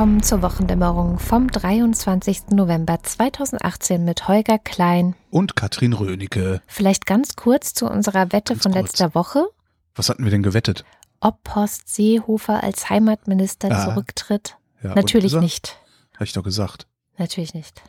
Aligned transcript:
Willkommen 0.00 0.22
zur 0.22 0.40
Wochendämmerung 0.40 1.18
vom 1.18 1.48
23. 1.48 2.52
November 2.52 3.02
2018 3.02 4.02
mit 4.02 4.28
Holger 4.28 4.58
Klein 4.58 5.14
und 5.28 5.56
Katrin 5.56 5.92
Rönecke. 5.92 6.62
Vielleicht 6.66 7.04
ganz 7.04 7.36
kurz 7.36 7.74
zu 7.74 7.84
unserer 7.86 8.32
Wette 8.32 8.54
Ganz 8.54 8.62
von 8.62 8.72
kurz. 8.72 8.82
letzter 8.86 9.14
Woche, 9.14 9.46
Was 9.94 10.08
hatten 10.08 10.24
wir 10.24 10.30
denn 10.30 10.42
gewettet? 10.42 10.86
ob 11.20 11.54
Horst 11.54 11.94
Seehofer 11.94 12.62
als 12.64 12.88
Heimatminister 12.88 13.70
Ah. 13.70 13.84
zurücktritt. 13.90 14.56
Ja, 14.82 14.94
Natürlich 14.94 15.34
nicht. 15.34 15.76
Habe 16.14 16.24
ich 16.24 16.32
doch 16.32 16.44
gesagt. 16.44 16.86
Natürlich 17.18 17.52
nicht. 17.52 17.82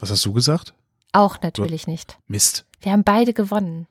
Was 0.00 0.10
hast 0.10 0.24
du 0.26 0.32
gesagt? 0.32 0.74
Auch 1.12 1.40
natürlich 1.40 1.86
nicht. 1.86 2.18
Mist. 2.26 2.66
Wir 2.80 2.90
haben 2.90 3.04
beide 3.04 3.32
gewonnen. 3.32 3.86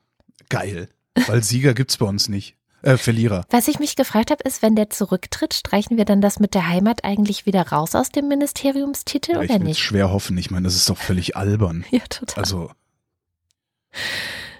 Geil. 0.50 0.90
Weil 1.28 1.42
Sieger 1.42 1.74
gibt's 1.74 1.96
bei 1.96 2.08
uns 2.08 2.28
nicht. 2.28 2.58
Äh, 2.84 2.98
Verlierer. 2.98 3.46
Was 3.50 3.68
ich 3.68 3.80
mich 3.80 3.96
gefragt 3.96 4.30
habe, 4.30 4.44
ist, 4.44 4.62
wenn 4.62 4.76
der 4.76 4.90
zurücktritt, 4.90 5.54
streichen 5.54 5.98
wir 5.98 6.06
dann 6.06 6.22
das 6.22 6.40
mit 6.40 6.54
der 6.54 6.68
Heimat 6.68 7.04
eigentlich 7.04 7.46
wieder 7.46 7.68
raus 7.70 7.96
aus 7.96 8.10
dem 8.10 8.28
Ministeriumstitel 8.28 9.32
Ja, 9.34 9.42
ich 9.42 9.50
oder 9.50 9.60
will 9.60 9.68
nicht? 9.68 9.80
schwer 9.80 10.12
hoffen. 10.12 10.38
Ich 10.38 10.52
meine, 10.52 10.66
das 10.66 10.76
ist 10.76 10.90
doch 10.90 10.98
völlig 10.98 11.36
albern. 11.36 11.86
Ja, 11.92 12.02
total. 12.10 12.44
Also, 12.44 12.72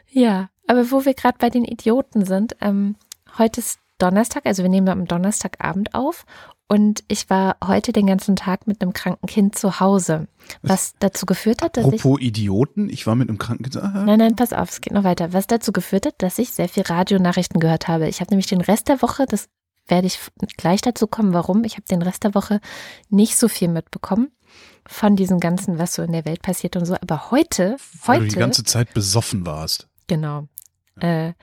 Ja, 0.10 0.50
aber 0.68 0.92
wo 0.92 1.06
wir 1.06 1.14
gerade 1.14 1.38
bei 1.38 1.50
den 1.50 1.66
Idioten 1.66 2.26
sind, 2.26 2.56
ähm, 2.62 2.96
heute 3.38 3.60
ist 3.62 3.80
Donnerstag, 3.98 4.46
also 4.46 4.64
wir 4.64 4.70
nehmen 4.70 4.90
am 4.90 5.06
Donnerstagabend 5.06 5.94
auf 5.94 6.26
und 6.68 7.04
ich 7.08 7.30
war 7.30 7.58
heute 7.64 7.92
den 7.94 8.08
ganzen 8.08 8.36
Tag 8.36 8.68
mit 8.68 8.82
einem 8.82 8.94
kranken 8.94 9.28
Kind 9.28 9.58
zu 9.58 9.80
Hause, 9.80 10.28
was 10.62 10.96
dazu 11.00 11.26
geführt 11.26 11.62
hat, 11.62 11.78
dass 11.78 11.86
ich 11.86 12.00
apropos 12.02 12.22
Idioten, 12.22 12.90
ich 12.90 13.06
war 13.06 13.16
mit 13.16 13.30
einem 13.30 13.38
Kranken. 13.38 13.78
Ah, 13.78 14.04
Nein, 14.06 14.20
nein, 14.20 14.36
pass 14.36 14.54
auf, 14.54 14.70
es 14.70 14.82
geht 14.82 14.94
noch 14.94 15.04
weiter. 15.04 15.34
Was 15.34 15.48
dazu 15.48 15.72
geführt 15.72 16.06
hat, 16.06 16.16
dass 16.20 16.40
ich 16.40 16.52
sehr 16.52 16.70
viel 16.70 16.84
Radionachrichten 16.84 17.60
gehört 17.60 17.88
habe. 17.88 18.08
Ich 18.08 18.22
habe 18.22 18.32
nämlich 18.32 18.48
den 18.48 18.62
Rest 18.62 18.88
der 18.88 19.02
Woche, 19.02 19.26
das 19.28 19.50
werde 19.88 20.08
ich 20.08 20.20
gleich 20.58 20.82
dazu 20.82 21.08
kommen, 21.08 21.34
warum. 21.34 21.64
Ich 21.64 21.74
habe 21.74 21.86
den 21.90 22.02
Rest 22.02 22.24
der 22.24 22.34
Woche 22.34 22.60
nicht 23.10 23.38
so 23.38 23.48
viel 23.48 23.68
mitbekommen 23.68 24.32
von 24.88 25.16
diesem 25.16 25.40
ganzen, 25.40 25.78
was 25.78 25.94
so 25.94 26.02
in 26.02 26.12
der 26.12 26.26
Welt 26.26 26.42
passiert 26.42 26.76
und 26.76 26.86
so. 26.86 26.96
Aber 26.96 27.32
heute, 27.32 27.78
weil 28.06 28.20
du 28.20 28.26
die 28.26 28.32
heute, 28.32 28.40
ganze 28.40 28.64
Zeit 28.64 28.94
besoffen 28.94 29.46
warst. 29.46 29.88
genau, 30.08 30.48
äh, 31.00 31.34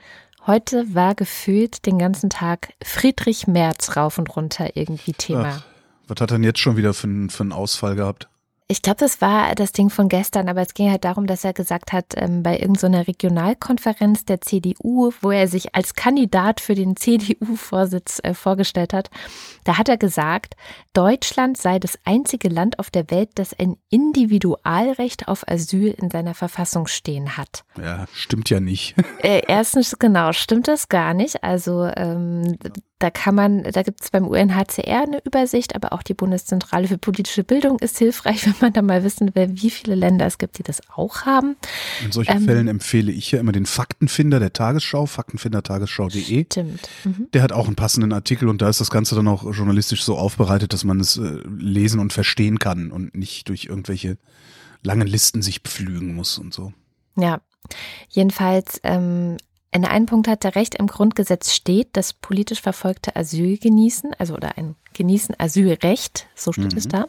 heute 0.47 0.93
war 0.93 1.15
gefühlt 1.15 1.85
den 1.85 1.99
ganzen 1.99 2.29
Tag 2.29 2.73
Friedrich 2.83 3.47
Merz 3.47 3.95
rauf 3.95 4.17
und 4.17 4.35
runter 4.35 4.75
irgendwie 4.75 5.13
Thema. 5.13 5.59
Ach, 5.59 5.65
was 6.07 6.21
hat 6.21 6.31
er 6.31 6.37
denn 6.37 6.43
jetzt 6.43 6.59
schon 6.59 6.77
wieder 6.77 6.93
für, 6.93 7.07
für 7.29 7.43
einen 7.43 7.51
Ausfall 7.51 7.95
gehabt? 7.95 8.27
Ich 8.71 8.81
glaube, 8.81 8.99
das 8.99 9.19
war 9.19 9.53
das 9.53 9.73
Ding 9.73 9.89
von 9.89 10.07
gestern, 10.07 10.47
aber 10.47 10.61
es 10.61 10.73
ging 10.73 10.89
halt 10.89 11.03
darum, 11.03 11.27
dass 11.27 11.43
er 11.43 11.51
gesagt 11.51 11.91
hat, 11.91 12.13
ähm, 12.15 12.41
bei 12.41 12.57
irgendeiner 12.57 13.05
Regionalkonferenz 13.05 14.23
der 14.23 14.39
CDU, 14.39 15.11
wo 15.19 15.29
er 15.29 15.49
sich 15.49 15.75
als 15.75 15.93
Kandidat 15.93 16.61
für 16.61 16.73
den 16.73 16.95
CDU-Vorsitz 16.95 18.21
äh, 18.23 18.33
vorgestellt 18.33 18.93
hat, 18.93 19.09
da 19.65 19.77
hat 19.77 19.89
er 19.89 19.97
gesagt, 19.97 20.55
Deutschland 20.93 21.57
sei 21.57 21.79
das 21.79 21.99
einzige 22.05 22.47
Land 22.47 22.79
auf 22.79 22.89
der 22.89 23.11
Welt, 23.11 23.31
das 23.35 23.53
ein 23.59 23.75
Individualrecht 23.89 25.27
auf 25.27 25.45
Asyl 25.49 25.93
in 26.01 26.09
seiner 26.09 26.33
Verfassung 26.33 26.87
stehen 26.87 27.35
hat. 27.35 27.65
Ja, 27.77 28.05
stimmt 28.13 28.49
ja 28.49 28.61
nicht. 28.61 28.95
Äh, 29.21 29.41
erstens, 29.47 29.99
genau, 29.99 30.31
stimmt 30.31 30.69
das 30.69 30.87
gar 30.87 31.13
nicht. 31.13 31.43
Also 31.43 31.91
ähm, 31.95 32.57
da 33.01 33.09
kann 33.09 33.35
man, 33.35 33.63
da 33.63 33.81
gibt 33.83 34.01
es 34.01 34.11
beim 34.11 34.27
UNHCR 34.27 35.03
eine 35.03 35.21
Übersicht, 35.25 35.75
aber 35.75 35.93
auch 35.93 36.03
die 36.03 36.13
Bundeszentrale 36.13 36.87
für 36.87 36.97
politische 36.97 37.43
Bildung 37.43 37.79
ist 37.79 37.97
hilfreich, 37.97 38.45
wenn 38.45 38.55
man 38.61 38.73
da 38.73 38.81
mal 38.81 39.03
wissen 39.03 39.33
will, 39.35 39.49
wie 39.53 39.69
viele 39.69 39.95
Länder 39.95 40.25
es 40.25 40.37
gibt, 40.37 40.57
die 40.57 40.63
das 40.63 40.81
auch 40.95 41.25
haben. 41.25 41.55
In 42.03 42.11
solchen 42.11 42.37
Ähm, 42.37 42.45
Fällen 42.45 42.67
empfehle 42.67 43.11
ich 43.11 43.31
ja 43.31 43.39
immer 43.39 43.51
den 43.51 43.65
Faktenfinder 43.65 44.39
der 44.39 44.53
Tagesschau, 44.53 45.05
faktenfindertagesschau.de. 45.05 46.45
Stimmt. 46.45 46.89
Mhm. 47.03 47.27
Der 47.33 47.41
hat 47.41 47.51
auch 47.51 47.67
einen 47.67 47.75
passenden 47.75 48.13
Artikel 48.13 48.47
und 48.47 48.61
da 48.61 48.69
ist 48.69 48.81
das 48.81 48.91
Ganze 48.91 49.15
dann 49.15 49.27
auch 49.27 49.43
journalistisch 49.53 50.03
so 50.03 50.17
aufbereitet, 50.17 50.73
dass 50.73 50.83
man 50.83 50.99
es 50.99 51.17
äh, 51.17 51.39
lesen 51.47 51.99
und 51.99 52.13
verstehen 52.13 52.59
kann 52.59 52.91
und 52.91 53.15
nicht 53.15 53.49
durch 53.49 53.65
irgendwelche 53.65 54.17
langen 54.83 55.07
Listen 55.07 55.41
sich 55.41 55.63
beflügen 55.63 56.15
muss 56.15 56.37
und 56.37 56.53
so. 56.53 56.73
Ja, 57.17 57.41
jedenfalls 58.09 58.79
ähm, 58.83 59.37
in 59.73 59.85
einem 59.85 60.05
Punkt 60.05 60.27
hat 60.27 60.43
er 60.43 60.55
recht, 60.55 60.75
im 60.75 60.87
Grundgesetz 60.87 61.53
steht, 61.53 61.95
dass 61.95 62.11
politisch 62.13 62.61
Verfolgte 62.61 63.15
Asyl 63.15 63.57
genießen, 63.57 64.13
also 64.19 64.33
oder 64.35 64.57
ein 64.57 64.75
genießen 64.93 65.35
Asylrecht, 65.39 66.27
so 66.35 66.51
steht 66.51 66.73
es 66.75 66.85
Mhm. 66.85 66.89
da. 66.89 67.05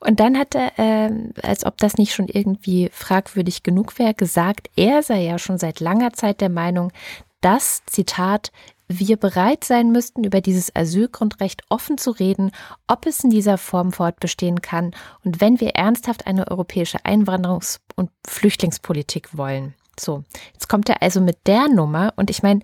Und 0.00 0.18
dann 0.18 0.36
hat 0.36 0.56
er, 0.56 0.72
ähm, 0.78 1.32
als 1.42 1.64
ob 1.64 1.76
das 1.78 1.96
nicht 1.98 2.12
schon 2.12 2.26
irgendwie 2.26 2.90
fragwürdig 2.92 3.62
genug 3.62 4.00
wäre, 4.00 4.14
gesagt, 4.14 4.68
er 4.74 5.04
sei 5.04 5.22
ja 5.22 5.38
schon 5.38 5.58
seit 5.58 5.78
langer 5.78 6.12
Zeit 6.12 6.40
der 6.40 6.48
Meinung, 6.48 6.92
dass, 7.40 7.84
Zitat, 7.86 8.50
wir 8.88 9.16
bereit 9.16 9.62
sein 9.64 9.92
müssten, 9.92 10.24
über 10.24 10.40
dieses 10.40 10.74
Asylgrundrecht 10.74 11.62
offen 11.68 11.98
zu 11.98 12.10
reden, 12.10 12.50
ob 12.88 13.06
es 13.06 13.22
in 13.22 13.30
dieser 13.30 13.58
Form 13.58 13.92
fortbestehen 13.92 14.60
kann 14.60 14.90
und 15.24 15.40
wenn 15.40 15.60
wir 15.60 15.70
ernsthaft 15.70 16.26
eine 16.26 16.50
europäische 16.50 16.98
Einwanderungs- 17.04 17.78
und 17.94 18.10
Flüchtlingspolitik 18.26 19.36
wollen. 19.36 19.74
So, 20.02 20.24
jetzt 20.52 20.68
kommt 20.68 20.88
er 20.88 21.02
also 21.02 21.20
mit 21.20 21.46
der 21.46 21.68
Nummer 21.68 22.12
und 22.16 22.28
ich 22.30 22.42
meine, 22.42 22.60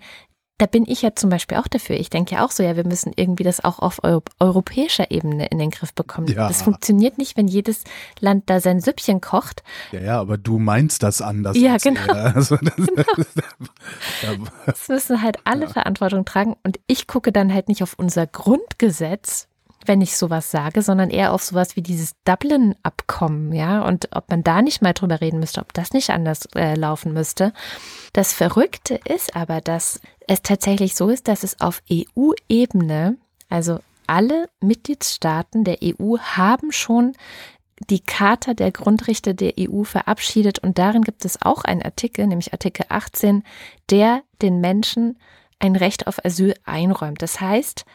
da 0.59 0.65
bin 0.65 0.83
ich 0.85 1.01
ja 1.01 1.15
zum 1.15 1.29
Beispiel 1.29 1.57
auch 1.57 1.67
dafür. 1.67 1.97
Ich 1.97 2.09
denke 2.09 2.35
ja 2.35 2.45
auch 2.45 2.51
so, 2.51 2.61
ja, 2.63 2.75
wir 2.75 2.85
müssen 2.85 3.13
irgendwie 3.15 3.43
das 3.43 3.63
auch 3.63 3.79
auf 3.79 4.03
eu 4.03 4.19
europäischer 4.39 5.09
Ebene 5.09 5.47
in 5.47 5.57
den 5.57 5.69
Griff 5.71 5.93
bekommen. 5.93 6.27
Ja. 6.27 6.49
Das 6.49 6.61
funktioniert 6.61 7.17
nicht, 7.17 7.37
wenn 7.37 7.47
jedes 7.47 7.85
Land 8.19 8.49
da 8.49 8.59
sein 8.59 8.81
Süppchen 8.81 9.21
kocht. 9.21 9.63
Ja, 9.93 10.01
ja, 10.01 10.19
aber 10.19 10.37
du 10.37 10.59
meinst 10.59 11.01
das 11.01 11.21
anders. 11.21 11.57
Ja, 11.57 11.73
als 11.73 11.83
genau. 11.83 12.01
Also 12.09 12.57
das, 12.57 12.73
ja, 14.21 14.31
Es 14.65 14.89
müssen 14.89 15.21
halt 15.21 15.37
alle 15.45 15.69
Verantwortung 15.69 16.25
tragen 16.25 16.57
und 16.63 16.77
ich 16.87 17.07
gucke 17.07 17.31
dann 17.31 17.53
halt 17.53 17.69
nicht 17.69 17.81
auf 17.81 17.93
unser 17.97 18.27
Grundgesetz, 18.27 19.47
wenn 19.89 20.01
ich 20.01 20.15
sowas 20.15 20.51
sage, 20.51 20.83
sondern 20.83 21.09
eher 21.09 21.33
auf 21.33 21.43
sowas 21.43 21.75
wie 21.75 21.81
dieses 21.81 22.13
Dublin-Abkommen, 22.23 23.51
ja, 23.51 23.81
und 23.81 24.09
ob 24.15 24.29
man 24.29 24.43
da 24.43 24.61
nicht 24.61 24.83
mal 24.83 24.93
drüber 24.93 25.19
reden 25.19 25.39
müsste, 25.39 25.61
ob 25.61 25.73
das 25.73 25.93
nicht 25.93 26.11
anders 26.11 26.45
äh, 26.55 26.75
laufen 26.75 27.11
müsste. 27.11 27.53
Das 28.13 28.31
Verrückte 28.31 28.99
ist 29.03 29.35
aber, 29.35 29.61
dass 29.61 29.99
es 30.27 30.43
tatsächlich 30.43 30.95
so 30.95 31.09
ist, 31.09 31.27
dass 31.27 31.43
es 31.43 31.59
auf 31.59 31.81
EU-Ebene, 31.91 33.17
also 33.49 33.79
alle 34.05 34.47
Mitgliedstaaten 34.61 35.63
der 35.63 35.79
EU 35.83 36.17
haben 36.19 36.71
schon 36.71 37.13
die 37.89 38.01
Charta 38.01 38.53
der 38.53 38.71
Grundrechte 38.71 39.33
der 39.33 39.53
EU 39.59 39.83
verabschiedet 39.83 40.59
und 40.59 40.77
darin 40.77 41.01
gibt 41.01 41.25
es 41.25 41.41
auch 41.41 41.63
einen 41.63 41.81
Artikel, 41.81 42.27
nämlich 42.27 42.53
Artikel 42.53 42.85
18, 42.89 43.43
der 43.89 44.21
den 44.43 44.61
Menschen 44.61 45.17
ein 45.57 45.75
Recht 45.75 46.05
auf 46.05 46.23
Asyl 46.23 46.53
einräumt. 46.63 47.23
Das 47.23 47.41
heißt, 47.41 47.85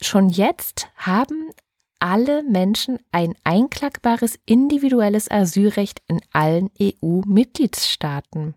schon 0.00 0.28
jetzt 0.28 0.88
haben 0.96 1.50
alle 1.98 2.42
Menschen 2.42 2.98
ein 3.12 3.34
einklagbares 3.44 4.38
individuelles 4.44 5.30
Asylrecht 5.30 6.02
in 6.08 6.20
allen 6.32 6.70
EU-Mitgliedstaaten. 6.80 8.54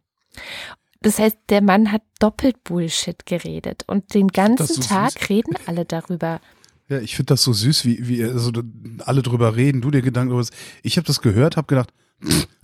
Das 1.01 1.19
heißt, 1.19 1.37
der 1.47 1.61
Mann 1.61 1.91
hat 1.91 2.01
doppelt 2.19 2.63
Bullshit 2.65 3.25
geredet 3.25 3.83
und 3.87 4.13
den 4.13 4.27
ganzen 4.27 4.81
Tag 4.81 5.29
reden 5.29 5.55
alle 5.65 5.85
darüber. 5.85 6.41
Ja, 6.89 6.99
ich 6.99 7.15
finde 7.15 7.33
das 7.33 7.43
so 7.43 7.53
süß, 7.53 7.85
wie, 7.85 8.07
wie 8.07 8.23
also, 8.23 8.51
alle 8.99 9.21
drüber 9.21 9.55
reden, 9.55 9.81
du 9.81 9.91
dir 9.91 10.01
Gedanken 10.01 10.31
darüber. 10.31 10.47
Ich 10.83 10.97
habe 10.97 11.07
das 11.07 11.21
gehört, 11.21 11.55
habe 11.55 11.67
gedacht, 11.67 11.93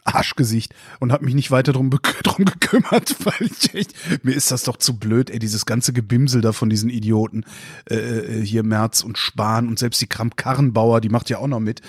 Arschgesicht 0.04 0.74
und 1.00 1.12
habe 1.12 1.26
mich 1.26 1.34
nicht 1.34 1.52
weiter 1.52 1.74
drum, 1.74 1.90
drum 2.24 2.46
gekümmert, 2.46 3.16
weil 3.26 3.48
ich 3.48 3.74
echt, 3.74 3.94
mir 4.24 4.34
ist 4.34 4.52
das 4.52 4.64
doch 4.64 4.78
zu 4.78 4.98
blöd, 4.98 5.30
ey, 5.30 5.40
dieses 5.40 5.66
ganze 5.66 5.94
Gebimsel 5.94 6.42
da 6.42 6.52
von 6.52 6.70
diesen 6.70 6.90
Idioten, 6.90 7.44
äh, 7.90 7.96
äh, 7.96 8.46
hier 8.46 8.64
Merz 8.64 9.02
und 9.02 9.18
Spahn 9.18 9.68
und 9.68 9.80
selbst 9.80 10.02
die 10.02 10.08
Kramp-Karrenbauer, 10.08 11.02
die 11.02 11.10
macht 11.10 11.30
ja 11.30 11.40
auch 11.40 11.48
noch 11.48 11.60
mit. 11.60 11.82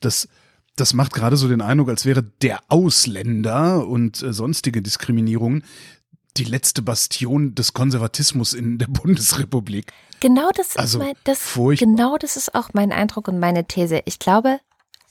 Das, 0.00 0.28
das 0.76 0.94
macht 0.94 1.12
gerade 1.12 1.36
so 1.36 1.48
den 1.48 1.60
Eindruck, 1.60 1.88
als 1.88 2.04
wäre 2.04 2.24
der 2.42 2.60
Ausländer 2.68 3.86
und 3.86 4.22
äh, 4.22 4.32
sonstige 4.32 4.82
Diskriminierungen 4.82 5.62
die 6.36 6.44
letzte 6.44 6.82
Bastion 6.82 7.54
des 7.54 7.72
Konservatismus 7.72 8.52
in 8.52 8.78
der 8.78 8.86
Bundesrepublik. 8.88 9.92
Genau 10.20 10.50
das 10.54 10.68
ist 10.68 10.78
Also, 10.78 10.98
mein, 10.98 11.14
das, 11.24 11.38
furchtbar. 11.40 11.86
genau 11.86 12.16
das 12.18 12.36
ist 12.36 12.54
auch 12.54 12.70
mein 12.72 12.92
Eindruck 12.92 13.28
und 13.28 13.38
meine 13.38 13.64
These. 13.66 14.00
Ich 14.04 14.18
glaube, 14.18 14.60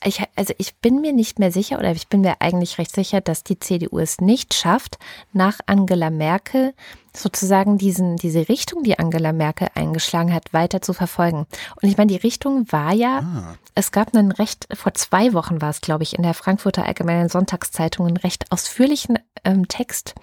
ich, 0.02 0.22
also 0.34 0.54
ich 0.56 0.76
bin 0.76 1.02
mir 1.02 1.12
nicht 1.12 1.38
mehr 1.38 1.52
sicher 1.52 1.78
oder 1.78 1.90
ich 1.92 2.08
bin 2.08 2.22
mir 2.22 2.36
eigentlich 2.40 2.78
recht 2.78 2.94
sicher, 2.94 3.20
dass 3.20 3.44
die 3.44 3.58
CDU 3.58 3.98
es 3.98 4.18
nicht 4.20 4.54
schafft, 4.54 4.98
nach 5.34 5.58
Angela 5.66 6.08
Merkel 6.08 6.72
sozusagen 7.14 7.76
diesen, 7.76 8.16
diese 8.16 8.48
Richtung, 8.48 8.82
die 8.82 8.98
Angela 8.98 9.32
Merkel 9.32 9.68
eingeschlagen 9.74 10.32
hat, 10.32 10.52
weiter 10.54 10.80
zu 10.80 10.94
verfolgen. 10.94 11.46
Und 11.82 11.88
ich 11.88 11.98
meine, 11.98 12.12
die 12.12 12.16
Richtung 12.18 12.70
war 12.72 12.94
ja, 12.94 13.18
Ah. 13.18 13.54
es 13.74 13.92
gab 13.92 14.14
einen 14.14 14.32
recht, 14.32 14.68
vor 14.72 14.94
zwei 14.94 15.34
Wochen 15.34 15.60
war 15.60 15.68
es, 15.70 15.80
glaube 15.82 16.04
ich, 16.04 16.14
in 16.16 16.22
der 16.22 16.34
Frankfurter 16.34 16.86
Allgemeinen 16.86 17.28
Sonntagszeitung 17.28 18.06
einen 18.06 18.16
recht 18.16 18.50
ausführlichen 18.52 19.18
ähm, 19.44 19.68
Text, 19.68 20.14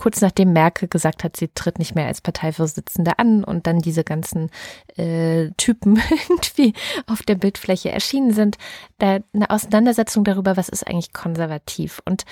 kurz 0.00 0.22
nachdem 0.22 0.54
Merkel 0.54 0.88
gesagt 0.88 1.24
hat, 1.24 1.36
sie 1.36 1.48
tritt 1.48 1.78
nicht 1.78 1.94
mehr 1.94 2.06
als 2.06 2.22
Parteivorsitzende 2.22 3.18
an 3.18 3.44
und 3.44 3.66
dann 3.66 3.80
diese 3.80 4.02
ganzen 4.02 4.48
äh, 4.96 5.50
Typen 5.58 6.00
irgendwie 6.28 6.72
auf 7.06 7.20
der 7.20 7.34
Bildfläche 7.34 7.90
erschienen 7.90 8.32
sind, 8.32 8.56
da 8.96 9.18
eine 9.34 9.50
Auseinandersetzung 9.50 10.24
darüber, 10.24 10.56
was 10.56 10.70
ist 10.70 10.88
eigentlich 10.88 11.12
konservativ. 11.12 12.00
Und 12.06 12.24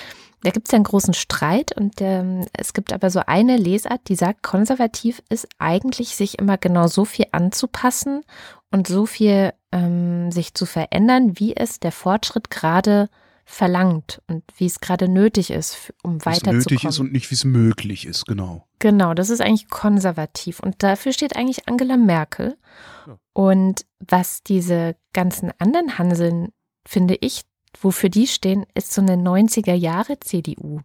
da 0.43 0.51
gibt 0.51 0.69
es 0.69 0.73
ja 0.73 0.77
einen 0.77 0.85
großen 0.85 1.13
Streit 1.13 1.77
und 1.77 1.97
ähm, 2.01 2.47
es 2.55 2.73
gibt 2.73 2.91
aber 2.91 3.11
so 3.11 3.21
eine 3.27 3.59
Lesart, 3.59 4.01
die 4.09 4.15
sagt, 4.15 4.43
konservativ 4.43 5.23
ist 5.29 5.47
eigentlich 5.59 6.17
sich 6.17 6.39
immer 6.39 6.57
genau 6.57 6.87
so 6.87 7.05
viel 7.05 7.27
anzupassen 7.33 8.23
und 8.71 8.89
so 8.89 9.05
viel 9.05 9.53
ähm, 9.73 10.33
sich 10.33 10.55
zu 10.55 10.65
verändern, 10.65 11.39
wie 11.39 11.55
es 11.55 11.81
der 11.81 11.93
Fortschritt 11.93 12.49
gerade 12.49 13.11
verlangt 13.51 14.21
und 14.27 14.45
wie 14.59 14.67
es 14.67 14.79
gerade 14.79 15.09
nötig 15.09 15.51
ist, 15.51 15.95
um 16.03 16.23
weiterzukommen. 16.27 16.59
nötig 16.59 16.85
ist 16.85 16.99
und 16.99 17.13
nicht, 17.13 17.31
wie 17.31 17.35
es 17.35 17.45
möglich 17.45 18.05
ist, 18.05 18.27
genau. 18.27 18.69
Genau, 18.79 19.15
das 19.15 19.31
ist 19.31 19.41
eigentlich 19.41 19.71
konservativ 19.71 20.61
und 20.61 20.83
dafür 20.83 21.15
steht 21.15 21.35
eigentlich 21.35 21.67
Angela 21.67 21.97
Merkel. 21.97 22.59
Ja. 23.07 23.19
Und 23.33 23.87
was 24.07 24.43
diese 24.43 24.97
ganzen 25.15 25.51
anderen 25.59 25.97
Hanseln, 25.97 26.53
finde 26.87 27.17
ich, 27.23 27.41
wofür 27.81 28.11
die 28.11 28.27
stehen, 28.27 28.67
ist 28.75 28.93
so 28.93 29.01
eine 29.01 29.15
90er 29.15 29.75
Jahre 29.75 30.21
CDU. 30.21 30.83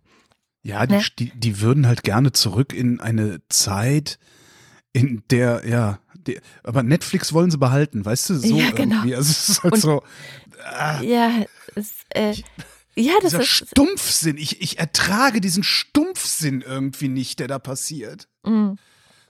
Ja, 0.61 0.85
die, 0.85 0.95
ne? 0.95 1.03
die, 1.19 1.31
die 1.35 1.59
würden 1.59 1.85
halt 1.85 2.03
gerne 2.03 2.31
zurück 2.31 2.71
in 2.73 3.01
eine 3.01 3.41
Zeit, 3.49 4.19
in 4.93 5.23
der, 5.29 5.67
ja, 5.67 5.99
die, 6.13 6.39
aber 6.63 6.83
Netflix 6.83 7.33
wollen 7.33 7.51
sie 7.51 7.57
behalten, 7.57 8.05
weißt 8.05 8.29
du, 8.29 8.35
so 8.35 8.55
ja, 8.55 8.71
genau. 8.71 8.95
irgendwie. 8.95 9.15
Also 9.15 9.31
es 9.31 9.49
ist 9.49 9.63
halt 9.63 9.73
und, 9.73 9.79
so. 9.81 10.03
Ah, 10.63 11.01
ja, 11.01 11.31
es, 11.75 11.91
äh, 12.09 12.33
ja, 12.95 13.13
das 13.21 13.31
dieser 13.31 13.41
ist 13.41 13.49
Stumpfsinn. 13.49 14.37
Ich, 14.37 14.61
ich 14.61 14.79
ertrage 14.79 15.41
diesen 15.41 15.63
Stumpfsinn 15.63 16.61
irgendwie 16.61 17.09
nicht, 17.09 17.39
der 17.39 17.47
da 17.47 17.59
passiert. 17.59 18.29
Mm. 18.43 18.73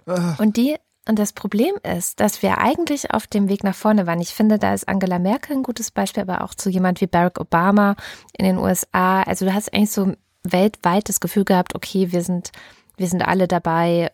Ah. 0.06 0.36
Und 0.38 0.57
die 0.57 0.75
und 1.06 1.19
das 1.19 1.33
Problem 1.33 1.74
ist, 1.83 2.21
dass 2.21 2.42
wir 2.42 2.60
eigentlich 2.60 3.12
auf 3.12 3.27
dem 3.27 3.50
Weg 3.50 3.63
nach 3.65 3.75
vorne 3.75 4.07
waren. 4.07 4.21
Ich 4.21 4.30
finde, 4.30 4.57
da 4.57 4.74
ist 4.74 4.88
Angela 4.88 5.19
Merkel 5.19 5.57
ein 5.57 5.63
gutes 5.63 5.92
Beispiel, 5.92 6.24
aber 6.24 6.42
auch 6.42 6.54
zu 6.54 6.69
jemand 6.69 7.01
wie 7.01 7.07
Barack 7.07 7.42
Obama 7.42 7.98
in 8.38 8.45
den 8.45 8.57
USA. 8.57 9.21
Also 9.24 9.45
du 9.45 9.54
hast 9.54 9.74
eigentlich 9.74 9.92
so 9.92 10.13
weltweit 10.44 11.10
das 11.10 11.19
Gefühl 11.19 11.44
gehabt, 11.44 11.75
okay, 11.75 12.13
wir 12.13 12.21
sind, 12.21 12.51
wir 12.95 13.07
sind 13.07 13.21
alle 13.21 13.50
dabei, 13.50 14.12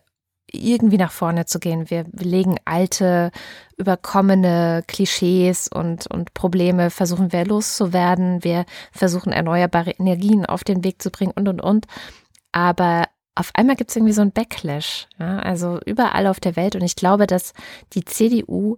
irgendwie 0.52 0.98
nach 0.98 1.12
vorne 1.12 1.46
zu 1.46 1.58
gehen. 1.58 1.90
Wir, 1.90 2.04
legen 2.12 2.56
alte, 2.64 3.30
überkommene 3.76 4.82
Klischees 4.86 5.68
und, 5.68 6.06
und 6.06 6.34
Probleme, 6.34 6.90
versuchen 6.90 7.32
wir 7.32 7.44
loszuwerden. 7.44 8.44
Wir 8.44 8.64
versuchen 8.92 9.32
erneuerbare 9.32 9.90
Energien 9.92 10.46
auf 10.46 10.64
den 10.64 10.84
Weg 10.84 11.02
zu 11.02 11.10
bringen 11.10 11.32
und, 11.34 11.48
und, 11.48 11.60
und. 11.60 11.86
Aber 12.52 13.04
auf 13.34 13.50
einmal 13.54 13.76
gibt 13.76 13.90
es 13.90 13.96
irgendwie 13.96 14.12
so 14.12 14.22
ein 14.22 14.32
Backlash, 14.32 15.06
ja, 15.18 15.38
also 15.38 15.80
überall 15.86 16.26
auf 16.26 16.40
der 16.40 16.56
Welt. 16.56 16.74
Und 16.74 16.82
ich 16.82 16.96
glaube, 16.96 17.26
dass 17.26 17.52
die 17.94 18.04
CDU 18.04 18.76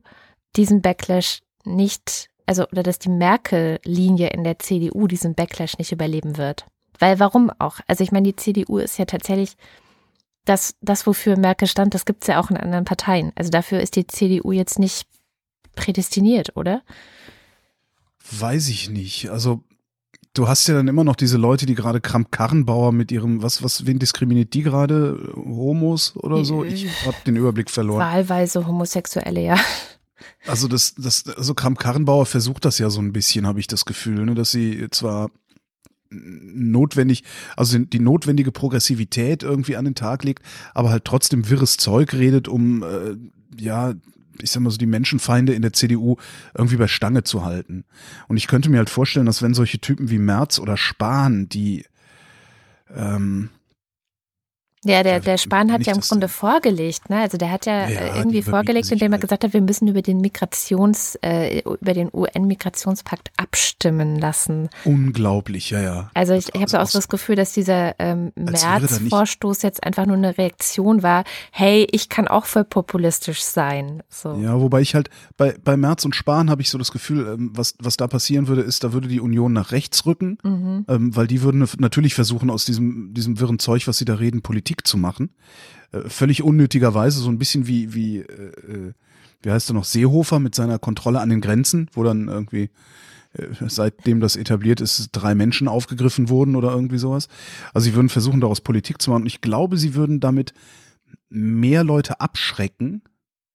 diesen 0.56 0.82
Backlash 0.82 1.40
nicht, 1.64 2.28
also 2.46 2.66
oder 2.68 2.82
dass 2.82 2.98
die 2.98 3.08
Merkel-Linie 3.08 4.28
in 4.28 4.44
der 4.44 4.58
CDU 4.58 5.06
diesen 5.06 5.34
Backlash 5.34 5.78
nicht 5.78 5.92
überleben 5.92 6.36
wird. 6.36 6.66
Weil 6.98 7.18
warum 7.18 7.50
auch? 7.58 7.80
Also 7.88 8.04
ich 8.04 8.12
meine, 8.12 8.28
die 8.28 8.36
CDU 8.36 8.78
ist 8.78 8.98
ja 8.98 9.06
tatsächlich 9.06 9.56
das, 10.44 10.74
das, 10.80 11.06
wofür 11.06 11.36
Merkel 11.36 11.68
stand, 11.68 11.94
das 11.94 12.04
gibt 12.04 12.24
es 12.24 12.28
ja 12.28 12.40
auch 12.40 12.50
in 12.50 12.56
anderen 12.56 12.84
Parteien. 12.84 13.32
Also 13.36 13.50
dafür 13.50 13.80
ist 13.80 13.96
die 13.96 14.06
CDU 14.06 14.52
jetzt 14.52 14.78
nicht 14.78 15.06
prädestiniert, 15.74 16.56
oder? 16.56 16.82
Weiß 18.30 18.68
ich 18.68 18.90
nicht. 18.90 19.30
Also 19.30 19.62
du 20.34 20.48
hast 20.48 20.66
ja 20.66 20.74
dann 20.74 20.88
immer 20.88 21.04
noch 21.04 21.16
diese 21.16 21.36
Leute, 21.36 21.66
die 21.66 21.74
gerade 21.74 22.00
Kramp-Karrenbauer 22.00 22.92
mit 22.92 23.12
ihrem, 23.12 23.42
was, 23.42 23.62
was, 23.62 23.86
wen 23.86 23.98
diskriminiert 23.98 24.54
die 24.54 24.62
gerade? 24.62 25.32
Homos 25.34 26.16
oder 26.16 26.44
so? 26.44 26.64
Ich 26.64 26.86
habe 27.06 27.16
den 27.26 27.36
Überblick 27.36 27.70
verloren. 27.70 28.00
Wahlweise 28.00 28.66
Homosexuelle, 28.66 29.40
ja. 29.40 29.60
Also 30.46 30.68
das, 30.68 30.94
das, 30.96 31.28
also 31.28 31.54
Kramp-Karrenbauer 31.54 32.26
versucht 32.26 32.64
das 32.64 32.78
ja 32.78 32.90
so 32.90 33.00
ein 33.00 33.12
bisschen, 33.12 33.46
habe 33.46 33.60
ich 33.60 33.66
das 33.66 33.84
Gefühl, 33.84 34.24
ne, 34.24 34.34
dass 34.34 34.50
sie 34.50 34.88
zwar 34.90 35.30
notwendig, 36.12 37.24
also 37.56 37.78
die 37.78 38.00
notwendige 38.00 38.52
Progressivität 38.52 39.42
irgendwie 39.42 39.76
an 39.76 39.84
den 39.84 39.94
Tag 39.94 40.24
legt, 40.24 40.44
aber 40.74 40.90
halt 40.90 41.04
trotzdem 41.04 41.48
wirres 41.48 41.76
Zeug 41.76 42.12
redet, 42.12 42.48
um 42.48 42.82
äh, 42.82 43.16
ja 43.60 43.94
ich 44.40 44.50
sag 44.50 44.62
mal 44.62 44.70
so, 44.70 44.78
die 44.78 44.86
Menschenfeinde 44.86 45.52
in 45.52 45.62
der 45.62 45.72
CDU 45.72 46.16
irgendwie 46.56 46.76
bei 46.76 46.88
Stange 46.88 47.22
zu 47.22 47.44
halten. 47.44 47.84
Und 48.28 48.38
ich 48.38 48.48
könnte 48.48 48.70
mir 48.70 48.78
halt 48.78 48.90
vorstellen, 48.90 49.26
dass 49.26 49.42
wenn 49.42 49.54
solche 49.54 49.78
Typen 49.78 50.10
wie 50.10 50.18
Merz 50.18 50.58
oder 50.58 50.76
Spahn, 50.76 51.48
die 51.48 51.84
ähm, 52.94 53.50
ja, 54.84 55.04
der, 55.04 55.20
der 55.20 55.38
Spahn 55.38 55.70
hat 55.70 55.86
ja 55.86 55.94
im 55.94 56.00
Grunde 56.00 56.26
vorgelegt, 56.26 57.08
ne? 57.08 57.20
Also 57.20 57.38
der 57.38 57.52
hat 57.52 57.66
ja, 57.66 57.88
ja 57.88 58.00
äh, 58.00 58.18
irgendwie 58.18 58.42
vorgelegt, 58.42 58.90
indem 58.90 59.12
er 59.12 59.18
gesagt 59.18 59.44
hat, 59.44 59.52
wir 59.52 59.60
müssen 59.60 59.86
über 59.86 60.02
den 60.02 60.20
Migrations, 60.20 61.16
äh, 61.22 61.60
über 61.60 61.94
den 61.94 62.10
UN-Migrationspakt 62.12 63.30
abstimmen 63.36 64.18
lassen. 64.18 64.70
Unglaublich, 64.84 65.70
ja, 65.70 65.80
ja. 65.80 66.10
Also 66.14 66.32
ich, 66.34 66.52
ich 66.52 66.60
habe 66.60 66.80
auch 66.80 66.86
so 66.86 66.98
das 66.98 67.08
Gefühl, 67.08 67.36
dass 67.36 67.52
dieser 67.52 67.94
ähm, 68.00 68.32
März-Vorstoß 68.34 69.62
jetzt 69.62 69.84
einfach 69.84 70.06
nur 70.06 70.16
eine 70.16 70.36
Reaktion 70.36 71.04
war, 71.04 71.22
hey, 71.52 71.86
ich 71.92 72.08
kann 72.08 72.26
auch 72.26 72.46
voll 72.46 72.64
populistisch 72.64 73.42
sein. 73.42 74.02
So. 74.08 74.34
Ja, 74.42 74.60
wobei 74.60 74.80
ich 74.80 74.96
halt, 74.96 75.10
bei, 75.36 75.54
bei 75.62 75.76
Merz 75.76 76.04
und 76.04 76.16
Spahn 76.16 76.50
habe 76.50 76.60
ich 76.60 76.70
so 76.70 76.78
das 76.78 76.90
Gefühl, 76.90 77.34
ähm, 77.34 77.52
was, 77.54 77.76
was 77.78 77.96
da 77.96 78.08
passieren 78.08 78.48
würde, 78.48 78.62
ist, 78.62 78.82
da 78.82 78.92
würde 78.92 79.06
die 79.06 79.20
Union 79.20 79.52
nach 79.52 79.70
rechts 79.70 80.06
rücken, 80.06 80.38
mhm. 80.42 80.86
ähm, 80.88 81.14
weil 81.14 81.28
die 81.28 81.42
würden 81.42 81.68
natürlich 81.78 82.14
versuchen, 82.14 82.50
aus 82.50 82.64
diesem, 82.64 83.14
diesem 83.14 83.38
wirren 83.38 83.60
Zeug, 83.60 83.86
was 83.86 83.98
sie 83.98 84.04
da 84.04 84.14
reden, 84.14 84.42
Politik 84.42 84.71
Politik 84.72 84.86
zu 84.86 84.96
machen. 84.96 85.30
Äh, 85.92 86.08
völlig 86.08 86.42
unnötigerweise, 86.42 87.20
so 87.20 87.30
ein 87.30 87.38
bisschen 87.38 87.66
wie, 87.66 87.94
wie, 87.94 88.18
äh, 88.18 88.22
äh, 88.22 88.92
wie 89.42 89.50
heißt 89.50 89.70
er 89.70 89.74
noch, 89.74 89.84
Seehofer 89.84 90.38
mit 90.38 90.54
seiner 90.54 90.78
Kontrolle 90.78 91.20
an 91.20 91.28
den 91.28 91.40
Grenzen, 91.40 91.88
wo 91.92 92.02
dann 92.02 92.28
irgendwie 92.28 92.70
äh, 93.34 93.46
seitdem 93.68 94.20
das 94.20 94.36
etabliert 94.36 94.80
ist, 94.80 95.10
drei 95.12 95.34
Menschen 95.34 95.68
aufgegriffen 95.68 96.28
wurden 96.28 96.56
oder 96.56 96.72
irgendwie 96.72 96.98
sowas. 96.98 97.28
Also 97.74 97.86
sie 97.86 97.94
würden 97.94 98.08
versuchen, 98.08 98.40
daraus 98.40 98.60
Politik 98.60 99.02
zu 99.02 99.10
machen. 99.10 99.22
Und 99.22 99.28
ich 99.28 99.40
glaube, 99.40 99.76
sie 99.76 99.94
würden 99.94 100.20
damit 100.20 100.54
mehr 101.28 101.84
Leute 101.84 102.20
abschrecken, 102.20 103.02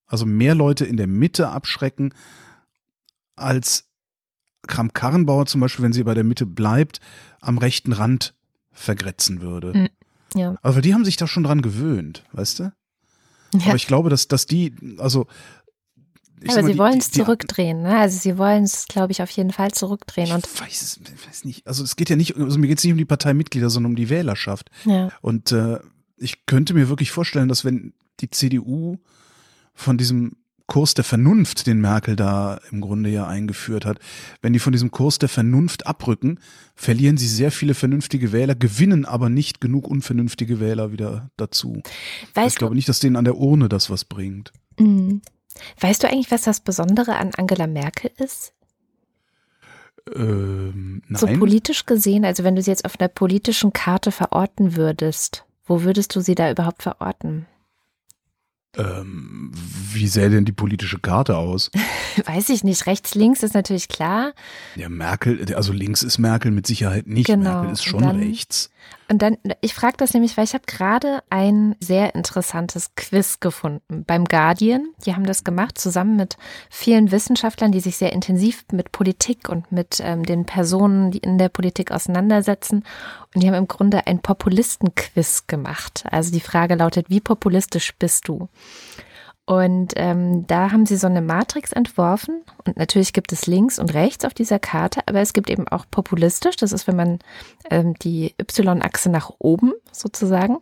also 0.05 0.25
mehr 0.25 0.55
Leute 0.55 0.85
in 0.85 0.97
der 0.97 1.07
Mitte 1.07 1.49
abschrecken, 1.49 2.13
als 3.35 3.85
Kram-Karrenbauer 4.67 5.45
zum 5.45 5.61
Beispiel, 5.61 5.83
wenn 5.83 5.93
sie 5.93 6.03
bei 6.03 6.13
der 6.13 6.23
Mitte 6.23 6.45
bleibt, 6.45 6.99
am 7.39 7.57
rechten 7.57 7.93
Rand 7.93 8.33
vergrätzen 8.71 9.41
würde. 9.41 9.89
Ja. 10.35 10.55
Aber 10.61 10.81
die 10.81 10.93
haben 10.93 11.05
sich 11.05 11.17
da 11.17 11.27
schon 11.27 11.43
dran 11.43 11.61
gewöhnt, 11.61 12.23
weißt 12.33 12.59
du? 12.59 12.63
Ja. 13.53 13.67
Aber 13.67 13.75
ich 13.75 13.87
glaube, 13.87 14.09
dass, 14.09 14.27
dass 14.27 14.45
die, 14.45 14.73
also. 14.97 15.27
aber 16.45 16.61
mal, 16.61 16.65
sie 16.65 16.77
wollen 16.77 16.97
es 16.97 17.11
zurückdrehen, 17.11 17.81
ne? 17.81 17.97
Also 17.97 18.19
sie 18.19 18.37
wollen 18.37 18.63
es, 18.63 18.87
glaube 18.87 19.11
ich, 19.11 19.21
auf 19.21 19.29
jeden 19.29 19.51
Fall 19.51 19.71
zurückdrehen. 19.71 20.31
Und 20.31 20.45
ich 20.45 20.61
weiß, 20.61 20.81
es 20.81 20.99
weiß 21.27 21.45
nicht. 21.45 21.65
Also 21.65 21.83
es 21.83 21.95
geht 21.95 22.09
ja 22.09 22.15
nicht, 22.15 22.35
also 22.35 22.59
mir 22.59 22.67
geht 22.67 22.79
es 22.79 22.83
nicht 22.83 22.93
um 22.93 22.97
die 22.97 23.05
Parteimitglieder, 23.05 23.69
sondern 23.69 23.93
um 23.93 23.95
die 23.95 24.09
Wählerschaft. 24.09 24.69
Ja. 24.85 25.09
Und 25.21 25.51
äh, 25.51 25.79
ich 26.17 26.45
könnte 26.45 26.73
mir 26.73 26.89
wirklich 26.89 27.11
vorstellen, 27.11 27.47
dass 27.47 27.63
wenn 27.63 27.93
die 28.19 28.29
CDU 28.29 28.97
von 29.73 29.97
diesem 29.97 30.35
Kurs 30.67 30.93
der 30.93 31.05
Vernunft, 31.05 31.65
den 31.65 31.79
Merkel 31.79 32.15
da 32.15 32.59
im 32.71 32.81
Grunde 32.81 33.09
ja 33.09 33.25
eingeführt 33.25 33.85
hat, 33.85 33.99
wenn 34.41 34.53
die 34.53 34.59
von 34.59 34.73
diesem 34.73 34.91
Kurs 34.91 35.17
der 35.17 35.29
Vernunft 35.29 35.87
abrücken, 35.87 36.39
verlieren 36.75 37.17
sie 37.17 37.27
sehr 37.27 37.51
viele 37.51 37.73
vernünftige 37.73 38.33
Wähler, 38.33 38.53
gewinnen 38.53 39.05
aber 39.05 39.29
nicht 39.29 39.61
genug 39.61 39.87
unvernünftige 39.87 40.59
Wähler 40.59 40.91
wieder 40.91 41.29
dazu. 41.37 41.81
Weißt 42.33 42.55
ich 42.55 42.59
glaube 42.59 42.75
nicht, 42.75 42.89
dass 42.89 42.99
denen 42.99 43.15
an 43.15 43.25
der 43.25 43.37
Urne 43.37 43.69
das 43.69 43.89
was 43.89 44.03
bringt. 44.03 44.51
Mhm. 44.77 45.21
Weißt 45.79 46.03
du 46.03 46.09
eigentlich, 46.09 46.31
was 46.31 46.43
das 46.43 46.59
Besondere 46.59 47.15
an 47.15 47.31
Angela 47.35 47.65
Merkel 47.65 48.11
ist? 48.17 48.53
Ähm, 50.15 51.01
nein. 51.07 51.19
So 51.19 51.27
politisch 51.27 51.85
gesehen, 51.85 52.25
also 52.25 52.43
wenn 52.43 52.55
du 52.55 52.61
sie 52.61 52.71
jetzt 52.71 52.85
auf 52.85 52.99
einer 52.99 53.09
politischen 53.09 53.73
Karte 53.73 54.11
verorten 54.11 54.75
würdest, 54.75 55.45
wo 55.65 55.83
würdest 55.83 56.15
du 56.15 56.21
sie 56.21 56.35
da 56.35 56.51
überhaupt 56.51 56.83
verorten? 56.83 57.45
Ähm, 58.75 59.51
wie 59.53 60.07
sähe 60.07 60.29
denn 60.29 60.45
die 60.45 60.51
politische 60.51 60.99
Karte 60.99 61.37
aus? 61.37 61.71
Weiß 62.25 62.49
ich 62.49 62.63
nicht. 62.63 62.85
Rechts, 62.85 63.15
links 63.15 63.43
ist 63.43 63.53
natürlich 63.53 63.87
klar. 63.87 64.33
Ja, 64.75 64.89
Merkel, 64.89 65.53
also 65.55 65.73
links 65.73 66.03
ist 66.03 66.17
Merkel 66.17 66.51
mit 66.51 66.67
Sicherheit 66.67 67.07
nicht. 67.07 67.27
Genau. 67.27 67.61
Merkel 67.61 67.71
ist 67.71 67.83
schon 67.83 68.01
dann, 68.01 68.19
rechts. 68.19 68.69
Und 69.09 69.21
dann, 69.21 69.37
ich 69.61 69.73
frage 69.73 69.95
das 69.97 70.13
nämlich, 70.13 70.35
weil 70.35 70.43
ich 70.43 70.53
habe 70.53 70.65
gerade 70.67 71.23
ein 71.29 71.75
sehr 71.79 72.13
interessantes 72.13 72.93
Quiz 72.95 73.39
gefunden 73.39 74.03
beim 74.05 74.25
Guardian. 74.25 74.89
Die 75.05 75.15
haben 75.15 75.25
das 75.25 75.45
gemacht 75.45 75.77
zusammen 75.77 76.17
mit 76.17 76.35
vielen 76.69 77.11
Wissenschaftlern, 77.11 77.71
die 77.71 77.79
sich 77.79 77.95
sehr 77.95 78.11
intensiv 78.11 78.65
mit 78.71 78.91
Politik 78.91 79.47
und 79.47 79.71
mit 79.71 80.01
ähm, 80.01 80.23
den 80.23 80.45
Personen, 80.45 81.11
die 81.11 81.19
in 81.19 81.37
der 81.37 81.49
Politik 81.49 81.91
auseinandersetzen. 81.91 82.83
Und 83.33 83.43
die 83.43 83.47
haben 83.47 83.55
im 83.55 83.67
Grunde 83.67 84.07
ein 84.07 84.19
Populisten-Quiz 84.19 85.47
gemacht. 85.47 86.03
Also 86.11 86.31
die 86.33 86.41
Frage 86.41 86.75
lautet, 86.75 87.09
wie 87.09 87.21
populistisch 87.21 87.95
bist 87.97 88.27
du? 88.27 88.49
Und 89.47 89.93
ähm, 89.95 90.45
da 90.45 90.73
haben 90.73 90.85
sie 90.85 90.97
so 90.97 91.07
eine 91.07 91.21
Matrix 91.21 91.71
entworfen. 91.71 92.41
Und 92.65 92.75
natürlich 92.75 93.13
gibt 93.13 93.31
es 93.31 93.47
links 93.47 93.79
und 93.79 93.93
rechts 93.93 94.25
auf 94.25 94.33
dieser 94.33 94.59
Karte, 94.59 94.99
aber 95.05 95.21
es 95.21 95.31
gibt 95.31 95.49
eben 95.49 95.69
auch 95.69 95.85
populistisch. 95.89 96.57
Das 96.57 96.73
ist, 96.73 96.85
wenn 96.85 96.97
man 96.97 97.19
ähm, 97.71 97.93
die 97.93 98.35
Y-Achse 98.41 99.09
nach 99.09 99.31
oben 99.39 99.71
sozusagen 99.93 100.57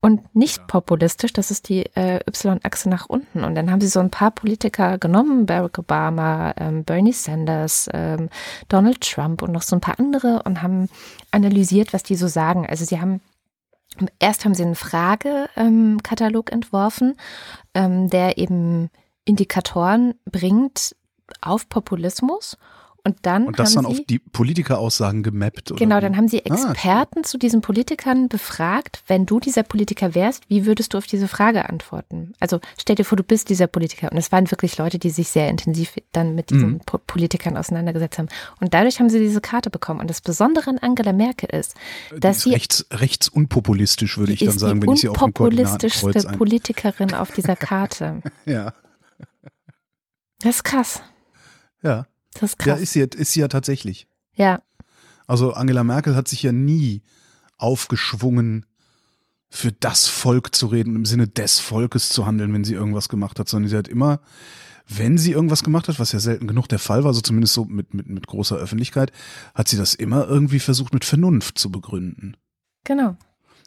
und 0.00 0.34
nicht 0.34 0.66
populistisch, 0.68 1.34
das 1.34 1.50
ist 1.50 1.68
die 1.68 1.84
äh, 1.94 2.20
Y-Achse 2.26 2.88
nach 2.88 3.10
unten. 3.10 3.44
Und 3.44 3.56
dann 3.56 3.70
haben 3.70 3.82
sie 3.82 3.88
so 3.88 4.00
ein 4.00 4.10
paar 4.10 4.30
Politiker 4.30 4.96
genommen, 4.96 5.44
Barack 5.44 5.78
Obama, 5.78 6.54
ähm, 6.56 6.84
Bernie 6.84 7.12
Sanders, 7.12 7.90
ähm, 7.92 8.30
Donald 8.70 9.02
Trump 9.02 9.42
und 9.42 9.52
noch 9.52 9.60
so 9.60 9.76
ein 9.76 9.82
paar 9.82 9.98
andere 9.98 10.42
und 10.44 10.62
haben 10.62 10.88
analysiert, 11.30 11.92
was 11.92 12.04
die 12.04 12.16
so 12.16 12.26
sagen. 12.26 12.66
Also 12.66 12.86
sie 12.86 13.02
haben 13.02 13.20
Erst 14.18 14.44
haben 14.44 14.54
sie 14.54 14.62
einen 14.62 14.76
Fragekatalog 14.76 16.52
entworfen, 16.52 17.16
ähm, 17.74 18.08
der 18.08 18.38
eben 18.38 18.90
Indikatoren 19.24 20.14
bringt, 20.24 20.96
auf 21.40 21.68
Populismus 21.68 22.56
und 23.04 23.16
dann 23.22 23.46
Und 23.46 23.58
das 23.58 23.76
haben 23.76 23.84
dann 23.84 23.94
sie, 23.94 24.00
auf 24.00 24.06
die 24.06 24.18
Politikeraussagen 24.18 25.22
gemappt. 25.22 25.70
Oder 25.72 25.78
Genau, 25.78 25.96
wie? 25.96 26.00
dann 26.02 26.16
haben 26.16 26.28
sie 26.28 26.42
Ah, 26.48 26.54
Experten 26.70 27.24
zu 27.24 27.38
diesen 27.38 27.60
Politikern 27.60 28.28
befragt, 28.28 29.02
wenn 29.06 29.26
du 29.26 29.40
dieser 29.40 29.62
Politiker 29.62 30.14
wärst, 30.14 30.48
wie 30.48 30.66
würdest 30.66 30.92
du 30.94 30.98
auf 30.98 31.06
diese 31.06 31.28
Frage 31.28 31.68
antworten? 31.68 32.32
Also 32.40 32.60
stell 32.78 32.96
dir 32.96 33.04
vor, 33.04 33.16
du 33.16 33.22
bist 33.24 33.48
dieser 33.48 33.66
Politiker 33.66 34.10
und 34.12 34.18
es 34.18 34.30
waren 34.32 34.50
wirklich 34.50 34.76
Leute, 34.78 34.98
die 34.98 35.10
sich 35.10 35.28
sehr 35.30 35.48
intensiv 35.48 35.94
dann 36.12 36.34
mit 36.34 36.50
diesen 36.50 36.70
Mhm. 36.72 36.80
Po- 36.80 36.98
Politikern 37.06 37.56
auseinandergesetzt 37.56 38.18
haben. 38.18 38.28
Und 38.60 38.74
dadurch 38.74 39.00
haben 39.00 39.08
sie 39.10 39.18
diese 39.18 39.40
Karte 39.40 39.70
bekommen. 39.70 40.00
Und 40.00 40.08
das 40.10 40.20
Besondere 40.20 40.70
an 40.70 40.78
Angela 40.78 41.12
Merkel 41.12 41.50
ist, 41.50 41.74
Die 42.14 42.20
dass 42.20 42.36
ist 42.38 42.42
sie 42.44 42.50
rechts, 42.52 42.86
rechts 42.92 43.28
unpopulistisch, 43.28 44.18
würde 44.18 44.32
ich 44.32 44.40
dann 44.40 44.58
sagen, 44.58 44.82
wenn 44.82 44.92
ich 44.92 45.00
sie 45.00 45.08
auf 45.08 45.16
dem 45.18 45.32
Koordinatenkreuz 45.34 46.26
ein. 46.26 46.36
Politikerin 46.38 47.14
auf 47.14 47.30
dieser 47.32 47.56
Karte. 47.56 48.20
Ja, 48.46 48.72
Das 50.42 50.56
ist 50.56 50.64
krass. 50.64 51.02
ja. 51.82 52.06
Das 52.34 52.52
ist 52.52 52.64
Ja, 52.64 52.74
krass. 52.74 52.82
ist 52.82 52.92
sie, 52.92 53.00
ist 53.00 53.32
sie 53.32 53.40
ja 53.40 53.48
tatsächlich. 53.48 54.06
Ja, 54.34 54.62
Also 55.26 55.52
Angela 55.52 55.84
Merkel 55.84 56.14
hat 56.16 56.28
sich 56.28 56.42
ja 56.42 56.52
nie 56.52 57.02
aufgeschwungen, 57.58 58.66
für 59.52 59.72
das 59.72 60.06
Volk 60.06 60.54
zu 60.54 60.68
reden, 60.68 60.94
im 60.94 61.04
Sinne 61.04 61.26
des 61.26 61.58
Volkes 61.58 62.08
zu 62.08 62.24
handeln, 62.24 62.52
wenn 62.54 62.64
sie 62.64 62.74
irgendwas 62.74 63.08
gemacht 63.08 63.38
hat, 63.40 63.48
sondern 63.48 63.68
sie 63.68 63.76
hat 63.76 63.88
immer, 63.88 64.20
wenn 64.88 65.18
sie 65.18 65.32
irgendwas 65.32 65.64
gemacht 65.64 65.88
hat, 65.88 65.98
was 65.98 66.12
ja 66.12 66.20
selten 66.20 66.46
genug 66.46 66.68
der 66.68 66.78
Fall 66.78 67.02
war, 67.02 67.12
so 67.12 67.20
zumindest 67.20 67.54
so 67.54 67.64
mit, 67.64 67.92
mit, 67.92 68.08
mit 68.08 68.26
großer 68.28 68.56
Öffentlichkeit, 68.56 69.10
hat 69.54 69.68
sie 69.68 69.76
das 69.76 69.94
immer 69.94 70.26
irgendwie 70.28 70.60
versucht, 70.60 70.94
mit 70.94 71.04
Vernunft 71.04 71.58
zu 71.58 71.70
begründen. 71.70 72.36
genau. 72.84 73.16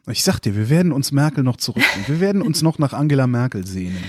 Ich 0.08 0.24
sag 0.24 0.40
dir, 0.40 0.56
wir 0.56 0.70
werden 0.70 0.92
uns 0.92 1.14
Merkel 1.14 1.44
noch 1.44 1.56
zurück, 1.56 1.84
wir 2.08 2.20
werden 2.20 2.42
uns 2.42 2.62
noch 2.62 2.78
nach 2.78 2.92
Angela 2.92 3.26
Merkel 3.26 3.66
sehnen. 3.66 4.04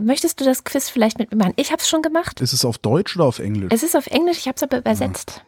Möchtest 0.00 0.40
du 0.40 0.44
das 0.44 0.62
Quiz 0.62 0.88
vielleicht 0.88 1.18
mit 1.18 1.32
mir 1.32 1.36
machen? 1.36 1.54
Ich 1.56 1.72
habe 1.72 1.82
es 1.82 1.88
schon 1.88 2.02
gemacht. 2.02 2.40
Ist 2.40 2.52
es 2.52 2.64
auf 2.64 2.78
Deutsch 2.78 3.16
oder 3.16 3.24
auf 3.24 3.40
Englisch? 3.40 3.72
Es 3.72 3.82
ist 3.82 3.96
auf 3.96 4.06
Englisch, 4.06 4.38
ich 4.38 4.46
habe 4.46 4.56
es 4.56 4.62
aber 4.62 4.78
übersetzt. 4.78 5.44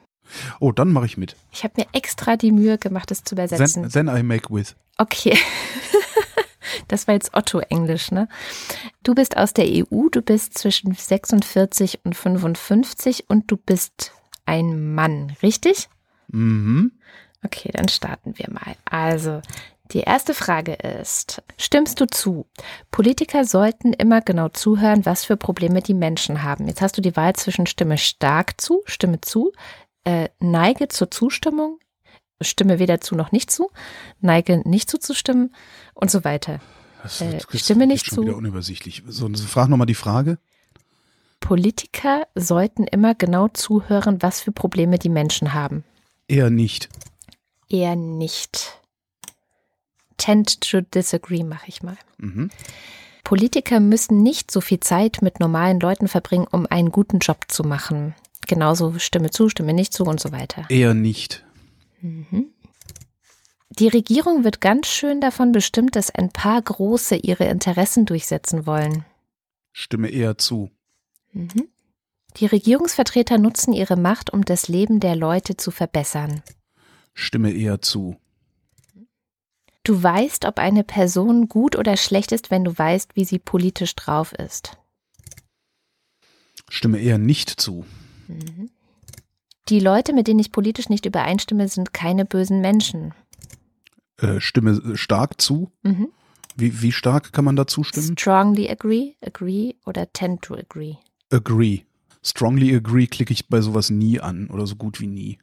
Oh, 0.58 0.72
dann 0.72 0.90
mache 0.92 1.06
ich 1.06 1.16
mit. 1.16 1.36
Ich 1.52 1.62
habe 1.62 1.74
mir 1.76 1.86
extra 1.92 2.36
die 2.36 2.50
Mühe 2.50 2.78
gemacht, 2.78 3.10
es 3.10 3.22
zu 3.22 3.34
übersetzen. 3.34 3.88
Then, 3.88 4.06
then 4.06 4.16
I 4.16 4.22
make 4.22 4.52
with. 4.52 4.74
Okay. 4.98 5.38
Das 6.88 7.06
war 7.06 7.14
jetzt 7.14 7.34
Otto-Englisch, 7.34 8.10
ne? 8.12 8.28
Du 9.02 9.14
bist 9.14 9.36
aus 9.36 9.52
der 9.52 9.66
EU, 9.66 10.08
du 10.10 10.22
bist 10.22 10.58
zwischen 10.58 10.94
46 10.94 12.00
und 12.04 12.16
55 12.16 13.28
und 13.28 13.50
du 13.50 13.56
bist 13.56 14.12
ein 14.46 14.94
Mann, 14.94 15.36
richtig? 15.42 15.88
Mhm. 16.28 16.92
Okay, 17.44 17.70
dann 17.72 17.88
starten 17.88 18.34
wir 18.36 18.50
mal. 18.50 18.76
Also, 18.84 19.42
die 19.92 20.00
erste 20.00 20.34
Frage 20.34 20.74
ist, 20.74 21.42
stimmst 21.58 22.00
du 22.00 22.06
zu? 22.06 22.46
Politiker 22.90 23.44
sollten 23.44 23.92
immer 23.92 24.20
genau 24.20 24.48
zuhören, 24.48 25.04
was 25.04 25.24
für 25.24 25.36
Probleme 25.36 25.82
die 25.82 25.94
Menschen 25.94 26.42
haben. 26.42 26.66
Jetzt 26.66 26.80
hast 26.80 26.96
du 26.96 27.02
die 27.02 27.16
Wahl 27.16 27.34
zwischen 27.34 27.66
Stimme 27.66 27.98
stark 27.98 28.60
zu, 28.60 28.82
Stimme 28.86 29.20
zu, 29.20 29.52
äh, 30.04 30.28
neige 30.40 30.88
zur 30.88 31.10
Zustimmung, 31.10 31.78
stimme 32.40 32.78
weder 32.78 33.00
zu 33.00 33.14
noch 33.14 33.32
nicht 33.32 33.50
zu, 33.50 33.70
neige 34.20 34.62
nicht 34.68 34.90
zuzustimmen 34.90 35.54
und 35.94 36.10
so 36.10 36.24
weiter. 36.24 36.60
Das 37.02 37.20
Äh, 37.20 37.38
das 37.50 37.60
stimme 37.60 37.86
nicht 37.86 38.06
schon 38.06 38.16
zu. 38.16 38.22
wieder 38.22 38.36
unübersichtlich. 38.36 39.02
So, 39.06 39.28
so, 39.32 39.46
frag 39.46 39.68
nochmal 39.68 39.86
die 39.86 39.94
Frage. 39.94 40.38
Politiker 41.40 42.26
sollten 42.34 42.84
immer 42.84 43.14
genau 43.14 43.48
zuhören, 43.48 44.22
was 44.22 44.40
für 44.40 44.52
Probleme 44.52 44.98
die 44.98 45.08
Menschen 45.08 45.52
haben. 45.54 45.84
Eher 46.28 46.50
nicht. 46.50 46.88
Eher 47.68 47.96
nicht. 47.96 48.81
Tend 50.16 50.60
to 50.60 50.80
disagree 50.80 51.44
mache 51.44 51.68
ich 51.68 51.82
mal. 51.82 51.96
Mhm. 52.18 52.50
Politiker 53.24 53.80
müssen 53.80 54.22
nicht 54.22 54.50
so 54.50 54.60
viel 54.60 54.80
Zeit 54.80 55.22
mit 55.22 55.40
normalen 55.40 55.80
Leuten 55.80 56.08
verbringen, 56.08 56.46
um 56.50 56.66
einen 56.66 56.90
guten 56.90 57.18
Job 57.18 57.44
zu 57.48 57.62
machen. 57.62 58.14
Genauso 58.46 58.98
Stimme 58.98 59.30
zu, 59.30 59.48
Stimme 59.48 59.72
nicht 59.72 59.92
zu 59.92 60.04
und 60.04 60.20
so 60.20 60.32
weiter. 60.32 60.66
Eher 60.68 60.94
nicht. 60.94 61.44
Die 63.78 63.88
Regierung 63.88 64.44
wird 64.44 64.60
ganz 64.60 64.88
schön 64.88 65.20
davon 65.20 65.52
bestimmt, 65.52 65.96
dass 65.96 66.10
ein 66.10 66.30
paar 66.30 66.60
Große 66.60 67.16
ihre 67.16 67.44
Interessen 67.44 68.04
durchsetzen 68.04 68.66
wollen. 68.66 69.04
Stimme 69.72 70.10
eher 70.10 70.36
zu. 70.36 70.70
Mhm. 71.32 71.68
Die 72.36 72.46
Regierungsvertreter 72.46 73.38
nutzen 73.38 73.72
ihre 73.72 73.96
Macht, 73.96 74.32
um 74.32 74.44
das 74.44 74.68
Leben 74.68 75.00
der 75.00 75.16
Leute 75.16 75.56
zu 75.56 75.70
verbessern. 75.70 76.42
Stimme 77.14 77.52
eher 77.52 77.80
zu. 77.80 78.16
Du 79.84 80.00
weißt, 80.00 80.44
ob 80.44 80.58
eine 80.58 80.84
Person 80.84 81.48
gut 81.48 81.76
oder 81.76 81.96
schlecht 81.96 82.32
ist, 82.32 82.50
wenn 82.50 82.64
du 82.64 82.76
weißt, 82.76 83.16
wie 83.16 83.24
sie 83.24 83.38
politisch 83.38 83.94
drauf 83.96 84.32
ist. 84.32 84.78
Stimme 86.68 87.00
eher 87.00 87.18
nicht 87.18 87.50
zu. 87.50 87.84
Die 89.68 89.80
Leute, 89.80 90.12
mit 90.12 90.28
denen 90.28 90.40
ich 90.40 90.52
politisch 90.52 90.88
nicht 90.88 91.04
übereinstimme, 91.04 91.68
sind 91.68 91.92
keine 91.92 92.24
bösen 92.24 92.60
Menschen. 92.60 93.12
Äh, 94.18 94.40
Stimme 94.40 94.96
stark 94.96 95.40
zu. 95.40 95.70
Mhm. 95.82 96.08
Wie, 96.56 96.82
wie 96.82 96.92
stark 96.92 97.32
kann 97.32 97.44
man 97.44 97.56
dazu 97.56 97.82
stimmen? 97.82 98.16
Strongly 98.16 98.68
agree, 98.70 99.14
agree 99.24 99.74
oder 99.84 100.12
tend 100.12 100.42
to 100.42 100.54
agree. 100.54 100.96
Agree. 101.30 101.82
Strongly 102.22 102.74
agree 102.74 103.06
klicke 103.06 103.32
ich 103.32 103.48
bei 103.48 103.60
sowas 103.60 103.90
nie 103.90 104.20
an 104.20 104.48
oder 104.48 104.66
so 104.66 104.76
gut 104.76 105.00
wie 105.00 105.08
nie. 105.08 105.38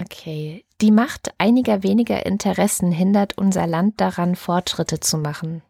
Okay. 0.00 0.64
Die 0.80 0.90
Macht 0.90 1.30
einiger 1.38 1.82
weniger 1.82 2.26
Interessen 2.26 2.92
hindert 2.92 3.38
unser 3.38 3.66
Land 3.66 4.00
daran, 4.00 4.36
Fortschritte 4.36 5.00
zu 5.00 5.18
machen. 5.18 5.62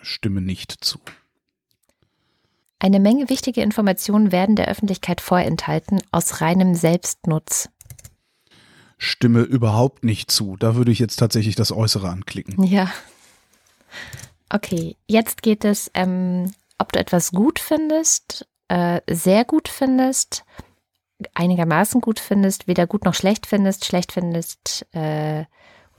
Stimme 0.00 0.40
nicht 0.40 0.72
zu. 0.84 0.98
Eine 2.78 2.98
Menge 2.98 3.28
wichtige 3.28 3.62
Informationen 3.62 4.32
werden 4.32 4.56
der 4.56 4.66
Öffentlichkeit 4.66 5.20
vorenthalten 5.20 6.02
aus 6.10 6.40
reinem 6.40 6.74
Selbstnutz. 6.74 7.68
Stimme 8.98 9.42
überhaupt 9.42 10.04
nicht 10.04 10.30
zu. 10.30 10.56
Da 10.56 10.74
würde 10.74 10.90
ich 10.90 10.98
jetzt 10.98 11.16
tatsächlich 11.16 11.54
das 11.54 11.70
Äußere 11.70 12.08
anklicken. 12.08 12.62
Ja. 12.64 12.92
Okay, 14.48 14.96
jetzt 15.06 15.42
geht 15.42 15.64
es, 15.64 15.90
ähm, 15.94 16.52
ob 16.78 16.92
du 16.92 16.98
etwas 16.98 17.30
gut 17.30 17.58
findest, 17.58 18.46
äh, 18.68 19.00
sehr 19.08 19.44
gut 19.44 19.68
findest, 19.68 20.44
einigermaßen 21.34 22.00
gut 22.00 22.18
findest, 22.20 22.66
weder 22.66 22.86
gut 22.86 23.04
noch 23.04 23.14
schlecht 23.14 23.46
findest, 23.46 23.84
schlecht 23.84 24.12
findest 24.12 24.86
äh, 24.92 25.44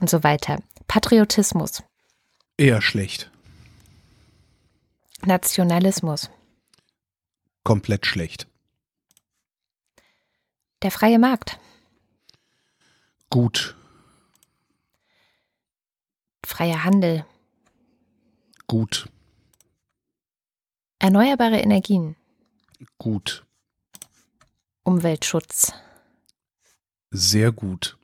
und 0.00 0.10
so 0.10 0.22
weiter. 0.22 0.58
Patriotismus, 0.86 1.82
Eher 2.56 2.80
schlecht. 2.82 3.30
Nationalismus, 5.24 6.30
Komplett 7.64 8.06
schlecht. 8.06 8.46
der 10.82 10.90
freie 10.90 11.18
Markt, 11.18 11.58
Gut. 13.30 13.74
freier 16.44 16.84
Handel, 16.84 17.24
Gut. 18.66 19.08
erneuerbare 20.98 21.58
Energien, 21.60 22.16
Gut. 22.98 23.43
Umweltschutz, 24.84 25.72
Sehr 27.10 27.52
gut. 27.52 27.96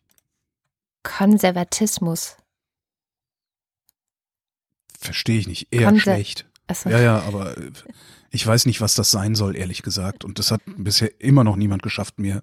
Konservatismus. 1.02 2.36
Verstehe 4.98 5.38
ich 5.38 5.46
nicht. 5.48 5.68
Eher 5.70 5.88
Konser- 5.88 6.00
schlecht. 6.14 6.46
Achso, 6.66 6.88
Ja, 6.90 7.00
ja, 7.00 7.20
aber 7.22 7.56
äh, 7.56 7.70
ich 8.30 8.46
weiß 8.46 8.66
nicht, 8.66 8.80
was 8.80 8.94
das 8.94 9.10
sein 9.10 9.34
soll, 9.34 9.56
ehrlich 9.56 9.82
gesagt. 9.82 10.24
Und 10.24 10.38
das 10.38 10.50
hat 10.50 10.60
bisher 10.76 11.20
immer 11.20 11.42
noch 11.44 11.56
niemand 11.56 11.82
geschafft, 11.82 12.18
mir 12.18 12.42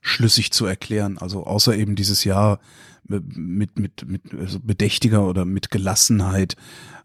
schlüssig 0.00 0.52
zu 0.52 0.64
erklären. 0.64 1.18
Also 1.18 1.44
außer 1.44 1.76
eben 1.76 1.94
dieses 1.96 2.24
Jahr 2.24 2.60
mit, 3.04 3.78
mit, 3.78 4.06
mit 4.06 4.34
also 4.34 4.60
bedächtiger 4.60 5.26
oder 5.26 5.44
mit 5.44 5.70
Gelassenheit 5.70 6.56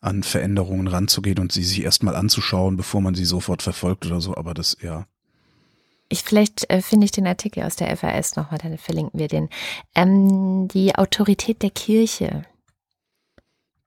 an 0.01 0.23
Veränderungen 0.23 0.87
ranzugehen 0.87 1.39
und 1.39 1.51
sie 1.51 1.63
sich 1.63 1.81
erstmal 1.83 2.15
anzuschauen, 2.15 2.77
bevor 2.77 3.01
man 3.01 3.15
sie 3.15 3.25
sofort 3.25 3.61
verfolgt 3.61 4.05
oder 4.05 4.21
so. 4.21 4.35
Aber 4.37 4.53
das, 4.53 4.77
ja. 4.81 5.07
Ich, 6.13 6.21
vielleicht 6.21 6.69
äh, 6.69 6.83
finde 6.83 7.05
ich 7.05 7.11
den 7.11 7.25
Artikel 7.25 7.63
aus 7.63 7.75
der 7.75 7.97
FAS 7.97 8.35
nochmal, 8.35 8.59
dann 8.59 8.77
verlinken 8.77 9.19
wir 9.19 9.27
den. 9.27 9.49
Ähm, 9.95 10.67
die 10.67 10.93
Autorität 10.93 11.63
der 11.63 11.71
Kirche. 11.71 12.45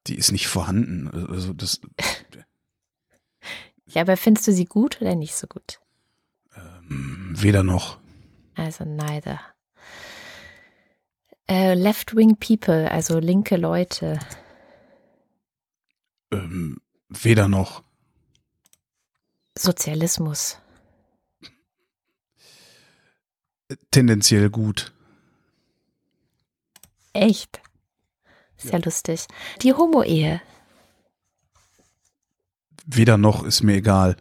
Die 0.09 0.16
ist 0.16 0.33
nicht 0.33 0.49
vorhanden. 0.49 1.09
Also 1.30 1.52
das, 1.52 1.80
Ja, 3.87 4.02
aber 4.02 4.16
findest 4.16 4.49
du 4.49 4.52
sie 4.52 4.64
gut 4.64 5.00
oder 5.00 5.14
nicht 5.14 5.37
so 5.37 5.47
gut? 5.47 5.78
ähm, 6.56 7.33
weder 7.37 7.62
noch. 7.62 7.99
Also 8.56 8.85
neither. 8.85 9.38
Äh, 11.49 11.75
Left-wing 11.75 12.38
people, 12.40 12.90
also 12.90 13.21
linke 13.21 13.56
Leute. 13.56 14.18
Ähm, 16.33 16.80
weder 17.09 17.47
noch. 17.47 17.85
Sozialismus. 19.56 20.59
Tendenziell 23.90 24.50
gut. 24.50 24.92
Echt? 27.12 27.61
Ist 28.56 28.73
ja, 28.73 28.78
lustig. 28.78 29.26
Die 29.62 29.75
Homo-Ehe. 29.75 30.40
Weder 32.87 33.18
noch 33.18 33.42
ist 33.44 33.62
mir 33.62 33.75
egal. 33.76 34.16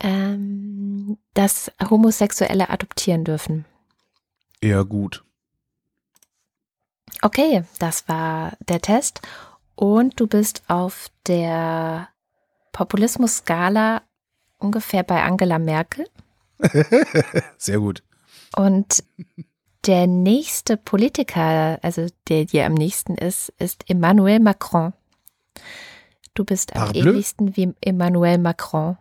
Ähm, 0.00 1.18
dass 1.34 1.72
Homosexuelle 1.88 2.68
adoptieren 2.68 3.24
dürfen. 3.24 3.64
Eher 4.60 4.84
gut. 4.84 5.24
Okay, 7.22 7.64
das 7.78 8.08
war 8.08 8.56
der 8.68 8.80
Test. 8.80 9.22
Und 9.74 10.20
du 10.20 10.26
bist 10.26 10.62
auf 10.68 11.08
der 11.26 12.08
Populismus-Skala 12.72 14.02
ungefähr 14.58 15.02
bei 15.02 15.22
Angela 15.22 15.58
Merkel. 15.58 16.06
Sehr 17.58 17.78
gut. 17.78 18.02
Und 18.56 19.02
der 19.86 20.06
nächste 20.06 20.76
Politiker, 20.76 21.78
also 21.82 22.06
der 22.28 22.44
dir 22.44 22.66
am 22.66 22.74
nächsten 22.74 23.14
ist, 23.16 23.52
ist 23.58 23.84
Emmanuel 23.88 24.40
Macron. 24.40 24.92
Du 26.34 26.44
bist 26.44 26.74
am 26.76 26.84
Parbleu? 26.86 27.10
ähnlichsten 27.10 27.56
wie 27.56 27.74
Emmanuel 27.80 28.38
Macron, 28.38 28.96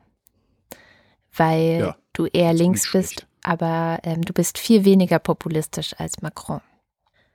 weil 1.36 1.80
Ja, 1.80 1.96
du 2.13 2.25
eher 2.25 2.53
links 2.53 2.91
bist, 2.91 3.25
aber 3.44 4.00
ähm, 4.03 4.22
du 4.24 4.34
bist 4.34 4.58
viel 4.58 4.84
weniger 4.86 5.20
populistisch 5.20 5.94
als 5.98 6.22
Macron. 6.22 6.62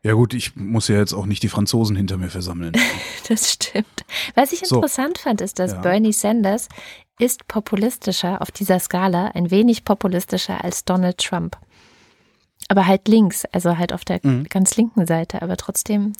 Ja 0.02 0.12
gut, 0.12 0.34
ich 0.34 0.54
muss 0.54 0.88
ja 0.88 0.96
jetzt 0.96 1.14
auch 1.14 1.26
nicht 1.26 1.42
die 1.42 1.48
Franzosen 1.48 1.96
hinter 1.96 2.16
mir 2.16 2.28
versammeln. 2.30 2.72
Das 3.28 3.50
stimmt. 3.50 4.04
Was 4.36 4.52
ich 4.52 4.60
So. 4.60 4.76
interessant 4.76 5.18
fand, 5.18 5.40
ist, 5.40 5.58
dass 5.58 5.72
Ja. 5.72 5.80
Bernie 5.80 6.12
Sanders 6.12 6.68
ist 7.18 7.48
populistischer 7.48 8.42
auf 8.42 8.50
dieser 8.50 8.78
Skala, 8.78 9.28
ein 9.34 9.50
wenig 9.50 9.84
populistischer 9.84 10.62
als 10.64 10.84
Donald 10.84 11.18
Trump. 11.18 11.56
Aber 12.68 12.86
halt 12.86 13.08
links, 13.08 13.44
also 13.52 13.78
halt 13.78 13.92
auf 13.92 14.04
der 14.04 14.20
Mhm. 14.22 14.44
ganz 14.44 14.76
linken 14.76 15.06
Seite, 15.06 15.40
aber 15.42 15.56
trotzdem, 15.56 16.12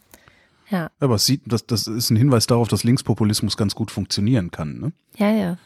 ja, 0.70 0.90
Aber 1.00 1.14
es 1.16 1.26
sieht, 1.26 1.42
das, 1.46 1.64
das 1.66 1.86
ist 1.86 2.10
ein 2.10 2.16
Hinweis 2.16 2.46
darauf, 2.46 2.66
dass 2.68 2.82
Linkspopulismus 2.82 3.56
ganz 3.56 3.74
gut 3.74 3.90
funktionieren 3.90 4.50
kann. 4.50 4.78
Ne? 4.80 4.92
ja, 5.16 5.30
ja. 5.30 5.58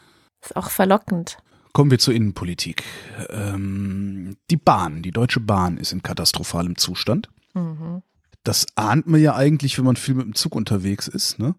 Ist 0.43 0.55
auch 0.55 0.69
verlockend. 0.71 1.37
Kommen 1.71 1.91
wir 1.91 1.99
zur 1.99 2.13
Innenpolitik. 2.15 2.83
Ähm, 3.29 4.35
die 4.49 4.57
Bahn, 4.57 5.01
die 5.03 5.11
Deutsche 5.11 5.39
Bahn 5.39 5.77
ist 5.77 5.91
in 5.91 6.01
katastrophalem 6.03 6.77
Zustand. 6.77 7.29
Mhm. 7.53 8.01
Das 8.43 8.65
ahnt 8.75 9.07
man 9.07 9.21
ja 9.21 9.35
eigentlich, 9.35 9.77
wenn 9.77 9.85
man 9.85 9.95
viel 9.95 10.15
mit 10.15 10.25
dem 10.25 10.35
Zug 10.35 10.55
unterwegs 10.55 11.07
ist, 11.07 11.37
ne? 11.39 11.55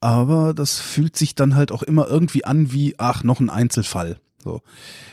Aber 0.00 0.54
das 0.54 0.78
fühlt 0.78 1.16
sich 1.16 1.34
dann 1.34 1.54
halt 1.56 1.72
auch 1.72 1.82
immer 1.82 2.06
irgendwie 2.08 2.44
an 2.44 2.72
wie, 2.72 2.94
ach, 2.98 3.24
noch 3.24 3.40
ein 3.40 3.50
Einzelfall. 3.50 4.18
So. 4.42 4.62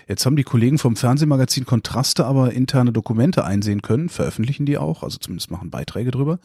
Jetzt 0.07 0.25
haben 0.27 0.35
die 0.35 0.43
Kollegen 0.43 0.77
vom 0.77 0.95
Fernsehmagazin 0.95 1.65
Kontraste 1.65 2.25
aber 2.25 2.53
interne 2.53 2.93
Dokumente 2.93 3.43
einsehen 3.43 3.81
können, 3.81 4.07
veröffentlichen 4.07 4.67
die 4.67 4.77
auch, 4.77 5.01
also 5.01 5.17
zumindest 5.17 5.49
machen 5.49 5.71
Beiträge 5.71 6.11
drüber. 6.11 6.37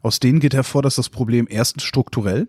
Aus 0.00 0.20
denen 0.20 0.38
geht 0.38 0.54
hervor, 0.54 0.82
dass 0.82 0.94
das 0.94 1.08
Problem 1.08 1.48
erstens 1.50 1.82
strukturell 1.82 2.48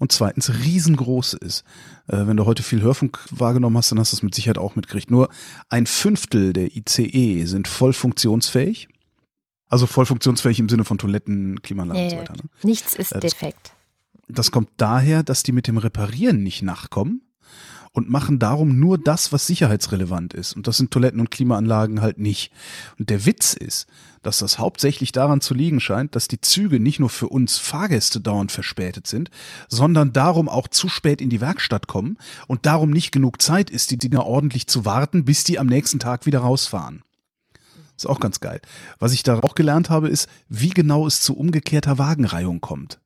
und 0.00 0.10
zweitens 0.10 0.50
riesengroß 0.64 1.34
ist. 1.34 1.62
Äh, 2.08 2.26
wenn 2.26 2.36
du 2.36 2.44
heute 2.44 2.64
viel 2.64 2.82
Hörfunk 2.82 3.20
wahrgenommen 3.30 3.76
hast, 3.76 3.92
dann 3.92 4.00
hast 4.00 4.12
du 4.12 4.16
es 4.16 4.22
mit 4.24 4.34
Sicherheit 4.34 4.58
auch 4.58 4.74
mitgekriegt. 4.74 5.12
Nur 5.12 5.28
ein 5.68 5.86
Fünftel 5.86 6.52
der 6.52 6.74
ICE 6.76 7.44
sind 7.44 7.68
voll 7.68 7.92
funktionsfähig. 7.92 8.88
Also 9.68 9.86
voll 9.86 10.06
funktionsfähig 10.06 10.58
im 10.58 10.68
Sinne 10.68 10.84
von 10.84 10.98
Toiletten, 10.98 11.62
Klimaanlagen 11.62 12.02
und 12.02 12.10
so 12.10 12.16
Ja, 12.16 12.22
weiter. 12.22 12.34
Ne? 12.34 12.42
Nichts 12.64 12.96
ist 12.96 13.12
Äh, 13.12 13.20
defekt. 13.20 13.72
Das 14.32 14.50
kommt 14.50 14.70
daher, 14.76 15.22
dass 15.22 15.42
die 15.42 15.52
mit 15.52 15.66
dem 15.66 15.78
Reparieren 15.78 16.42
nicht 16.42 16.62
nachkommen 16.62 17.22
und 17.92 18.08
machen 18.08 18.38
darum 18.38 18.78
nur 18.78 18.98
das, 18.98 19.32
was 19.32 19.46
sicherheitsrelevant 19.46 20.32
ist. 20.32 20.54
Und 20.54 20.66
das 20.66 20.76
sind 20.76 20.92
Toiletten 20.92 21.20
und 21.20 21.30
Klimaanlagen 21.30 22.00
halt 22.00 22.18
nicht. 22.18 22.52
Und 22.98 23.10
der 23.10 23.26
Witz 23.26 23.54
ist, 23.54 23.88
dass 24.22 24.38
das 24.38 24.58
hauptsächlich 24.58 25.12
daran 25.12 25.40
zu 25.40 25.54
liegen 25.54 25.80
scheint, 25.80 26.14
dass 26.14 26.28
die 26.28 26.40
Züge 26.40 26.78
nicht 26.78 27.00
nur 27.00 27.10
für 27.10 27.28
uns 27.28 27.58
Fahrgäste 27.58 28.20
dauernd 28.20 28.52
verspätet 28.52 29.06
sind, 29.06 29.30
sondern 29.68 30.12
darum 30.12 30.48
auch 30.48 30.68
zu 30.68 30.88
spät 30.88 31.20
in 31.20 31.30
die 31.30 31.40
Werkstatt 31.40 31.88
kommen 31.88 32.16
und 32.46 32.66
darum 32.66 32.90
nicht 32.90 33.10
genug 33.12 33.42
Zeit 33.42 33.70
ist, 33.70 33.90
die 33.90 33.98
Dinger 33.98 34.24
ordentlich 34.24 34.66
zu 34.66 34.84
warten, 34.84 35.24
bis 35.24 35.42
die 35.42 35.58
am 35.58 35.66
nächsten 35.66 35.98
Tag 35.98 36.26
wieder 36.26 36.40
rausfahren. 36.40 37.02
Ist 37.96 38.06
auch 38.06 38.20
ganz 38.20 38.40
geil. 38.40 38.60
Was 38.98 39.12
ich 39.12 39.24
da 39.24 39.40
auch 39.40 39.54
gelernt 39.54 39.90
habe, 39.90 40.08
ist, 40.08 40.28
wie 40.48 40.70
genau 40.70 41.06
es 41.06 41.20
zu 41.20 41.36
umgekehrter 41.36 41.98
Wagenreihung 41.98 42.60
kommt. 42.60 43.00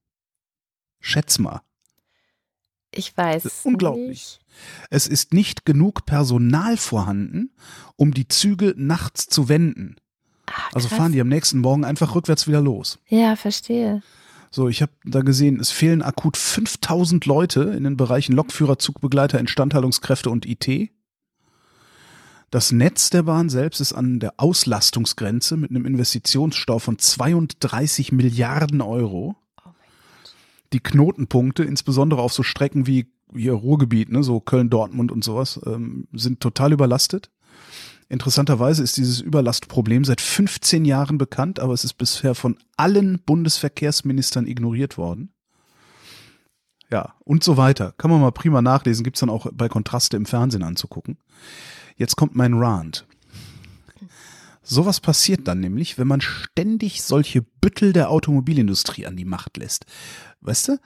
Schätz 1.05 1.39
mal. 1.39 1.61
Ich 2.91 3.15
weiß. 3.17 3.63
Unglaublich. 3.65 4.09
Nicht. 4.09 4.41
Es 4.89 5.07
ist 5.07 5.35
nicht 5.35 5.67
genug 5.67 6.07
Personal 6.07 6.77
vorhanden, 6.77 7.51
um 7.97 8.15
die 8.15 8.27
Züge 8.27 8.73
nachts 8.77 9.27
zu 9.27 9.49
wenden. 9.51 9.97
Ah, 10.47 10.53
Also 10.73 10.89
fahren 10.89 11.13
die 11.13 11.21
am 11.21 11.29
nächsten 11.29 11.59
Morgen 11.59 11.85
einfach 11.85 12.15
rückwärts 12.15 12.49
wieder 12.49 12.63
los. 12.63 12.99
Ja, 13.09 13.37
verstehe. 13.37 14.03
So, 14.51 14.69
ich 14.69 14.81
habe 14.81 14.93
da 15.05 15.21
gesehen, 15.21 15.61
es 15.61 15.71
fehlen 15.73 16.01
akut 16.01 16.37
5000 16.39 17.27
Leute 17.27 17.63
in 17.65 17.85
den 17.85 17.97
Bereichen 17.97 18.33
Lokführer, 18.35 18.79
Zugbegleiter, 18.79 19.39
Instandhaltungskräfte 19.41 20.31
und 20.31 20.47
IT. 20.47 20.91
Das 22.51 22.71
Netz 22.73 23.11
der 23.11 23.25
Bahn 23.25 23.51
selbst 23.51 23.81
ist 23.81 23.93
an 23.93 24.21
der 24.21 24.35
Auslastungsgrenze 24.39 25.57
mit 25.57 25.71
einem 25.71 25.85
Investitionsstau 25.85 26.79
von 26.79 26.99
32 26.99 28.13
Milliarden 28.13 28.81
Euro. 28.81 29.35
Die 30.75 30.81
Knotenpunkte, 30.81 31.63
insbesondere 31.63 32.21
auf 32.21 32.33
so 32.33 32.43
Strecken 32.43 32.89
wie 32.89 33.07
hier 33.33 33.53
Ruhrgebiet, 33.53 34.11
ne, 34.11 34.25
so 34.25 34.41
Köln-Dortmund 34.41 35.13
und 35.13 35.23
sowas, 35.23 35.61
ähm, 35.67 36.09
sind 36.13 36.41
total 36.41 36.73
überlastet. 36.73 37.31
Interessanterweise 38.09 38.83
ist 38.83 38.97
dieses 38.97 39.21
Überlastproblem 39.21 40.05
seit 40.05 40.21
15 40.21 40.85
Jahren 40.85 41.17
bekannt, 41.17 41.61
aber 41.61 41.75
es 41.75 41.85
ist 41.85 41.95
bisher 41.95 42.35
von 42.35 42.59
allen 42.77 43.21
Bundesverkehrsministern 43.25 44.49
ignoriert 44.49 44.99
worden. 44.99 45.33
Ja, 46.91 47.15
und 47.21 47.45
so 47.45 47.57
weiter. 47.57 47.95
Kann 47.97 48.11
man 48.11 48.21
mal 48.21 48.33
prima 48.33 48.61
nachlesen, 48.61 49.05
gibt's 49.05 49.21
dann 49.21 49.31
auch 49.31 49.47
bei 49.53 49.69
Kontraste 49.69 50.17
im 50.17 50.27
Fernsehen 50.27 50.65
anzugucken. 50.65 51.19
Jetzt 51.97 52.17
kommt 52.17 52.35
mein 52.35 52.55
Rant. 52.55 53.07
Sowas 54.65 55.01
passiert 55.01 55.47
dann 55.47 55.61
nämlich, 55.61 55.99
wenn 55.99 56.09
man 56.09 56.21
ständig 56.21 57.03
solche 57.03 57.43
Büttel 57.43 57.93
der 57.93 58.11
Automobilindustrie 58.11 59.07
an 59.07 59.17
die 59.17 59.27
Macht 59.27 59.59
lässt. 59.59 59.85
Weißt 60.41 60.69
du? 60.69 60.79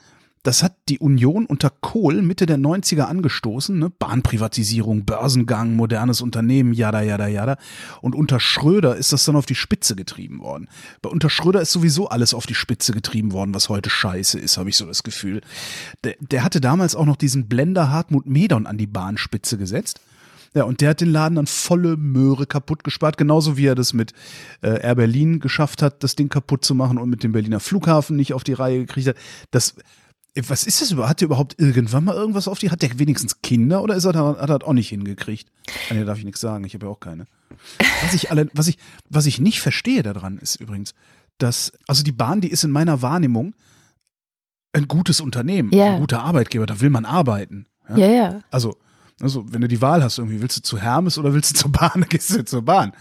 Das 0.42 0.62
hat 0.62 0.76
die 0.88 0.98
Union 0.98 1.46
unter 1.46 1.68
Kohl 1.68 2.22
Mitte 2.22 2.46
der 2.46 2.58
90er 2.58 3.02
angestoßen, 3.02 3.78
ne? 3.78 3.90
Bahnprivatisierung, 3.90 5.04
Börsengang, 5.04 5.74
modernes 5.74 6.20
Unternehmen, 6.20 6.72
jada, 6.72 7.02
jada, 7.02 7.26
jada. 7.26 7.56
Und 8.00 8.14
unter 8.14 8.40
Schröder 8.40 8.96
ist 8.96 9.12
das 9.12 9.24
dann 9.24 9.36
auf 9.36 9.46
die 9.46 9.56
Spitze 9.56 9.96
getrieben 9.96 10.40
worden. 10.40 10.68
Bei 11.02 11.10
unter 11.10 11.28
Schröder 11.28 11.60
ist 11.60 11.72
sowieso 11.72 12.08
alles 12.08 12.34
auf 12.34 12.46
die 12.46 12.54
Spitze 12.54 12.92
getrieben 12.92 13.32
worden, 13.32 13.52
was 13.52 13.68
heute 13.68 13.90
scheiße 13.90 14.38
ist, 14.38 14.58
habe 14.58 14.70
ich 14.70 14.76
so 14.76 14.86
das 14.86 15.02
Gefühl. 15.02 15.42
Der, 16.04 16.14
der 16.20 16.44
hatte 16.44 16.60
damals 16.60 16.94
auch 16.94 17.06
noch 17.06 17.16
diesen 17.16 17.48
Blender 17.48 17.90
Hartmut 17.90 18.26
Medon 18.26 18.66
an 18.66 18.78
die 18.78 18.86
Bahnspitze 18.86 19.58
gesetzt. 19.58 20.00
Ja, 20.58 20.64
und 20.64 20.80
der 20.80 20.90
hat 20.90 21.00
den 21.00 21.10
Laden 21.10 21.36
dann 21.36 21.46
volle 21.46 21.96
Möhre 21.96 22.44
kaputt 22.46 22.82
gespart, 22.82 23.16
genauso 23.16 23.56
wie 23.56 23.66
er 23.66 23.76
das 23.76 23.92
mit 23.92 24.12
äh, 24.60 24.80
Air 24.82 24.96
Berlin 24.96 25.38
geschafft 25.38 25.82
hat, 25.82 26.02
das 26.02 26.16
Ding 26.16 26.28
kaputt 26.28 26.64
zu 26.64 26.74
machen 26.74 26.98
und 26.98 27.08
mit 27.08 27.22
dem 27.22 27.30
Berliner 27.30 27.60
Flughafen 27.60 28.16
nicht 28.16 28.34
auf 28.34 28.42
die 28.42 28.54
Reihe 28.54 28.80
gekriegt 28.80 29.06
hat. 29.06 29.16
Das, 29.52 29.76
äh, 30.34 30.42
was 30.48 30.64
ist 30.64 30.80
das 30.82 30.90
überhaupt? 30.90 31.10
Hat 31.10 31.20
der 31.20 31.26
überhaupt 31.26 31.54
irgendwann 31.60 32.02
mal 32.02 32.16
irgendwas 32.16 32.48
auf 32.48 32.58
die? 32.58 32.70
Hat 32.70 32.82
der 32.82 32.98
wenigstens 32.98 33.40
Kinder 33.40 33.82
oder 33.82 33.94
ist 33.94 34.04
er 34.04 34.12
da, 34.12 34.36
hat 34.36 34.50
er 34.50 34.58
das 34.58 34.68
auch 34.68 34.72
nicht 34.72 34.88
hingekriegt? 34.88 35.48
Ah, 35.90 35.94
nee, 35.94 36.04
darf 36.04 36.18
ich 36.18 36.24
nichts 36.24 36.40
sagen, 36.40 36.64
ich 36.64 36.74
habe 36.74 36.86
ja 36.86 36.90
auch 36.92 36.98
keine. 37.00 37.26
Was 38.02 38.14
ich, 38.14 38.32
alle, 38.32 38.48
was, 38.52 38.66
ich, 38.66 38.78
was 39.08 39.26
ich 39.26 39.38
nicht 39.40 39.60
verstehe 39.60 40.02
daran 40.02 40.38
ist 40.38 40.56
übrigens, 40.56 40.92
dass, 41.38 41.72
also 41.86 42.02
die 42.02 42.10
Bahn, 42.12 42.40
die 42.40 42.50
ist 42.50 42.64
in 42.64 42.72
meiner 42.72 43.00
Wahrnehmung 43.00 43.54
ein 44.72 44.88
gutes 44.88 45.20
Unternehmen, 45.20 45.72
Ja. 45.72 45.94
ein 45.94 46.00
guter 46.00 46.20
Arbeitgeber, 46.22 46.66
da 46.66 46.80
will 46.80 46.90
man 46.90 47.04
arbeiten. 47.04 47.66
Ja? 47.88 47.96
Ja, 47.96 48.06
ja. 48.08 48.40
Also, 48.50 48.76
also, 49.20 49.44
wenn 49.52 49.60
du 49.60 49.68
die 49.68 49.80
Wahl 49.80 50.02
hast, 50.02 50.18
irgendwie, 50.18 50.40
willst 50.40 50.56
du 50.58 50.62
zu 50.62 50.78
Hermes 50.78 51.18
oder 51.18 51.34
willst 51.34 51.50
du 51.52 51.54
zur 51.60 51.72
Bahn, 51.72 51.90
dann 52.00 52.08
gehst 52.08 52.30
du 52.30 52.44
zur 52.44 52.62
Bahn. 52.62 52.92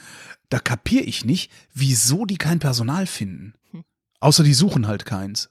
Da 0.49 0.59
kapiere 0.59 1.03
ich 1.03 1.25
nicht, 1.25 1.51
wieso 1.73 2.25
die 2.25 2.37
kein 2.37 2.59
Personal 2.59 3.05
finden. 3.07 3.53
Außer 4.19 4.43
die 4.43 4.53
suchen 4.53 4.87
halt 4.87 5.05
keins. 5.05 5.49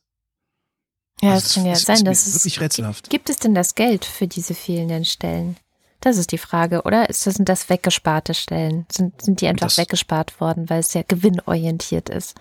Ja, 1.22 1.32
Also 1.32 1.44
das 1.44 1.54
kann 1.54 1.66
ja 1.66 1.72
ist- 1.72 1.86
sein, 1.86 2.04
dass 2.04 2.32
wirklich 2.34 2.60
rätselhaft. 2.60 3.10
Gibt 3.10 3.30
es 3.30 3.36
denn 3.38 3.54
das 3.54 3.74
Geld 3.74 4.04
für 4.04 4.26
diese 4.26 4.54
fehlenden 4.54 5.04
Stellen? 5.04 5.56
Das 6.00 6.18
ist 6.18 6.30
die 6.32 6.38
Frage, 6.38 6.82
oder? 6.82 7.08
Ist 7.08 7.26
das, 7.26 7.34
sind 7.34 7.48
das 7.48 7.68
weggesparte 7.70 8.34
Stellen? 8.34 8.86
Sind, 8.92 9.22
sind 9.22 9.40
die 9.40 9.46
einfach 9.48 9.66
Das- 9.68 9.78
weggespart 9.78 10.40
worden, 10.40 10.68
weil 10.68 10.80
es 10.80 10.92
ja 10.94 11.02
gewinnorientiert 11.06 12.08
ist? 12.10 12.34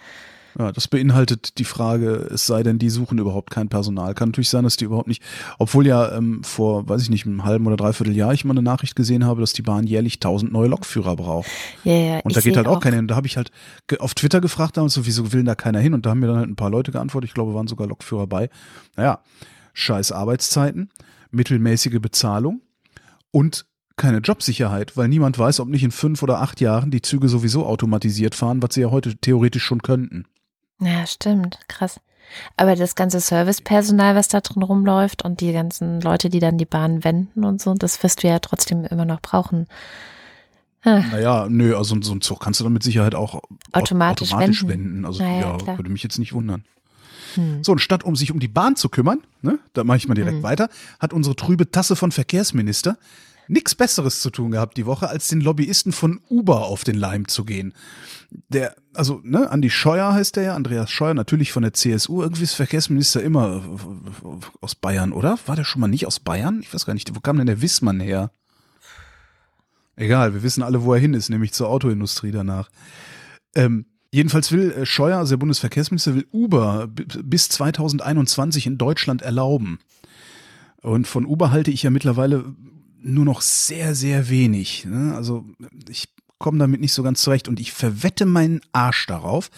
Ja, 0.58 0.72
das 0.72 0.88
beinhaltet 0.88 1.58
die 1.58 1.66
Frage, 1.66 2.30
es 2.34 2.48
sei 2.48 2.64
denn, 2.64 2.80
die 2.80 2.90
suchen 2.90 3.18
überhaupt 3.18 3.52
kein 3.52 3.68
Personal. 3.68 4.14
Kann 4.14 4.30
natürlich 4.30 4.50
sein, 4.50 4.64
dass 4.64 4.78
die 4.78 4.86
überhaupt 4.86 5.08
nicht, 5.08 5.22
obwohl 5.60 5.86
ja 5.86 6.16
ähm, 6.16 6.44
vor, 6.44 6.88
weiß 6.88 7.02
ich 7.02 7.10
nicht, 7.10 7.26
einem 7.26 7.44
halben 7.44 7.68
oder 7.68 7.76
dreiviertel 7.76 8.16
Jahr 8.16 8.34
ich 8.34 8.46
mal 8.46 8.54
eine 8.54 8.62
Nachricht 8.62 8.96
gesehen 8.96 9.26
habe, 9.26 9.42
dass 9.42 9.52
die 9.52 9.62
Bahn 9.62 9.86
jährlich 9.86 10.20
tausend 10.20 10.54
neue 10.54 10.70
Lokführer 10.70 11.18
braucht. 11.18 11.50
Ja, 11.84 11.94
ja. 11.94 12.20
Und 12.24 12.38
da 12.38 12.42
geht 12.42 12.56
halt 12.56 12.68
auch 12.68 12.80
keiner 12.80 12.96
hin. 12.96 13.08
Da 13.08 13.16
habe 13.16 13.28
ich 13.28 13.36
halt 13.36 13.52
auf 14.00 14.14
Twitter 14.14 14.40
gefragt 14.40 14.78
damals, 14.78 14.94
so, 14.94 15.06
wieso 15.06 15.34
will 15.34 15.44
da 15.44 15.56
keiner 15.56 15.80
hin? 15.80 15.94
Und 15.94 16.06
da 16.06 16.12
haben 16.12 16.20
mir 16.20 16.28
dann 16.28 16.38
halt 16.38 16.50
ein 16.50 16.56
paar 16.56 16.70
Leute 16.70 16.92
geantwortet. 16.94 17.30
Ich 17.30 17.34
glaube, 17.34 17.54
waren 17.54 17.68
sogar 17.68 17.88
Lokführer 17.88 18.28
bei. 18.28 18.50
Naja, 18.96 19.20
scheiß 19.74 20.14
Arbeitszeiten, 20.14 20.90
mittelmäßige 21.32 22.00
Bezahlung 22.00 22.62
und 23.32 23.66
keine 23.98 24.20
Jobsicherheit, 24.20 24.96
weil 24.98 25.08
niemand 25.08 25.38
weiß, 25.38 25.60
ob 25.60 25.70
nicht 25.70 25.84
in 25.84 25.92
fünf 25.92 26.22
oder 26.24 26.42
acht 26.42 26.62
Jahren 26.62 26.92
die 26.92 27.02
Züge 27.02 27.30
sowieso 27.30 27.66
automatisiert 27.66 28.36
fahren, 28.36 28.62
was 28.62 28.74
sie 28.74 28.82
ja 28.82 28.92
heute 28.92 29.16
theoretisch 29.18 29.64
schon 29.64 29.82
könnten. 29.82 30.26
Ja, 30.80 31.06
stimmt. 31.08 31.60
Krass. 31.68 32.00
Aber 32.58 32.76
das 32.76 32.96
ganze 32.96 33.20
Servicepersonal, 33.20 34.16
was 34.16 34.28
da 34.28 34.42
drin 34.42 34.64
rumläuft 34.64 35.24
und 35.24 35.42
die 35.42 35.54
ganzen 35.54 36.02
Leute, 36.02 36.30
die 36.30 36.40
dann 36.40 36.58
die 36.58 36.66
Bahn 36.66 37.04
wenden 37.04 37.46
und 37.46 37.62
so, 37.62 37.74
das 37.76 38.02
wirst 38.04 38.24
du 38.24 38.28
ja 38.28 38.40
trotzdem 38.40 38.84
immer 38.86 39.06
noch 39.06 39.22
brauchen. 39.22 39.68
Naja, 40.84 41.48
nö, 41.50 41.76
also 41.76 42.00
so 42.02 42.14
ein 42.14 42.22
Zug 42.22 42.40
kannst 42.40 42.60
du 42.60 42.64
dann 42.64 42.74
mit 42.74 42.84
Sicherheit 42.84 43.16
auch 43.16 43.42
automatisch, 43.72 44.32
automatisch 44.34 44.68
wenden. 44.68 44.86
wenden. 44.86 45.06
Also 45.06 45.24
Naja, 45.24 45.58
ja, 45.66 45.78
würde 45.78 45.90
mich 45.90 46.04
jetzt 46.04 46.20
nicht 46.20 46.34
wundern. 46.34 46.64
Hm. 47.34 47.64
So, 47.64 47.72
und 47.72 47.80
statt 47.80 48.04
um 48.04 48.16
sich 48.16 48.32
um 48.32 48.40
die 48.40 48.48
Bahn 48.48 48.76
zu 48.76 48.90
kümmern, 48.90 49.20
ne, 49.42 49.58
da 49.74 49.84
mache 49.84 49.98
ich 49.98 50.08
mal 50.08 50.14
direkt 50.14 50.38
Mhm. 50.38 50.44
weiter, 50.44 50.70
hat 51.00 51.12
unsere 51.12 51.36
trübe 51.36 51.72
Tasse 51.72 51.96
von 51.96 52.12
Verkehrsminister 52.12 52.98
nichts 53.48 53.74
Besseres 53.76 54.22
zu 54.22 54.30
tun 54.30 54.52
gehabt 54.52 54.78
die 54.78 54.86
Woche, 54.86 55.10
als 55.10 55.28
den 55.28 55.42
Lobbyisten 55.42 55.92
von 55.92 56.20
Uber 56.30 56.66
auf 56.66 56.84
den 56.84 56.96
Leim 56.98 57.28
zu 57.28 57.46
gehen. 57.46 57.74
Der, 58.50 58.76
also, 58.96 59.22
ne, 59.24 59.50
Andi 59.50 59.70
Scheuer 59.70 60.14
heißt 60.14 60.36
der 60.36 60.44
ja, 60.44 60.56
Andreas 60.56 60.92
Scheuer, 60.92 61.14
natürlich 61.14 61.52
von 61.52 61.64
der 61.64 61.74
CSU, 61.74 62.22
irgendwie 62.22 62.44
ist 62.44 62.54
Verkehrsminister 62.54 63.22
immer 63.22 63.64
äh, 63.64 64.46
aus 64.62 64.76
Bayern, 64.76 65.12
oder? 65.12 65.38
War 65.46 65.56
der 65.56 65.64
schon 65.64 65.82
mal 65.82 65.88
nicht 65.88 66.08
aus 66.08 66.20
Bayern? 66.20 66.60
Ich 66.62 66.74
weiß 66.74 66.86
gar 66.86 66.94
nicht, 66.94 67.16
wo 67.16 67.20
kam 67.20 67.38
denn 67.38 67.48
der 67.48 67.62
Wissmann 67.62 68.00
her? 68.00 68.32
Egal, 69.96 70.34
wir 70.34 70.44
wissen 70.44 70.64
alle, 70.64 70.84
wo 70.84 70.94
er 70.94 71.00
hin 71.00 71.14
ist, 71.14 71.30
nämlich 71.30 71.54
zur 71.54 71.70
Autoindustrie 71.70 72.32
danach. 72.32 72.70
Ähm, 73.56 73.86
jedenfalls 74.12 74.52
will 74.52 74.72
äh, 74.72 74.86
Scheuer, 74.86 75.18
also 75.18 75.32
der 75.32 75.40
Bundesverkehrsminister, 75.40 76.16
will 76.16 76.28
Uber 76.32 76.88
bis 76.88 77.50
2021 77.50 78.68
in 78.68 78.78
Deutschland 78.78 79.22
erlauben. 79.22 79.80
Und 80.82 81.08
von 81.08 81.26
Uber 81.26 81.52
halte 81.52 81.72
ich 81.72 81.84
ja 81.84 81.90
mittlerweile 81.90 82.54
nur 83.02 83.26
noch 83.26 83.42
sehr, 83.42 83.96
sehr 83.96 84.30
wenig. 84.30 84.86
Ne? 84.86 85.14
Also 85.16 85.46
ich 85.88 86.10
komme 86.40 86.60
damit 86.60 86.82
nicht 86.82 86.94
so 86.94 87.04
ganz 87.04 87.22
zurecht 87.22 87.48
und 87.48 87.60
ich 87.60 87.72
verwette 87.72 88.26
meinen 88.26 88.62
Arsch 88.72 89.06
darauf, 89.08 89.50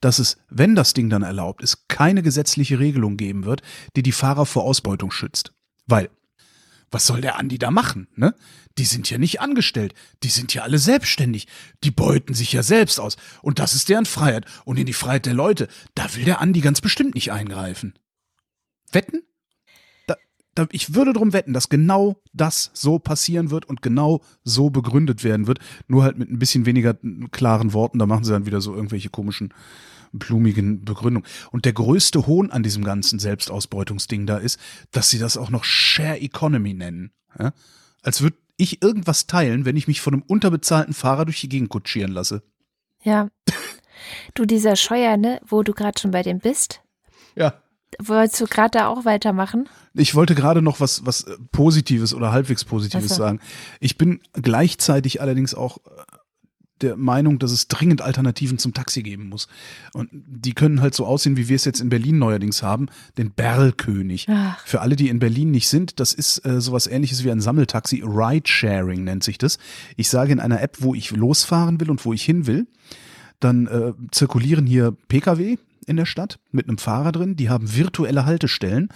dass 0.00 0.18
es, 0.18 0.36
wenn 0.48 0.74
das 0.74 0.94
Ding 0.94 1.10
dann 1.10 1.22
erlaubt 1.22 1.62
ist, 1.62 1.88
keine 1.88 2.22
gesetzliche 2.22 2.78
Regelung 2.78 3.16
geben 3.16 3.44
wird, 3.44 3.62
die 3.96 4.02
die 4.02 4.12
Fahrer 4.12 4.46
vor 4.46 4.64
Ausbeutung 4.64 5.10
schützt. 5.10 5.52
Weil, 5.86 6.10
was 6.90 7.06
soll 7.06 7.20
der 7.20 7.36
Andi 7.36 7.58
da 7.58 7.70
machen? 7.70 8.08
Ne? 8.14 8.34
Die 8.78 8.84
sind 8.84 9.10
ja 9.10 9.18
nicht 9.18 9.40
angestellt, 9.40 9.94
die 10.22 10.28
sind 10.28 10.54
ja 10.54 10.62
alle 10.62 10.78
selbstständig, 10.78 11.46
die 11.82 11.90
beuten 11.90 12.34
sich 12.34 12.52
ja 12.52 12.62
selbst 12.62 13.00
aus 13.00 13.16
und 13.42 13.58
das 13.58 13.74
ist 13.74 13.88
deren 13.88 14.06
Freiheit 14.06 14.44
und 14.64 14.78
in 14.78 14.86
die 14.86 14.92
Freiheit 14.92 15.26
der 15.26 15.34
Leute, 15.34 15.68
da 15.94 16.14
will 16.14 16.24
der 16.24 16.40
Andi 16.40 16.60
ganz 16.60 16.80
bestimmt 16.80 17.14
nicht 17.14 17.32
eingreifen. 17.32 17.94
Wetten? 18.92 19.22
Ich 20.70 20.94
würde 20.94 21.12
drum 21.12 21.32
wetten, 21.32 21.52
dass 21.52 21.68
genau 21.68 22.20
das 22.32 22.70
so 22.74 22.98
passieren 22.98 23.50
wird 23.50 23.66
und 23.66 23.82
genau 23.82 24.20
so 24.44 24.70
begründet 24.70 25.24
werden 25.24 25.46
wird, 25.46 25.58
nur 25.86 26.04
halt 26.04 26.18
mit 26.18 26.30
ein 26.30 26.38
bisschen 26.38 26.66
weniger 26.66 26.96
klaren 27.30 27.72
Worten, 27.72 27.98
da 27.98 28.06
machen 28.06 28.24
sie 28.24 28.32
dann 28.32 28.46
wieder 28.46 28.60
so 28.60 28.74
irgendwelche 28.74 29.10
komischen 29.10 29.52
blumigen 30.12 30.84
Begründungen. 30.84 31.28
Und 31.50 31.64
der 31.64 31.72
größte 31.72 32.26
Hohn 32.26 32.50
an 32.50 32.62
diesem 32.62 32.84
ganzen 32.84 33.18
Selbstausbeutungsding 33.18 34.26
da 34.26 34.38
ist, 34.38 34.58
dass 34.90 35.10
sie 35.10 35.18
das 35.18 35.36
auch 35.36 35.50
noch 35.50 35.64
Share 35.64 36.20
Economy 36.20 36.74
nennen. 36.74 37.12
Ja? 37.38 37.52
Als 38.02 38.22
würde 38.22 38.36
ich 38.56 38.82
irgendwas 38.82 39.26
teilen, 39.26 39.64
wenn 39.64 39.76
ich 39.76 39.86
mich 39.86 40.00
von 40.00 40.14
einem 40.14 40.22
unterbezahlten 40.22 40.94
Fahrer 40.94 41.24
durch 41.24 41.40
die 41.40 41.48
Gegend 41.48 41.68
kutschieren 41.68 42.12
lasse. 42.12 42.42
Ja. 43.02 43.28
Du, 44.34 44.44
dieser 44.44 44.76
Scheuer, 44.76 45.16
ne, 45.16 45.40
wo 45.46 45.62
du 45.62 45.72
gerade 45.72 45.98
schon 46.00 46.12
bei 46.12 46.22
dem 46.22 46.38
bist, 46.38 46.80
Ja. 47.34 47.62
Wolltest 47.98 48.40
du 48.40 48.46
gerade 48.46 48.78
da 48.78 48.88
auch 48.88 49.04
weitermachen? 49.04 49.68
Ich 49.94 50.14
wollte 50.14 50.34
gerade 50.34 50.62
noch 50.62 50.80
was, 50.80 51.04
was 51.06 51.22
äh, 51.22 51.36
Positives 51.52 52.14
oder 52.14 52.32
halbwegs 52.32 52.64
Positives 52.64 53.12
Ach 53.12 53.16
so. 53.16 53.22
sagen. 53.22 53.40
Ich 53.80 53.98
bin 53.98 54.20
gleichzeitig 54.34 55.20
allerdings 55.20 55.54
auch 55.54 55.78
äh, 55.78 55.80
der 56.80 56.96
Meinung, 56.96 57.38
dass 57.38 57.50
es 57.50 57.66
dringend 57.66 58.02
Alternativen 58.02 58.58
zum 58.58 58.72
Taxi 58.72 59.02
geben 59.02 59.28
muss. 59.28 59.48
Und 59.92 60.10
die 60.12 60.52
können 60.52 60.80
halt 60.80 60.94
so 60.94 61.06
aussehen, 61.06 61.36
wie 61.36 61.48
wir 61.48 61.56
es 61.56 61.64
jetzt 61.64 61.80
in 61.80 61.88
Berlin 61.88 62.18
neuerdings 62.18 62.62
haben, 62.62 62.86
den 63.16 63.32
Berlkönig. 63.32 64.26
Ach. 64.28 64.64
Für 64.64 64.80
alle, 64.80 64.94
die 64.94 65.08
in 65.08 65.18
Berlin 65.18 65.50
nicht 65.50 65.68
sind, 65.68 65.98
das 65.98 66.12
ist 66.12 66.44
äh, 66.46 66.60
sowas 66.60 66.86
ähnliches 66.86 67.24
wie 67.24 67.30
ein 67.30 67.40
Sammeltaxi. 67.40 68.02
Ride-Sharing 68.04 69.02
nennt 69.02 69.24
sich 69.24 69.38
das. 69.38 69.58
Ich 69.96 70.08
sage 70.08 70.32
in 70.32 70.40
einer 70.40 70.62
App, 70.62 70.76
wo 70.80 70.94
ich 70.94 71.10
losfahren 71.10 71.80
will 71.80 71.90
und 71.90 72.04
wo 72.04 72.12
ich 72.12 72.22
hin 72.22 72.46
will, 72.46 72.68
dann 73.40 73.66
äh, 73.66 73.92
zirkulieren 74.10 74.66
hier 74.66 74.92
Pkw 75.08 75.58
in 75.88 75.96
der 75.96 76.06
Stadt 76.06 76.38
mit 76.50 76.68
einem 76.68 76.78
Fahrer 76.78 77.12
drin, 77.12 77.36
die 77.36 77.48
haben 77.48 77.74
virtuelle 77.74 78.26
Haltestellen, 78.26 78.88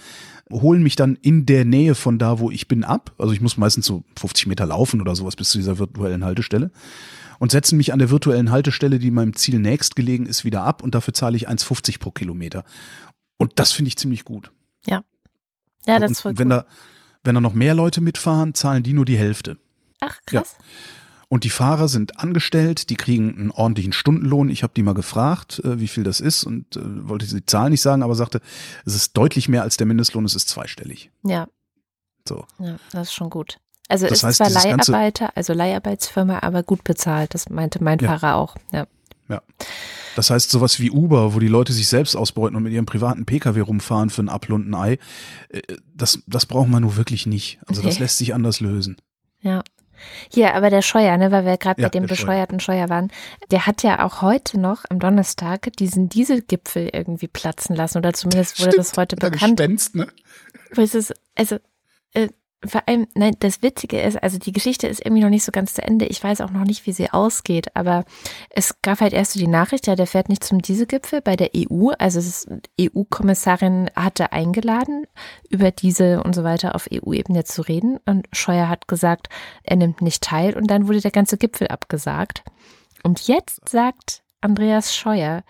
holen 0.51 0.83
mich 0.83 0.95
dann 0.95 1.15
in 1.15 1.45
der 1.45 1.65
Nähe 1.65 1.95
von 1.95 2.19
da, 2.19 2.39
wo 2.39 2.51
ich 2.51 2.67
bin, 2.67 2.83
ab. 2.83 3.13
Also 3.17 3.33
ich 3.33 3.41
muss 3.41 3.57
meistens 3.57 3.85
so 3.85 4.03
50 4.19 4.47
Meter 4.47 4.65
laufen 4.65 5.01
oder 5.01 5.15
sowas 5.15 5.35
bis 5.35 5.49
zu 5.49 5.57
dieser 5.57 5.79
virtuellen 5.79 6.23
Haltestelle 6.23 6.71
und 7.39 7.51
setzen 7.51 7.77
mich 7.77 7.93
an 7.93 7.99
der 7.99 8.09
virtuellen 8.09 8.51
Haltestelle, 8.51 8.99
die 8.99 9.11
meinem 9.11 9.35
Ziel 9.35 9.59
nächstgelegen 9.59 10.25
ist, 10.25 10.45
wieder 10.45 10.63
ab 10.63 10.83
und 10.83 10.95
dafür 10.95 11.13
zahle 11.13 11.37
ich 11.37 11.49
1,50 11.49 11.99
pro 11.99 12.11
Kilometer. 12.11 12.63
Und 13.37 13.53
das 13.55 13.71
finde 13.71 13.89
ich 13.89 13.97
ziemlich 13.97 14.23
gut. 14.23 14.51
Ja, 15.85 15.99
das 15.99 16.09
und 16.09 16.11
ist 16.11 16.21
voll 16.21 16.37
wenn 16.37 16.51
cool. 16.51 16.59
da 16.59 16.65
wenn 17.23 17.35
da 17.35 17.41
noch 17.41 17.53
mehr 17.53 17.73
Leute 17.73 18.01
mitfahren, 18.01 18.53
zahlen 18.53 18.83
die 18.83 18.93
nur 18.93 19.05
die 19.05 19.17
Hälfte. 19.17 19.57
Ach, 19.99 20.19
krass. 20.25 20.57
Und 21.33 21.45
die 21.45 21.49
Fahrer 21.49 21.87
sind 21.87 22.19
angestellt, 22.19 22.91
die 22.91 22.95
kriegen 22.95 23.35
einen 23.35 23.49
ordentlichen 23.49 23.91
Stundenlohn. 23.91 24.49
Ich 24.49 24.61
habe 24.61 24.73
die 24.75 24.83
mal 24.83 24.93
gefragt, 24.93 25.59
äh, 25.65 25.79
wie 25.79 25.87
viel 25.87 26.03
das 26.03 26.19
ist 26.19 26.43
und 26.43 26.75
äh, 26.75 26.81
wollte 27.09 27.25
die 27.25 27.43
Zahl 27.43 27.71
nicht 27.71 27.81
sagen, 27.81 28.03
aber 28.03 28.13
sagte, 28.13 28.39
es 28.85 28.93
ist 28.93 29.17
deutlich 29.17 29.49
mehr 29.49 29.63
als 29.63 29.75
der 29.77 29.87
Mindestlohn, 29.87 30.25
es 30.25 30.35
ist 30.35 30.47
zweistellig. 30.47 31.09
Ja, 31.23 31.47
So. 32.27 32.45
ja, 32.59 32.75
das 32.91 33.07
ist 33.07 33.13
schon 33.15 33.31
gut. 33.31 33.57
Also 33.89 34.05
Das 34.05 34.19
ist 34.19 34.23
heißt, 34.23 34.37
zwar 34.37 34.49
Leiharbeiter, 34.51 35.35
also 35.35 35.53
Leiharbeitsfirma, 35.53 36.37
aber 36.43 36.61
gut 36.61 36.83
bezahlt. 36.83 37.33
Das 37.33 37.49
meinte 37.49 37.83
mein 37.83 37.97
Ja. 37.97 38.09
Fahrer 38.09 38.35
auch. 38.35 38.55
Ja. 38.71 38.85
Das 40.15 40.29
heißt, 40.29 40.51
sowas 40.51 40.79
wie 40.79 40.91
Uber, 40.91 41.33
wo 41.33 41.39
die 41.39 41.47
Leute 41.47 41.73
sich 41.73 41.87
selbst 41.87 42.15
ausbeuten 42.15 42.55
und 42.55 42.61
mit 42.61 42.73
ihrem 42.73 42.85
privaten 42.85 43.25
Pkw 43.25 43.59
rumfahren 43.61 44.11
für 44.11 44.21
ein 44.21 44.29
Apfel 44.29 44.53
und 44.53 44.69
ein 44.69 44.75
Ei, 44.75 44.99
äh, 45.49 45.61
das, 45.95 46.19
das 46.27 46.45
braucht 46.45 46.69
man 46.69 46.83
nur 46.83 46.95
wirklich 46.95 47.25
nicht. 47.25 47.57
Also 47.65 47.81
das 47.81 47.95
Nee. 47.95 48.01
lässt 48.01 48.17
sich 48.19 48.35
anders 48.35 48.59
lösen. 48.59 48.97
Ja. 49.41 49.63
Hier, 50.29 50.53
aber 50.55 50.69
der 50.69 50.81
Scheuer, 50.81 51.17
ne, 51.17 51.31
weil 51.31 51.45
wir 51.45 51.57
gerade 51.57 51.81
Ja, 51.81 51.87
bei 51.87 51.91
dem 51.91 52.07
der 52.07 52.15
Scheuer. 52.15 52.25
bescheuerten 52.25 52.59
Scheuer 52.59 52.89
waren, 52.89 53.11
der 53.51 53.65
hat 53.65 53.83
ja 53.83 54.05
auch 54.05 54.21
heute 54.21 54.59
noch 54.59 54.83
am 54.89 54.99
Donnerstag 54.99 55.71
diesen 55.79 56.09
Dieselgipfel 56.09 56.89
irgendwie 56.93 57.27
platzen 57.27 57.75
lassen 57.75 57.97
oder 57.99 58.13
zumindest 58.13 58.59
wurde 58.59 58.77
das 58.77 58.95
heute 58.97 59.15
bekannt. 59.15 59.57
Gespenst, 59.57 59.95
ne? 59.95 60.07
Es 60.75 60.95
ist, 60.95 61.13
also, 61.35 61.57
äh, 62.13 62.29
vor 62.65 62.81
allem, 62.87 63.07
nein, 63.15 63.35
das 63.39 63.61
Witzige 63.61 64.01
ist, 64.01 64.21
also 64.21 64.37
die 64.37 64.51
Geschichte 64.51 64.87
ist 64.87 65.03
irgendwie 65.03 65.23
noch 65.23 65.29
nicht 65.29 65.43
so 65.43 65.51
ganz 65.51 65.73
zu 65.73 65.81
Ende. 65.81 66.05
Ich 66.05 66.23
weiß 66.23 66.41
auch 66.41 66.51
noch 66.51 66.63
nicht, 66.63 66.85
wie 66.85 66.93
sie 66.93 67.11
ausgeht, 67.11 67.75
aber 67.75 68.05
es 68.49 68.81
gab 68.81 69.01
halt 69.01 69.13
erst 69.13 69.33
so 69.33 69.39
die 69.39 69.47
Nachricht, 69.47 69.87
ja, 69.87 69.95
der 69.95 70.07
fährt 70.07 70.29
nicht 70.29 70.43
zum 70.43 70.61
Dieselgipfel 70.61 71.21
bei 71.21 71.35
der 71.35 71.51
EU. 71.55 71.89
Also 71.97 72.21
EU-Kommissarin 72.79 73.89
hatte 73.95 74.31
eingeladen, 74.31 75.05
über 75.49 75.71
diese 75.71 76.23
und 76.23 76.33
so 76.35 76.43
weiter 76.43 76.75
auf 76.75 76.87
EU-Ebene 76.91 77.43
zu 77.43 77.61
reden. 77.61 77.99
Und 78.05 78.27
Scheuer 78.31 78.69
hat 78.69 78.87
gesagt, 78.87 79.27
er 79.63 79.75
nimmt 79.75 80.01
nicht 80.01 80.23
teil 80.23 80.55
und 80.55 80.67
dann 80.67 80.87
wurde 80.87 81.01
der 81.01 81.11
ganze 81.11 81.37
Gipfel 81.37 81.67
abgesagt. 81.67 82.43
Und 83.03 83.27
jetzt 83.27 83.67
sagt 83.67 84.23
Andreas 84.41 84.95
Scheuer, 84.95 85.43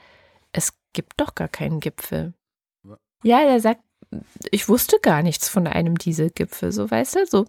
es 0.52 0.74
gibt 0.94 1.14
doch 1.18 1.36
gar 1.36 1.48
keinen 1.48 1.80
Gipfel. 1.80 2.34
Ja, 3.24 3.44
der 3.44 3.60
sagt, 3.60 3.82
ich 4.52 4.70
wusste 4.70 4.98
gar 5.02 5.22
nichts 5.24 5.50
von 5.50 5.68
einem 5.68 5.98
Dieselgipfel, 5.98 6.72
so 6.72 6.90
weißt 6.90 7.16
du, 7.16 7.26
so 7.26 7.46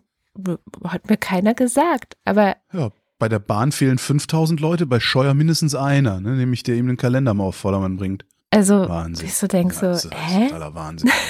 hat 0.85 1.09
mir 1.09 1.16
keiner 1.16 1.55
gesagt. 1.55 2.16
Aber 2.24 2.57
Ja, 2.72 2.90
bei 3.18 3.29
der 3.29 3.38
Bahn 3.38 3.72
fehlen 3.72 3.98
5000 3.98 4.61
Leute, 4.61 4.87
bei 4.87 5.00
Scheuer 5.00 5.35
mindestens 5.35 5.74
einer, 5.74 6.20
ne? 6.20 6.31
nämlich 6.37 6.62
der 6.62 6.74
ihm 6.77 6.87
den 6.88 6.96
Kalender 6.96 7.35
mal 7.35 7.44
auf 7.44 7.57
Vordermann 7.57 7.96
bringt. 7.96 8.24
also, 8.50 8.88
Wahnsinn. 8.88 9.27
ich 9.27 9.35
so 9.35 9.46
denk 9.46 9.72
Ja, 9.74 9.79
so, 9.79 9.87
das 9.87 10.05
ist 10.07 10.14
hä? 10.14 10.46
totaler 10.48 10.74
Wahnsinn. 10.74 11.11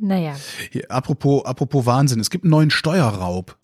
Naja, 0.00 0.34
Hier, 0.70 0.90
apropos, 0.90 1.44
apropos 1.44 1.84
Wahnsinn, 1.86 2.20
es 2.20 2.30
gibt 2.30 2.44
einen 2.44 2.50
neuen 2.52 2.70
Steuerraub. 2.70 3.58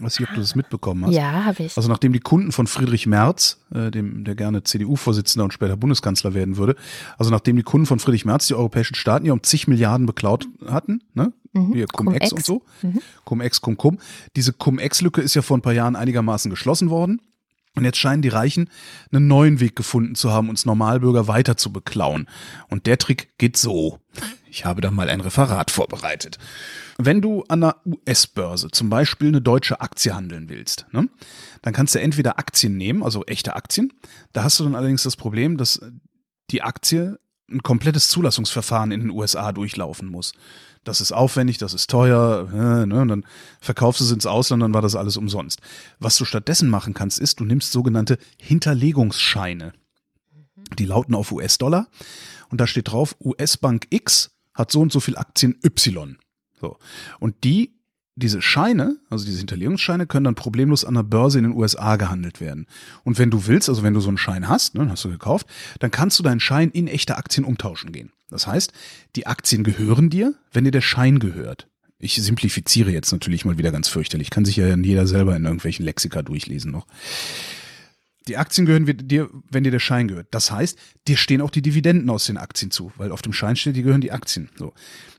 Weiß 0.00 0.18
nicht, 0.18 0.28
ob 0.28 0.34
du 0.34 0.40
das 0.40 0.54
mitbekommen 0.54 1.06
hast. 1.06 1.14
ja, 1.14 1.44
habe 1.44 1.62
ich. 1.62 1.76
Also 1.76 1.88
nachdem 1.88 2.12
die 2.12 2.20
Kunden 2.20 2.52
von 2.52 2.66
Friedrich 2.66 3.06
Merz, 3.06 3.58
äh, 3.74 3.90
dem, 3.90 4.24
der 4.24 4.34
gerne 4.34 4.62
CDU-Vorsitzender 4.62 5.44
und 5.44 5.52
später 5.52 5.76
Bundeskanzler 5.76 6.34
werden 6.34 6.56
würde, 6.56 6.76
also 7.18 7.30
nachdem 7.30 7.56
die 7.56 7.62
Kunden 7.62 7.86
von 7.86 7.98
Friedrich 7.98 8.24
Merz 8.24 8.46
die 8.46 8.54
europäischen 8.54 8.94
Staaten 8.94 9.26
ja 9.26 9.32
um 9.32 9.42
zig 9.42 9.68
Milliarden 9.68 10.06
beklaut 10.06 10.46
hatten, 10.66 11.02
ne? 11.14 11.32
Mhm. 11.52 11.72
Hier 11.72 11.86
Cum-Ex 11.86 12.30
Cum-Ex. 12.30 12.32
und 12.32 12.44
so. 12.44 12.62
Mhm. 12.82 13.00
Cum-Ex, 13.24 13.60
Cum-Cum. 13.60 13.98
Diese 14.36 14.52
Cum-Ex-Lücke 14.52 15.20
ist 15.20 15.34
ja 15.34 15.42
vor 15.42 15.58
ein 15.58 15.62
paar 15.62 15.72
Jahren 15.72 15.96
einigermaßen 15.96 16.50
geschlossen 16.50 16.90
worden. 16.90 17.20
Und 17.76 17.84
jetzt 17.84 17.98
scheinen 17.98 18.22
die 18.22 18.28
Reichen 18.28 18.68
einen 19.12 19.28
neuen 19.28 19.60
Weg 19.60 19.76
gefunden 19.76 20.14
zu 20.14 20.32
haben, 20.32 20.48
uns 20.48 20.66
Normalbürger 20.66 21.28
weiter 21.28 21.56
zu 21.56 21.72
beklauen. 21.72 22.28
Und 22.68 22.86
der 22.86 22.98
Trick 22.98 23.38
geht 23.38 23.56
so. 23.56 24.00
Ich 24.50 24.64
habe 24.64 24.80
da 24.80 24.90
mal 24.90 25.08
ein 25.08 25.20
Referat 25.20 25.70
vorbereitet. 25.70 26.38
Wenn 26.98 27.22
du 27.22 27.44
an 27.48 27.62
einer 27.62 27.76
US-Börse 27.86 28.70
zum 28.70 28.90
Beispiel 28.90 29.28
eine 29.28 29.40
deutsche 29.40 29.80
Aktie 29.80 30.14
handeln 30.14 30.48
willst, 30.48 30.86
ne, 30.90 31.08
dann 31.62 31.72
kannst 31.72 31.94
du 31.94 32.00
entweder 32.00 32.38
Aktien 32.38 32.76
nehmen, 32.76 33.04
also 33.04 33.24
echte 33.26 33.54
Aktien. 33.54 33.92
Da 34.32 34.42
hast 34.42 34.58
du 34.58 34.64
dann 34.64 34.74
allerdings 34.74 35.04
das 35.04 35.16
Problem, 35.16 35.56
dass 35.56 35.80
die 36.50 36.62
Aktie 36.62 37.20
ein 37.48 37.62
komplettes 37.62 38.08
Zulassungsverfahren 38.08 38.92
in 38.92 39.00
den 39.00 39.10
USA 39.10 39.52
durchlaufen 39.52 40.08
muss. 40.08 40.32
Das 40.84 41.00
ist 41.00 41.12
aufwendig, 41.12 41.58
das 41.58 41.74
ist 41.74 41.90
teuer, 41.90 42.48
äh, 42.52 42.86
ne, 42.86 43.02
und 43.02 43.08
dann 43.08 43.26
verkaufst 43.60 44.00
du 44.00 44.04
es 44.04 44.12
ins 44.12 44.24
Ausland, 44.24 44.62
dann 44.62 44.72
war 44.72 44.80
das 44.80 44.96
alles 44.96 45.18
umsonst. 45.18 45.60
Was 45.98 46.16
du 46.16 46.24
stattdessen 46.24 46.70
machen 46.70 46.94
kannst, 46.94 47.18
ist, 47.18 47.40
du 47.40 47.44
nimmst 47.44 47.72
sogenannte 47.72 48.18
Hinterlegungsscheine. 48.38 49.74
Die 50.78 50.86
lauten 50.86 51.14
auf 51.14 51.32
US-Dollar 51.32 51.88
und 52.50 52.60
da 52.60 52.66
steht 52.66 52.88
drauf, 52.90 53.14
US-Bank 53.20 53.88
X 53.90 54.30
hat 54.54 54.70
so 54.70 54.80
und 54.80 54.92
so 54.92 55.00
viel 55.00 55.16
Aktien 55.16 55.58
Y. 55.64 56.18
So. 56.60 56.78
Und 57.18 57.44
die 57.44 57.79
diese 58.20 58.40
Scheine, 58.40 58.96
also 59.10 59.24
diese 59.24 59.38
Hinterlegungsscheine, 59.38 60.06
können 60.06 60.24
dann 60.24 60.34
problemlos 60.36 60.84
an 60.84 60.94
der 60.94 61.02
Börse 61.02 61.38
in 61.38 61.44
den 61.44 61.54
USA 61.54 61.96
gehandelt 61.96 62.40
werden. 62.40 62.66
Und 63.02 63.18
wenn 63.18 63.30
du 63.30 63.46
willst, 63.46 63.68
also 63.68 63.82
wenn 63.82 63.94
du 63.94 64.00
so 64.00 64.08
einen 64.08 64.18
Schein 64.18 64.48
hast, 64.48 64.74
ne, 64.76 64.88
hast 64.88 65.04
du 65.04 65.10
gekauft, 65.10 65.46
dann 65.80 65.90
kannst 65.90 66.18
du 66.18 66.22
deinen 66.22 66.40
Schein 66.40 66.70
in 66.70 66.86
echte 66.86 67.16
Aktien 67.16 67.44
umtauschen 67.44 67.92
gehen. 67.92 68.12
Das 68.30 68.46
heißt, 68.46 68.72
die 69.16 69.26
Aktien 69.26 69.64
gehören 69.64 70.08
dir, 70.08 70.34
wenn 70.52 70.64
dir 70.64 70.70
der 70.70 70.80
Schein 70.80 71.18
gehört. 71.18 71.66
Ich 71.98 72.14
simplifiziere 72.14 72.90
jetzt 72.90 73.12
natürlich 73.12 73.44
mal 73.44 73.58
wieder 73.58 73.72
ganz 73.72 73.88
fürchterlich. 73.88 74.30
Kann 74.30 74.44
sich 74.46 74.56
ja 74.56 74.74
jeder 74.74 75.06
selber 75.06 75.36
in 75.36 75.44
irgendwelchen 75.44 75.84
Lexika 75.84 76.22
durchlesen 76.22 76.70
noch. 76.70 76.86
Die 78.28 78.36
Aktien 78.36 78.66
gehören 78.66 78.86
dir, 78.86 79.30
wenn 79.50 79.64
dir 79.64 79.70
der 79.70 79.78
Schein 79.78 80.08
gehört. 80.08 80.28
Das 80.30 80.50
heißt, 80.50 80.78
dir 81.08 81.16
stehen 81.16 81.40
auch 81.40 81.50
die 81.50 81.62
Dividenden 81.62 82.10
aus 82.10 82.26
den 82.26 82.36
Aktien 82.36 82.70
zu, 82.70 82.92
weil 82.96 83.12
auf 83.12 83.22
dem 83.22 83.32
Schein 83.32 83.56
steht, 83.56 83.76
die 83.76 83.82
gehören 83.82 84.02
die 84.02 84.12
Aktien. 84.12 84.50
So. 84.56 84.74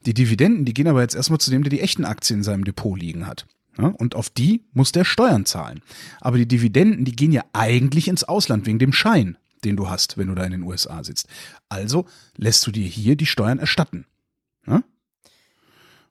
Die 0.05 0.13
Dividenden, 0.13 0.65
die 0.65 0.73
gehen 0.73 0.87
aber 0.87 1.01
jetzt 1.01 1.15
erstmal 1.15 1.39
zu 1.39 1.49
dem, 1.49 1.63
der 1.63 1.71
die 1.71 1.81
echten 1.81 2.05
Aktien 2.05 2.39
in 2.39 2.43
seinem 2.43 2.63
Depot 2.63 2.99
liegen 2.99 3.27
hat. 3.27 3.47
Ja, 3.77 3.87
und 3.87 4.15
auf 4.15 4.29
die 4.29 4.65
muss 4.73 4.91
der 4.91 5.05
Steuern 5.05 5.45
zahlen. 5.45 5.81
Aber 6.19 6.37
die 6.37 6.47
Dividenden, 6.47 7.05
die 7.05 7.15
gehen 7.15 7.31
ja 7.31 7.43
eigentlich 7.53 8.07
ins 8.07 8.23
Ausland 8.23 8.65
wegen 8.65 8.79
dem 8.79 8.93
Schein, 8.93 9.37
den 9.63 9.77
du 9.77 9.89
hast, 9.89 10.17
wenn 10.17 10.27
du 10.27 10.35
da 10.35 10.43
in 10.43 10.51
den 10.51 10.63
USA 10.63 11.03
sitzt. 11.03 11.27
Also 11.69 12.05
lässt 12.35 12.67
du 12.67 12.71
dir 12.71 12.85
hier 12.85 13.15
die 13.15 13.25
Steuern 13.25 13.59
erstatten. 13.59 14.05
Ja? 14.67 14.83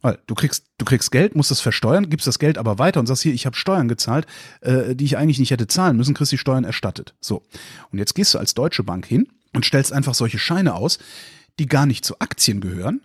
Weil 0.03 0.19
du 0.27 0.35
kriegst, 0.35 0.65
du 0.79 0.85
kriegst 0.85 1.11
Geld, 1.11 1.37
musst 1.37 1.51
das 1.51 1.61
versteuern, 1.61 2.09
gibst 2.09 2.27
das 2.27 2.39
Geld 2.39 2.57
aber 2.57 2.79
weiter 2.79 3.01
und 3.01 3.07
sagst 3.07 3.23
hier, 3.23 3.35
ich 3.35 3.47
habe 3.47 3.57
Steuern 3.57 3.89
gezahlt, 3.89 4.27
äh, 4.63 4.95
die 4.95 5.05
ich 5.05 5.19
eigentlich 5.19 5.39
nicht 5.39 5.51
hätte 5.51 5.67
zahlen 5.67 5.97
müssen, 5.97 6.15
kriegst 6.15 6.33
die 6.33 6.39
Steuern 6.39 6.65
erstattet. 6.65 7.15
So. 7.21 7.43
Und 7.93 7.99
jetzt 7.99 8.15
gehst 8.15 8.35
du 8.35 8.39
als 8.39 8.55
Deutsche 8.55 8.83
Bank 8.83 9.07
hin 9.07 9.29
und 9.55 9.65
stellst 9.65 9.93
einfach 9.93 10.15
solche 10.15 10.39
Scheine 10.39 10.75
aus, 10.75 10.99
die 11.59 11.67
gar 11.67 11.87
nicht 11.87 12.05
zu 12.05 12.19
Aktien 12.21 12.61
gehören, 12.61 13.03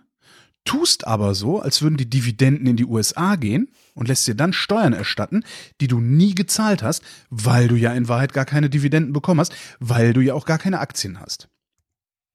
tust 0.64 1.06
aber 1.06 1.34
so, 1.34 1.60
als 1.60 1.82
würden 1.82 1.96
die 1.96 2.10
Dividenden 2.10 2.66
in 2.66 2.76
die 2.76 2.84
USA 2.84 3.36
gehen 3.36 3.68
und 3.94 4.08
lässt 4.08 4.26
dir 4.26 4.34
dann 4.34 4.52
Steuern 4.52 4.92
erstatten, 4.92 5.44
die 5.80 5.88
du 5.88 6.00
nie 6.00 6.34
gezahlt 6.34 6.82
hast, 6.82 7.02
weil 7.30 7.68
du 7.68 7.76
ja 7.76 7.92
in 7.92 8.08
Wahrheit 8.08 8.32
gar 8.32 8.44
keine 8.44 8.70
Dividenden 8.70 9.12
bekommen 9.12 9.40
hast, 9.40 9.54
weil 9.80 10.12
du 10.12 10.20
ja 10.20 10.34
auch 10.34 10.46
gar 10.46 10.58
keine 10.58 10.80
Aktien 10.80 11.20
hast. 11.20 11.48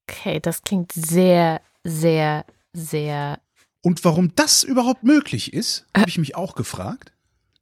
Okay, 0.09 0.39
das 0.39 0.61
klingt 0.61 0.91
sehr, 0.91 1.61
sehr, 1.83 2.45
sehr 2.73 3.39
und 3.81 4.03
warum 4.03 4.33
das 4.35 4.63
überhaupt 4.63 5.03
möglich 5.03 5.53
ist, 5.53 5.85
habe 5.95 6.09
ich 6.09 6.17
mich 6.17 6.35
auch 6.35 6.55
gefragt. 6.55 7.11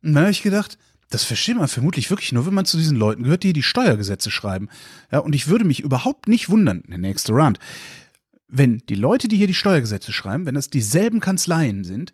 Und 0.03 0.13
dann 0.13 0.23
habe 0.23 0.31
ich 0.31 0.43
gedacht, 0.43 0.77
das 1.09 1.23
versteht 1.23 1.57
man 1.57 1.67
vermutlich 1.67 2.09
wirklich 2.09 2.31
nur, 2.31 2.45
wenn 2.45 2.53
man 2.53 2.65
zu 2.65 2.77
diesen 2.77 2.97
Leuten 2.97 3.23
gehört, 3.23 3.43
die 3.43 3.53
die 3.53 3.63
Steuergesetze 3.63 4.29
schreiben. 4.29 4.69
Ja, 5.11 5.19
und 5.19 5.33
ich 5.33 5.47
würde 5.47 5.65
mich 5.65 5.79
überhaupt 5.79 6.27
nicht 6.27 6.49
wundern, 6.49 6.83
der 6.87 6.99
nächste 6.99 7.33
Round, 7.33 7.59
wenn 8.47 8.83
die 8.89 8.95
Leute, 8.95 9.27
die 9.27 9.37
hier 9.37 9.47
die 9.47 9.53
Steuergesetze 9.53 10.11
schreiben, 10.11 10.45
wenn 10.45 10.55
das 10.55 10.69
dieselben 10.69 11.19
Kanzleien 11.19 11.83
sind, 11.83 12.13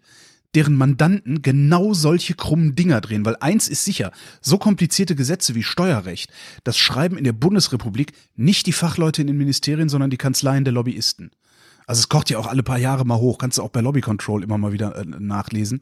deren 0.53 0.75
Mandanten 0.75 1.41
genau 1.41 1.93
solche 1.93 2.33
krummen 2.33 2.75
Dinger 2.75 3.01
drehen. 3.01 3.25
Weil 3.25 3.35
eins 3.37 3.67
ist 3.67 3.83
sicher, 3.83 4.11
so 4.41 4.57
komplizierte 4.57 5.15
Gesetze 5.15 5.55
wie 5.55 5.63
Steuerrecht, 5.63 6.31
das 6.63 6.77
schreiben 6.77 7.17
in 7.17 7.25
der 7.25 7.33
Bundesrepublik 7.33 8.13
nicht 8.35 8.65
die 8.65 8.71
Fachleute 8.71 9.21
in 9.21 9.27
den 9.27 9.37
Ministerien, 9.37 9.89
sondern 9.89 10.09
die 10.09 10.17
Kanzleien 10.17 10.63
der 10.63 10.73
Lobbyisten. 10.73 11.31
Also 11.87 11.99
es 11.99 12.09
kocht 12.09 12.29
ja 12.29 12.39
auch 12.39 12.47
alle 12.47 12.63
paar 12.63 12.77
Jahre 12.77 13.05
mal 13.05 13.17
hoch, 13.17 13.37
kannst 13.37 13.57
du 13.57 13.63
auch 13.63 13.69
bei 13.69 13.81
Lobby 13.81 14.01
Control 14.01 14.43
immer 14.43 14.57
mal 14.57 14.71
wieder 14.71 14.95
äh, 14.95 15.05
nachlesen, 15.05 15.81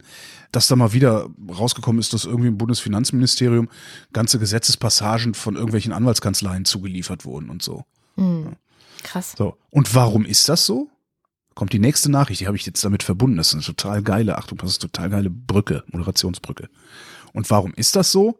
dass 0.52 0.68
da 0.68 0.76
mal 0.76 0.94
wieder 0.94 1.30
rausgekommen 1.50 2.00
ist, 2.00 2.14
dass 2.14 2.26
irgendwie 2.26 2.50
im 2.50 2.58
Bundesfinanzministerium 2.58 3.70
ganze 4.12 4.40
Gesetzespassagen 4.40 5.34
von 5.34 5.56
irgendwelchen 5.56 5.94
Anwaltskanzleien 5.94 6.66
zugeliefert 6.66 7.26
wurden 7.26 7.50
und 7.50 7.64
so. 7.64 7.86
Mhm. 8.16 8.56
Krass. 9.04 9.34
So. 9.38 9.58
Und 9.70 9.94
warum 9.96 10.26
ist 10.26 10.50
das 10.50 10.66
so? 10.66 10.90
Kommt 11.56 11.74
die 11.74 11.80
nächste 11.80 12.10
Nachricht, 12.10 12.42
die 12.42 12.48
habe 12.48 12.58
ich 12.58 12.66
jetzt 12.66 12.84
damit 12.84 13.04
verbunden. 13.04 13.38
Das 13.38 13.50
ist 13.50 13.54
eine 13.54 13.64
total 13.64 14.02
geile, 14.02 14.38
Achtung, 14.38 14.58
das 14.58 14.72
ist 14.72 14.82
eine 14.82 14.92
total 14.92 15.10
geile 15.10 15.30
Brücke, 15.30 15.84
Moderationsbrücke. 15.92 16.70
Und 17.32 17.50
warum 17.50 17.74
ist 17.76 17.96
das 17.96 18.12
so? 18.12 18.40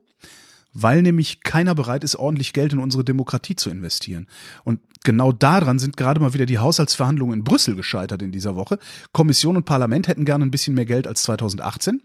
Weil 0.74 1.02
nämlich 1.02 1.42
keiner 1.42 1.76
bereit 1.76 2.04
ist, 2.04 2.16
ordentlich 2.16 2.54
Geld 2.54 2.74
in 2.74 2.80
unsere 2.80 3.04
Demokratie 3.04 3.56
zu 3.56 3.70
investieren. 3.70 4.28
Und 4.64 4.80
genau 5.04 5.32
daran 5.32 5.80
sind 5.80 5.98
gerade 5.98 6.20
mal 6.20 6.34
wieder 6.34 6.46
die 6.46 6.60
Haushaltsverhandlungen 6.60 7.40
in 7.40 7.44
Brüssel 7.44 7.76
gescheitert 7.76 8.22
in 8.22 8.32
dieser 8.32 8.56
Woche. 8.56 8.80
Kommission 9.12 9.56
und 9.56 9.66
Parlament 9.66 10.08
hätten 10.08 10.26
gerne 10.26 10.46
ein 10.46 10.52
bisschen 10.52 10.74
mehr 10.74 10.86
Geld 10.86 11.08
als 11.08 11.24
2018. 11.24 12.02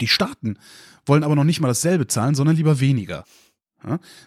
Die 0.00 0.08
Staaten 0.08 0.58
wollen 1.06 1.22
aber 1.22 1.36
noch 1.36 1.44
nicht 1.44 1.60
mal 1.60 1.68
dasselbe 1.68 2.06
zahlen, 2.06 2.34
sondern 2.34 2.56
lieber 2.56 2.80
weniger. 2.80 3.24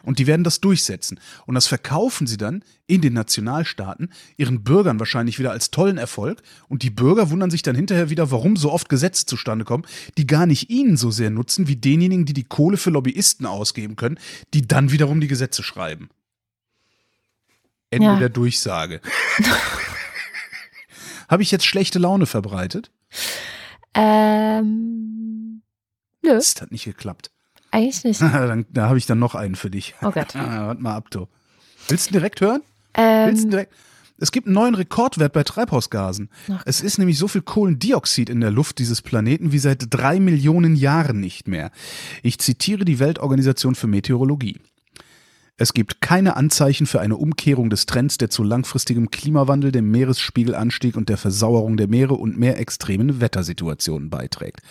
Und 0.04 0.20
die 0.20 0.28
werden 0.28 0.44
das 0.44 0.62
durchsetzen. 0.62 1.20
Und 1.46 1.56
das 1.56 1.68
verkaufen 1.68 2.28
sie 2.28 2.38
dann 2.38 2.64
in 2.86 3.02
den 3.02 3.14
Nationalstaaten 3.14 4.10
ihren 4.38 4.64
Bürgern 4.64 5.00
wahrscheinlich 5.00 5.40
wieder 5.40 5.52
als 5.52 5.72
tollen 5.72 5.98
Erfolg. 5.98 6.42
Und 6.70 6.84
die 6.84 6.90
Bürger 6.90 7.30
wundern 7.30 7.52
sich 7.52 7.62
dann 7.62 7.76
hinterher 7.76 8.10
wieder, 8.10 8.32
warum 8.32 8.56
so 8.56 8.72
oft 8.72 8.90
Gesetze 8.90 9.26
zustande 9.26 9.66
kommen, 9.66 9.86
die 10.18 10.28
gar 10.28 10.46
nicht 10.46 10.70
ihnen 10.70 10.98
so 10.98 11.12
sehr 11.12 11.30
nutzen, 11.30 11.68
wie 11.68 11.76
denjenigen, 11.76 12.26
die 12.26 12.34
die 12.34 12.44
Kohle 12.44 12.78
für 12.78 12.92
Lobbyisten 12.92 13.46
ausgeben 13.46 13.96
können, 13.96 14.20
die 14.54 14.68
dann 14.68 14.92
wiederum 14.92 15.22
die 15.22 15.28
Gesetze 15.28 15.64
schreiben. 15.64 16.10
Ende 17.90 18.08
ja. 18.08 18.20
der 18.20 18.30
Durchsage. 18.30 19.02
Habe 21.30 21.44
ich 21.44 21.52
jetzt 21.52 21.66
schlechte 21.66 22.00
Laune 22.00 22.26
verbreitet? 22.26 22.92
Ähm. 23.94 25.62
Nö. 26.22 26.34
Das 26.34 26.62
hat 26.62 26.72
nicht 26.72 26.86
geklappt. 26.86 27.32
Eigentlich 27.72 28.04
nicht. 28.04 28.22
dann, 28.22 28.66
da 28.72 28.88
habe 28.88 28.98
ich 28.98 29.06
dann 29.06 29.20
noch 29.20 29.36
einen 29.36 29.56
für 29.56 29.70
dich. 29.70 29.96
Oh 30.02 30.12
Gott. 30.12 30.34
Warte 30.36 30.82
mal 30.82 30.96
ab, 30.96 31.10
du. 31.12 31.28
Willst 31.88 32.10
du 32.10 32.14
direkt 32.14 32.42
hören? 32.42 32.62
Ähm, 32.94 33.30
Willst 33.30 33.46
du 33.46 33.50
direkt? 33.50 33.74
Es 34.20 34.32
gibt 34.32 34.48
einen 34.48 34.56
neuen 34.56 34.74
Rekordwert 34.74 35.34
bei 35.34 35.44
Treibhausgasen. 35.44 36.30
Ach. 36.52 36.64
Es 36.66 36.82
ist 36.82 36.98
nämlich 36.98 37.20
so 37.20 37.28
viel 37.28 37.44
Kohlendioxid 37.44 38.30
in 38.30 38.42
der 38.42 38.50
Luft 38.50 38.80
dieses 38.80 39.02
Planeten 39.02 39.52
wie 39.52 39.60
seit 39.60 39.86
drei 39.92 40.20
Millionen 40.20 40.76
Jahren 40.76 41.20
nicht 41.20 41.48
mehr. 41.48 41.72
Ich 42.24 42.40
zitiere 42.40 42.84
die 42.84 43.00
Weltorganisation 43.00 43.76
für 43.76 43.88
Meteorologie. 43.88 44.58
Es 45.60 45.74
gibt 45.74 46.02
keine 46.02 46.36
Anzeichen 46.36 46.86
für 46.86 47.02
eine 47.02 47.16
Umkehrung 47.16 47.72
des 47.72 47.88
Trends, 47.88 48.18
der 48.20 48.30
zu 48.30 48.44
langfristigem 48.44 49.10
Klimawandel, 49.10 49.72
dem 49.72 49.90
Meeresspiegelanstieg 49.90 50.96
und 50.96 51.10
der 51.10 51.18
Versauerung 51.18 51.78
der 51.78 51.88
Meere 51.88 52.14
und 52.14 52.38
mehr 52.38 52.60
extremen 52.60 53.22
Wettersituationen 53.22 54.12
beiträgt. 54.12 54.62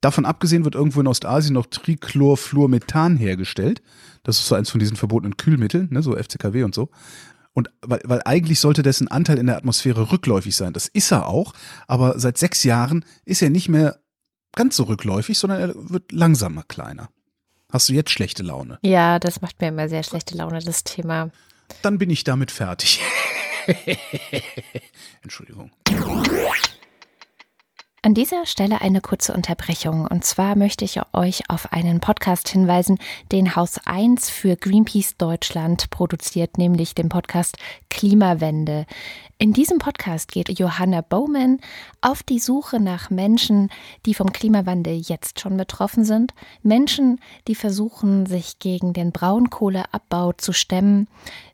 Davon 0.00 0.24
abgesehen 0.24 0.64
wird 0.64 0.74
irgendwo 0.74 1.00
in 1.00 1.06
Ostasien 1.06 1.54
noch 1.54 1.66
Trichlorfluormethan 1.66 3.16
hergestellt. 3.16 3.82
Das 4.22 4.38
ist 4.38 4.46
so 4.46 4.54
eins 4.54 4.70
von 4.70 4.78
diesen 4.78 4.96
verbotenen 4.96 5.36
Kühlmitteln, 5.36 5.88
ne, 5.90 6.02
so 6.02 6.16
FCKW 6.16 6.62
und 6.62 6.74
so. 6.74 6.90
Und 7.52 7.70
weil, 7.82 8.00
weil 8.04 8.22
eigentlich 8.24 8.60
sollte 8.60 8.82
dessen 8.82 9.08
Anteil 9.08 9.38
in 9.38 9.46
der 9.46 9.56
Atmosphäre 9.56 10.12
rückläufig 10.12 10.54
sein. 10.54 10.72
Das 10.72 10.86
ist 10.86 11.10
er 11.10 11.26
auch, 11.26 11.52
aber 11.88 12.18
seit 12.18 12.38
sechs 12.38 12.62
Jahren 12.64 13.04
ist 13.24 13.42
er 13.42 13.50
nicht 13.50 13.68
mehr 13.68 13.98
ganz 14.52 14.76
so 14.76 14.84
rückläufig, 14.84 15.38
sondern 15.38 15.60
er 15.60 15.74
wird 15.74 16.12
langsamer 16.12 16.62
kleiner. 16.62 17.08
Hast 17.72 17.88
du 17.88 17.92
jetzt 17.92 18.10
schlechte 18.10 18.42
Laune? 18.42 18.78
Ja, 18.82 19.18
das 19.18 19.40
macht 19.40 19.60
mir 19.60 19.68
immer 19.68 19.88
sehr 19.88 20.02
schlechte 20.02 20.36
Laune, 20.36 20.60
das 20.60 20.84
Thema. 20.84 21.30
Dann 21.82 21.98
bin 21.98 22.10
ich 22.10 22.24
damit 22.24 22.50
fertig. 22.50 23.00
Entschuldigung. 25.22 25.70
An 28.02 28.14
dieser 28.14 28.46
Stelle 28.46 28.80
eine 28.80 29.02
kurze 29.02 29.34
Unterbrechung. 29.34 30.06
Und 30.06 30.24
zwar 30.24 30.56
möchte 30.56 30.86
ich 30.86 30.98
euch 31.12 31.42
auf 31.50 31.70
einen 31.74 32.00
Podcast 32.00 32.48
hinweisen, 32.48 32.98
den 33.30 33.56
Haus 33.56 33.78
1 33.84 34.30
für 34.30 34.56
Greenpeace 34.56 35.18
Deutschland 35.18 35.90
produziert, 35.90 36.56
nämlich 36.56 36.94
den 36.94 37.10
Podcast 37.10 37.58
Klimawende. 37.90 38.86
In 39.36 39.52
diesem 39.52 39.76
Podcast 39.76 40.32
geht 40.32 40.48
Johanna 40.58 41.02
Bowman 41.02 41.60
auf 42.00 42.22
die 42.22 42.38
Suche 42.38 42.80
nach 42.80 43.10
Menschen, 43.10 43.68
die 44.06 44.14
vom 44.14 44.32
Klimawandel 44.32 44.94
jetzt 44.94 45.40
schon 45.40 45.58
betroffen 45.58 46.06
sind, 46.06 46.32
Menschen, 46.62 47.20
die 47.48 47.54
versuchen, 47.54 48.24
sich 48.24 48.58
gegen 48.60 48.94
den 48.94 49.12
Braunkohleabbau 49.12 50.32
zu 50.32 50.54
stemmen. 50.54 51.06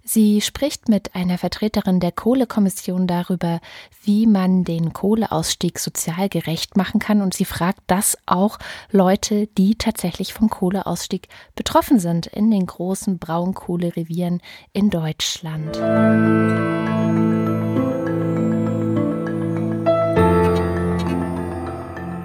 Sie 0.08 0.40
spricht 0.40 0.88
mit 0.88 1.16
einer 1.16 1.36
Vertreterin 1.36 1.98
der 1.98 2.12
Kohlekommission 2.12 3.08
darüber, 3.08 3.58
wie 4.04 4.28
man 4.28 4.62
den 4.62 4.92
Kohleausstieg 4.92 5.80
sozial 5.80 6.28
gerecht 6.28 6.76
machen 6.76 7.00
kann 7.00 7.22
und 7.22 7.34
sie 7.34 7.44
fragt 7.44 7.80
das 7.88 8.16
auch 8.24 8.58
Leute, 8.92 9.48
die 9.58 9.74
tatsächlich 9.74 10.32
vom 10.32 10.48
Kohleausstieg 10.48 11.26
betroffen 11.56 11.98
sind 11.98 12.28
in 12.28 12.52
den 12.52 12.66
großen 12.66 13.18
Braunkohlerevieren 13.18 14.42
in 14.72 14.90
Deutschland. 14.90 15.74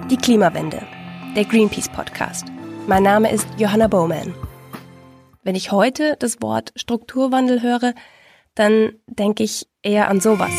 Die 0.08 0.16
Klimawende, 0.18 0.86
der 1.34 1.44
Greenpeace 1.46 1.88
Podcast. 1.88 2.46
Mein 2.86 3.02
Name 3.02 3.32
ist 3.32 3.48
Johanna 3.58 3.88
Bowman. 3.88 4.32
Wenn 5.44 5.56
ich 5.56 5.72
heute 5.72 6.16
das 6.20 6.40
Wort 6.40 6.72
Strukturwandel 6.76 7.62
höre, 7.62 7.94
dann 8.54 8.92
denke 9.06 9.42
ich 9.42 9.66
eher 9.82 10.08
an 10.08 10.20
sowas. 10.20 10.52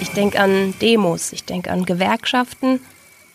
Ich 0.00 0.08
denke 0.08 0.40
an 0.40 0.74
Demos, 0.80 1.34
ich 1.34 1.44
denke 1.44 1.70
an 1.70 1.84
Gewerkschaften, 1.84 2.80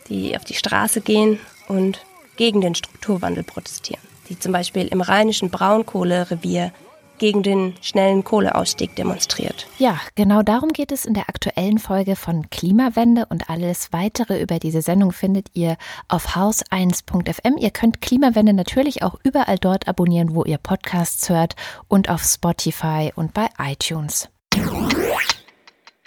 die 0.09 0.35
auf 0.35 0.45
die 0.45 0.55
Straße 0.55 1.01
gehen 1.01 1.39
und 1.67 2.03
gegen 2.37 2.59
den 2.59 2.73
Strukturwandel 2.73 3.43
protestieren, 3.43 4.01
die 4.29 4.39
zum 4.39 4.51
Beispiel 4.51 4.87
im 4.87 5.01
rheinischen 5.01 5.51
Braunkohlerevier 5.51 6.73
gegen 7.17 7.43
den 7.43 7.73
schnellen 7.81 8.23
Kohleausstieg 8.23 8.95
demonstriert. 8.95 9.67
Ja, 9.77 9.99
genau 10.15 10.43
darum 10.43 10.69
geht 10.69 10.91
es 10.91 11.05
in 11.05 11.13
der 11.13 11.29
aktuellen 11.29 11.79
Folge 11.79 12.15
von 12.15 12.49
Klimawende 12.49 13.25
und 13.27 13.49
alles 13.49 13.91
weitere 13.91 14.41
über 14.41 14.59
diese 14.59 14.81
Sendung 14.81 15.11
findet 15.11 15.49
ihr 15.53 15.77
auf 16.07 16.35
haus1.fm. 16.35 17.57
Ihr 17.57 17.71
könnt 17.71 18.01
Klimawende 18.01 18.53
natürlich 18.53 19.03
auch 19.03 19.15
überall 19.23 19.57
dort 19.57 19.87
abonnieren, 19.87 20.35
wo 20.35 20.43
ihr 20.43 20.57
Podcasts 20.57 21.29
hört 21.29 21.55
und 21.87 22.09
auf 22.09 22.23
Spotify 22.23 23.11
und 23.15 23.33
bei 23.33 23.47
iTunes. 23.59 24.29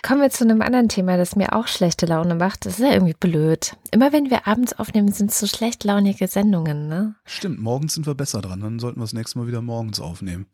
Kommen 0.02 0.22
wir 0.22 0.30
zu 0.30 0.44
einem 0.44 0.62
anderen 0.62 0.88
Thema, 0.88 1.16
das 1.16 1.34
mir 1.34 1.52
auch 1.52 1.66
schlechte 1.66 2.06
Laune 2.06 2.36
macht. 2.36 2.64
Das 2.64 2.78
ist 2.78 2.84
ja 2.84 2.92
irgendwie 2.92 3.16
blöd. 3.18 3.76
Immer 3.90 4.12
wenn 4.12 4.30
wir 4.30 4.46
abends 4.46 4.72
aufnehmen, 4.72 5.10
sind 5.10 5.32
es 5.32 5.40
so 5.40 5.46
schlechtlaunige 5.46 6.28
Sendungen, 6.28 6.88
ne? 6.88 7.16
Stimmt, 7.24 7.60
morgens 7.60 7.94
sind 7.94 8.06
wir 8.06 8.14
besser 8.14 8.40
dran. 8.40 8.60
Dann 8.60 8.78
sollten 8.78 9.00
wir 9.00 9.04
das 9.04 9.12
nächste 9.12 9.38
Mal 9.38 9.48
wieder 9.48 9.60
morgens 9.60 10.00
aufnehmen. 10.00 10.46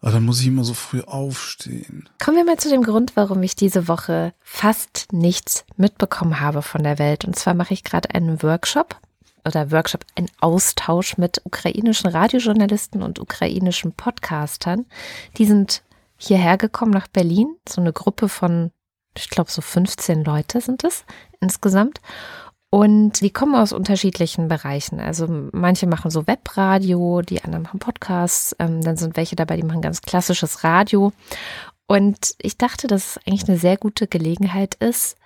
Aber 0.00 0.12
dann 0.12 0.24
muss 0.24 0.40
ich 0.40 0.46
immer 0.46 0.64
so 0.64 0.74
früh 0.74 1.00
aufstehen. 1.00 2.08
Kommen 2.22 2.36
wir 2.36 2.44
mal 2.44 2.58
zu 2.58 2.68
dem 2.68 2.82
Grund, 2.82 3.16
warum 3.16 3.42
ich 3.42 3.56
diese 3.56 3.88
Woche 3.88 4.34
fast 4.40 5.08
nichts 5.10 5.64
mitbekommen 5.76 6.40
habe 6.40 6.62
von 6.62 6.82
der 6.82 6.98
Welt. 6.98 7.24
Und 7.24 7.36
zwar 7.36 7.54
mache 7.54 7.74
ich 7.74 7.82
gerade 7.82 8.14
einen 8.14 8.42
Workshop 8.42 9.00
oder 9.46 9.70
Workshop, 9.70 10.04
einen 10.16 10.30
Austausch 10.40 11.16
mit 11.18 11.40
ukrainischen 11.44 12.10
Radiojournalisten 12.10 13.02
und 13.02 13.20
ukrainischen 13.20 13.92
Podcastern. 13.92 14.86
Die 15.38 15.46
sind 15.46 15.82
hierher 16.16 16.58
gekommen 16.58 16.92
nach 16.92 17.06
Berlin. 17.06 17.56
So 17.68 17.80
eine 17.80 17.92
Gruppe 17.92 18.28
von, 18.28 18.72
ich 19.16 19.30
glaube, 19.30 19.50
so 19.50 19.62
15 19.62 20.24
Leute 20.24 20.60
sind 20.60 20.84
es 20.84 21.04
insgesamt. 21.40 22.00
Und 22.76 23.22
die 23.22 23.30
kommen 23.30 23.54
aus 23.54 23.72
unterschiedlichen 23.72 24.48
Bereichen. 24.48 25.00
Also 25.00 25.26
manche 25.52 25.86
machen 25.86 26.10
so 26.10 26.26
Webradio, 26.26 27.22
die 27.22 27.42
anderen 27.42 27.62
machen 27.62 27.80
Podcasts, 27.80 28.54
ähm, 28.58 28.82
dann 28.82 28.98
sind 28.98 29.16
welche 29.16 29.34
dabei, 29.34 29.56
die 29.56 29.62
machen 29.62 29.80
ganz 29.80 30.02
klassisches 30.02 30.62
Radio. 30.62 31.10
Und 31.86 32.34
ich 32.36 32.58
dachte, 32.58 32.86
dass 32.86 33.16
es 33.16 33.26
eigentlich 33.26 33.48
eine 33.48 33.56
sehr 33.56 33.78
gute 33.78 34.06
Gelegenheit 34.06 34.74
ist, 34.74 35.16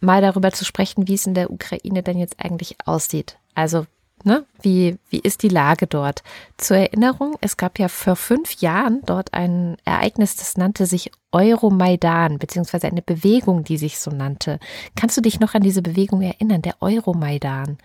mal 0.00 0.22
darüber 0.22 0.50
zu 0.52 0.64
sprechen, 0.64 1.06
wie 1.06 1.12
es 1.12 1.26
in 1.26 1.34
der 1.34 1.50
Ukraine 1.50 2.02
denn 2.02 2.16
jetzt 2.16 2.42
eigentlich 2.42 2.78
aussieht. 2.86 3.36
Also 3.54 3.84
Ne? 4.26 4.46
Wie, 4.62 4.96
wie 5.10 5.18
ist 5.18 5.42
die 5.42 5.48
Lage 5.48 5.86
dort? 5.86 6.22
Zur 6.56 6.78
Erinnerung, 6.78 7.36
es 7.42 7.58
gab 7.58 7.78
ja 7.78 7.88
vor 7.88 8.16
fünf 8.16 8.52
Jahren 8.62 9.02
dort 9.04 9.34
ein 9.34 9.76
Ereignis, 9.84 10.36
das 10.36 10.56
nannte 10.56 10.86
sich 10.86 11.12
Euromaidan, 11.30 12.38
beziehungsweise 12.38 12.86
eine 12.86 13.02
Bewegung, 13.02 13.64
die 13.64 13.76
sich 13.76 13.98
so 13.98 14.10
nannte. 14.10 14.58
Kannst 14.96 15.18
du 15.18 15.20
dich 15.20 15.40
noch 15.40 15.52
an 15.52 15.62
diese 15.62 15.82
Bewegung 15.82 16.22
erinnern, 16.22 16.62
der 16.62 16.80
Euromaidan? 16.80 17.76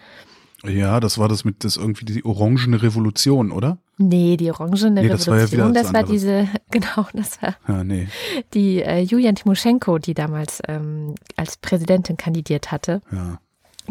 Ja, 0.64 1.02
das 1.02 1.18
war 1.18 1.28
das 1.28 1.44
mit 1.44 1.66
das 1.66 1.76
irgendwie 1.76 2.06
die 2.06 2.24
orangene 2.24 2.82
Revolution, 2.82 3.52
oder? 3.52 3.78
Nee, 3.98 4.38
die 4.38 4.50
orangene 4.50 5.02
nee, 5.02 5.10
das 5.10 5.28
Revolution, 5.28 5.60
war 5.60 5.68
ja 5.68 5.74
das 5.74 5.94
war 5.94 6.04
diese, 6.04 6.48
genau, 6.72 7.08
das 7.14 7.42
war 7.42 7.56
ja, 7.68 7.84
nee. 7.84 8.08
die 8.54 8.82
äh, 8.82 9.02
Julian 9.02 9.36
Timoschenko, 9.36 10.00
die 10.00 10.14
damals 10.14 10.62
ähm, 10.70 11.16
als 11.36 11.58
Präsidentin 11.58 12.16
kandidiert 12.16 12.72
hatte. 12.72 13.02
Ja 13.12 13.40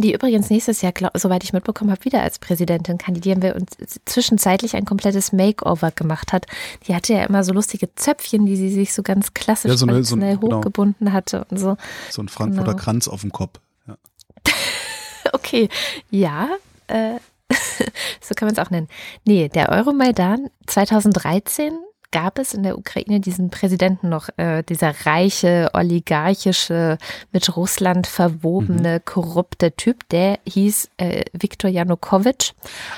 die 0.03 0.15
übrigens 0.15 0.51
nächstes 0.51 0.83
Jahr, 0.83 0.93
glaub, 0.93 1.17
soweit 1.17 1.45
ich 1.45 1.53
mitbekommen 1.53 1.91
habe, 1.91 2.05
wieder 2.05 2.23
als 2.23 2.39
Präsidentin 2.39 2.99
kandidieren 2.99 3.43
will 3.43 3.53
und 3.53 3.71
zwischenzeitlich 4.05 4.77
ein 4.77 4.85
komplettes 4.85 5.33
Makeover 5.33 5.91
gemacht 5.91 6.33
hat. 6.33 6.47
Die 6.87 6.95
hatte 6.95 7.15
ja 7.15 7.25
immer 7.25 7.45
so 7.45 7.53
lustige 7.53 7.95
Zöpfchen, 7.95 8.47
die 8.47 8.57
sie 8.57 8.71
sich 8.71 8.93
so 8.95 9.03
ganz 9.03 9.35
klassisch 9.35 9.71
ja, 9.71 9.77
so 9.77 9.87
eine, 9.87 10.05
so 10.05 10.17
ein, 10.17 10.41
genau. 10.41 10.57
hochgebunden 10.57 11.07
genau. 11.07 11.13
hatte 11.13 11.47
und 11.51 11.59
so. 11.59 11.77
So 12.11 12.23
ein 12.23 12.29
Frankfurter 12.29 12.73
genau. 12.73 12.83
Kranz 12.83 13.09
auf 13.09 13.23
dem 13.23 13.33
Kopf. 13.33 13.61
Ja. 13.87 13.97
okay, 15.33 15.69
ja, 16.11 16.49
äh, 16.87 17.17
so 18.21 18.35
kann 18.35 18.47
man 18.47 18.55
es 18.55 18.59
auch 18.59 18.71
nennen. 18.71 18.89
Nee, 19.25 19.49
der 19.49 19.71
Euromaidan 19.71 20.51
2013 20.67 21.79
gab 22.11 22.39
es 22.39 22.55
in 22.55 22.63
der 22.63 22.79
Ukraine 22.79 23.21
diesen 23.21 23.51
Präsidenten 23.51 24.09
noch, 24.09 24.29
äh, 24.37 24.63
dieser 24.63 25.07
reiche, 25.07 25.71
oligarchische, 25.73 26.99
mit 27.33 27.57
Russland 27.57 28.07
verwobene, 28.07 28.97
mhm. 28.99 29.05
korrupte 29.05 29.73
Typ, 29.73 30.09
der 30.09 30.39
hieß 30.47 30.91
äh, 30.97 31.25
Viktor 31.33 31.71
Janukowitsch. 31.71 32.53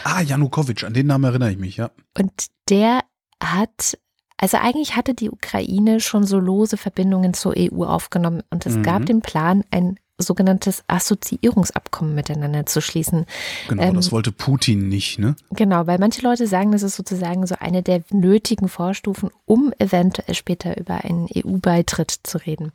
Ah, 0.05 0.20
Janukowitsch, 0.23 0.85
an 0.85 0.94
den 0.94 1.07
Namen 1.07 1.25
erinnere 1.25 1.51
ich 1.51 1.59
mich, 1.59 1.77
ja. 1.77 1.90
Und 2.16 2.33
der 2.68 3.01
hat 3.42 3.99
also 4.42 4.57
eigentlich 4.57 4.96
hatte 4.96 5.12
die 5.12 5.31
Ukraine 5.31 6.01
schon 6.01 6.25
so 6.25 6.38
lose 6.38 6.79
Verbindungen 6.79 7.35
zur 7.35 7.55
EU 7.59 7.85
aufgenommen 7.85 8.42
und 8.49 8.64
es 8.64 8.77
mhm. 8.77 8.83
gab 8.83 9.05
den 9.05 9.20
Plan, 9.20 9.64
ein 9.70 9.99
sogenanntes 10.20 10.85
Assoziierungsabkommen 10.87 12.14
miteinander 12.14 12.66
zu 12.66 12.80
schließen. 12.80 13.26
Genau, 13.68 13.83
ähm, 13.83 13.94
das 13.94 14.12
wollte 14.12 14.33
Putin 14.33 14.88
nicht, 14.88 15.18
ne? 15.18 15.37
Genau, 15.50 15.87
weil 15.87 15.98
manche 15.98 16.22
Leute 16.22 16.46
sagen, 16.46 16.72
das 16.72 16.83
ist 16.83 16.96
sozusagen 16.96 17.46
so 17.46 17.56
eine 17.59 17.83
der 17.83 18.02
nötigen 18.11 18.68
Vorstufen, 18.68 19.30
um 19.46 19.72
eventuell 19.78 20.35
später 20.35 20.76
über 20.78 21.04
einen 21.04 21.28
EU-Beitritt 21.35 22.20
zu 22.22 22.38
reden. 22.38 22.72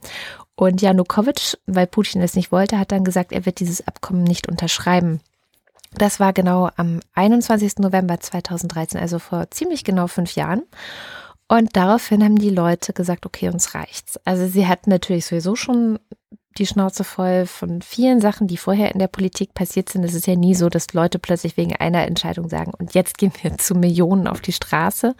Und 0.55 0.81
Janukowitsch, 0.81 1.55
weil 1.65 1.87
Putin 1.87 2.21
es 2.21 2.35
nicht 2.35 2.51
wollte, 2.51 2.79
hat 2.79 2.91
dann 2.91 3.03
gesagt, 3.03 3.31
er 3.31 3.45
wird 3.45 3.59
dieses 3.59 3.85
Abkommen 3.87 4.23
nicht 4.23 4.47
unterschreiben. 4.47 5.19
Das 5.97 6.19
war 6.19 6.33
genau 6.33 6.69
am 6.75 6.99
21. 7.13 7.77
November 7.77 8.19
2013, 8.19 8.99
also 8.99 9.19
vor 9.19 9.49
ziemlich 9.51 9.83
genau 9.83 10.07
fünf 10.07 10.35
Jahren. 10.35 10.63
Und 11.47 11.75
daraufhin 11.75 12.23
haben 12.23 12.37
die 12.37 12.49
Leute 12.49 12.91
gesagt, 12.91 13.25
okay, 13.25 13.49
uns 13.49 13.75
reicht's. 13.75 14.19
Also 14.25 14.47
sie 14.47 14.67
hatten 14.67 14.89
natürlich 14.89 15.27
sowieso 15.27 15.55
schon 15.55 15.99
die 16.57 16.65
Schnauze 16.65 17.03
voll 17.03 17.45
von 17.45 17.81
vielen 17.81 18.21
Sachen, 18.21 18.47
die 18.47 18.57
vorher 18.57 18.93
in 18.93 18.99
der 18.99 19.07
Politik 19.07 19.53
passiert 19.53 19.89
sind. 19.89 20.03
Es 20.03 20.13
ist 20.13 20.27
ja 20.27 20.35
nie 20.35 20.55
so, 20.55 20.69
dass 20.69 20.93
Leute 20.93 21.19
plötzlich 21.19 21.57
wegen 21.57 21.75
einer 21.75 22.05
Entscheidung 22.05 22.49
sagen, 22.49 22.71
und 22.77 22.93
jetzt 22.93 23.17
gehen 23.17 23.33
wir 23.41 23.57
zu 23.57 23.75
Millionen 23.75 24.27
auf 24.27 24.41
die 24.41 24.53
Straße. 24.53 25.15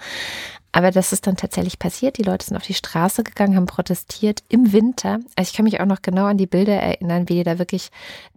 Aber 0.72 0.92
das 0.92 1.14
ist 1.14 1.26
dann 1.26 1.38
tatsächlich 1.38 1.80
passiert. 1.80 2.18
Die 2.18 2.24
Leute 2.24 2.46
sind 2.46 2.58
auf 2.58 2.64
die 2.64 2.74
Straße 2.74 3.24
gegangen, 3.24 3.56
haben 3.56 3.66
protestiert 3.66 4.44
im 4.50 4.74
Winter. 4.74 5.20
Also 5.38 5.50
ich 5.50 5.54
kann 5.54 5.64
mich 5.64 5.80
auch 5.80 5.86
noch 5.86 6.02
genau 6.02 6.26
an 6.26 6.38
die 6.38 6.48
Bilder 6.48 6.74
erinnern, 6.74 7.30
wie 7.30 7.36
die 7.36 7.44
da 7.44 7.60
wirklich 7.60 7.92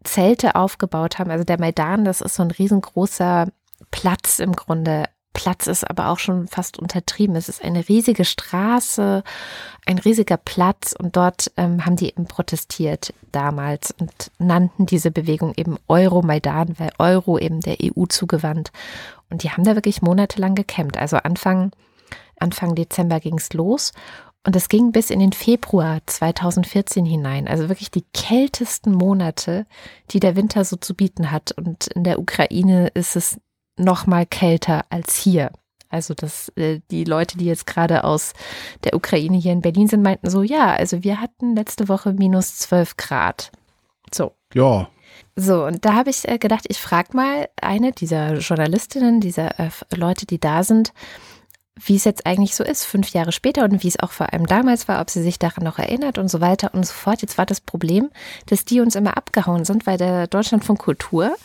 Zelte 0.05 0.55
aufgebaut 0.55 1.19
haben. 1.19 1.33
Also 1.33 1.43
der 1.43 1.59
Maidan, 1.59 2.05
das 2.05 2.21
ist 2.21 2.37
so 2.37 2.45
ein 2.45 2.53
riesengroßer 2.53 3.49
Platz 3.91 4.39
im 4.39 4.53
Grunde 4.53 5.05
Platz 5.33 5.67
ist 5.67 5.89
aber 5.89 6.09
auch 6.09 6.19
schon 6.19 6.49
fast 6.49 6.79
untertrieben. 6.79 7.37
Es 7.37 7.49
ist 7.49 7.63
eine 7.63 7.89
riesige 7.89 8.25
Straße, 8.25 9.23
ein 9.87 9.99
riesiger 9.99 10.37
Platz 10.37 10.95
und 10.99 11.17
dort 11.17 11.53
ähm, 11.57 11.85
haben 11.87 11.97
die 11.97 12.09
eben 12.09 12.27
protestiert 12.27 13.15
damals 13.31 13.95
und 14.01 14.31
nannten 14.39 14.87
diese 14.87 15.11
Bewegung 15.11 15.53
eben 15.57 15.77
Euromaidan, 15.87 16.79
weil 16.79 16.91
Euro 16.99 17.39
eben 17.39 17.61
der 17.61 17.77
EU 17.83 18.07
zugewandt. 18.07 18.73
Und 19.31 19.43
die 19.43 19.51
haben 19.51 19.65
da 19.65 19.75
wirklich 19.75 20.03
monatelang 20.03 20.55
gekämpft. 20.55 20.97
Also 20.97 21.19
Anfang, 21.19 21.71
Anfang 22.41 22.75
Dezember 22.75 23.21
ging 23.21 23.39
es 23.39 23.53
los 23.53 23.93
und 24.45 24.57
es 24.57 24.69
ging 24.69 24.93
bis 24.93 25.11
in 25.11 25.21
den 25.21 25.33
Februar 25.33 26.01
2014 26.07 27.05
hinein. 27.05 27.49
Also 27.49 27.69
wirklich 27.69 27.91
die 27.91 28.07
kältesten 28.15 28.93
Monate, 28.93 29.67
die 30.11 30.21
der 30.21 30.37
Winter 30.37 30.65
so 30.65 30.77
zu 30.77 30.95
bieten 30.95 31.31
hat. 31.31 31.53
Und 31.53 31.89
in 31.89 32.05
der 32.05 32.19
Ukraine 32.19 32.89
ist 32.95 33.15
es 33.15 33.39
noch 33.79 34.07
mal 34.07 34.27
kälter 34.27 34.85
als 34.91 35.17
hier. 35.17 35.51
Also 35.91 36.15
dass 36.15 36.51
äh, 36.57 36.81
die 36.91 37.05
Leute, 37.05 37.39
die 37.39 37.47
jetzt 37.47 37.67
gerade 37.67 38.05
aus 38.05 38.35
der 38.85 38.95
Ukraine 38.95 39.39
hier 39.39 39.53
in 39.53 39.63
Berlin 39.63 39.89
sind, 39.89 40.03
meinten 40.03 40.29
so, 40.29 40.43
ja, 40.43 40.75
also 40.75 41.03
wir 41.03 41.21
hatten 41.21 41.57
letzte 41.57 41.89
Woche 41.89 42.13
minus 42.13 42.57
12 42.57 42.97
Grad. 42.97 43.51
So. 44.13 44.33
Ja. 44.55 44.89
So, 45.35 45.65
und 45.65 45.85
da 45.85 45.95
habe 45.95 46.11
ich 46.11 46.29
äh, 46.29 46.39
gedacht, 46.39 46.65
ich 46.69 46.79
frage 46.79 47.17
mal 47.17 47.49
eine 47.61 47.93
dieser 47.93 48.35
Journalistinnen, 48.39 49.21
dieser 49.21 49.59
äh, 49.59 49.71
Leute, 49.95 50.27
die 50.27 50.39
da 50.39 50.63
sind, 50.63 50.93
wie 51.81 51.97
es 51.97 52.05
jetzt 52.05 52.27
eigentlich 52.27 52.55
so 52.57 52.65
ist, 52.65 52.85
fünf 52.85 53.11
Jahre 53.11 53.33
später 53.33 53.65
und 53.65 53.83
wie 53.83 53.89
es 53.89 54.01
auch 54.01 54.11
vor 54.11 54.33
allem 54.33 54.47
damals 54.47 54.89
war, 54.89 55.01
ob 55.01 55.11
sie 55.11 55.23
sich 55.23 55.39
daran 55.39 55.65
noch 55.65 55.79
erinnert 55.79 56.19
und 56.19 56.29
so 56.29 56.41
weiter 56.41 56.75
und 56.75 56.85
so 56.85 56.93
fort. 56.93 57.23
Jetzt 57.23 57.39
war 57.39 57.47
das 57.47 57.61
Problem, 57.61 58.11
dass 58.47 58.65
die 58.65 58.81
uns 58.81 58.97
immer 58.97 59.17
abgehauen 59.17 59.65
sind, 59.65 59.87
weil 59.87 59.97
der 59.97 60.27
Deutschland 60.27 60.65
von 60.65 60.77
Kultur 60.77 61.37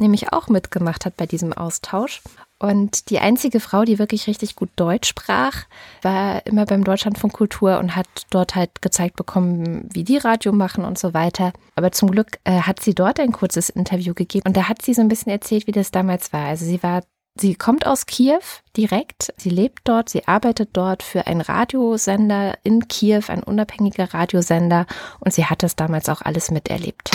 nämlich 0.00 0.32
auch 0.32 0.48
mitgemacht 0.48 1.06
hat 1.06 1.16
bei 1.16 1.26
diesem 1.26 1.52
Austausch. 1.52 2.22
Und 2.60 3.10
die 3.10 3.20
einzige 3.20 3.60
Frau, 3.60 3.84
die 3.84 4.00
wirklich 4.00 4.26
richtig 4.26 4.56
gut 4.56 4.70
Deutsch 4.74 5.08
sprach, 5.08 5.64
war 6.02 6.44
immer 6.44 6.64
beim 6.66 6.82
Deutschlandfunk 6.82 7.32
Kultur 7.32 7.78
und 7.78 7.94
hat 7.94 8.08
dort 8.30 8.56
halt 8.56 8.82
gezeigt 8.82 9.14
bekommen, 9.16 9.88
wie 9.92 10.02
die 10.02 10.16
Radio 10.16 10.52
machen 10.52 10.84
und 10.84 10.98
so 10.98 11.14
weiter. 11.14 11.52
Aber 11.76 11.92
zum 11.92 12.10
Glück 12.10 12.38
äh, 12.42 12.62
hat 12.62 12.80
sie 12.80 12.94
dort 12.94 13.20
ein 13.20 13.30
kurzes 13.30 13.68
Interview 13.68 14.12
gegeben 14.12 14.44
und 14.46 14.56
da 14.56 14.68
hat 14.68 14.82
sie 14.82 14.92
so 14.94 15.02
ein 15.02 15.08
bisschen 15.08 15.30
erzählt, 15.30 15.68
wie 15.68 15.72
das 15.72 15.92
damals 15.92 16.32
war. 16.32 16.46
Also 16.46 16.64
sie 16.64 16.82
war 16.82 17.02
Sie 17.40 17.54
kommt 17.54 17.86
aus 17.86 18.06
Kiew 18.06 18.40
direkt. 18.76 19.32
Sie 19.36 19.50
lebt 19.50 19.80
dort, 19.84 20.08
sie 20.08 20.26
arbeitet 20.26 20.70
dort 20.72 21.02
für 21.02 21.26
einen 21.26 21.40
Radiosender 21.40 22.56
in 22.62 22.88
Kiew, 22.88 23.22
ein 23.28 23.42
unabhängiger 23.42 24.12
Radiosender. 24.12 24.86
Und 25.20 25.32
sie 25.32 25.46
hat 25.46 25.62
das 25.62 25.76
damals 25.76 26.08
auch 26.08 26.22
alles 26.22 26.50
miterlebt. 26.50 27.10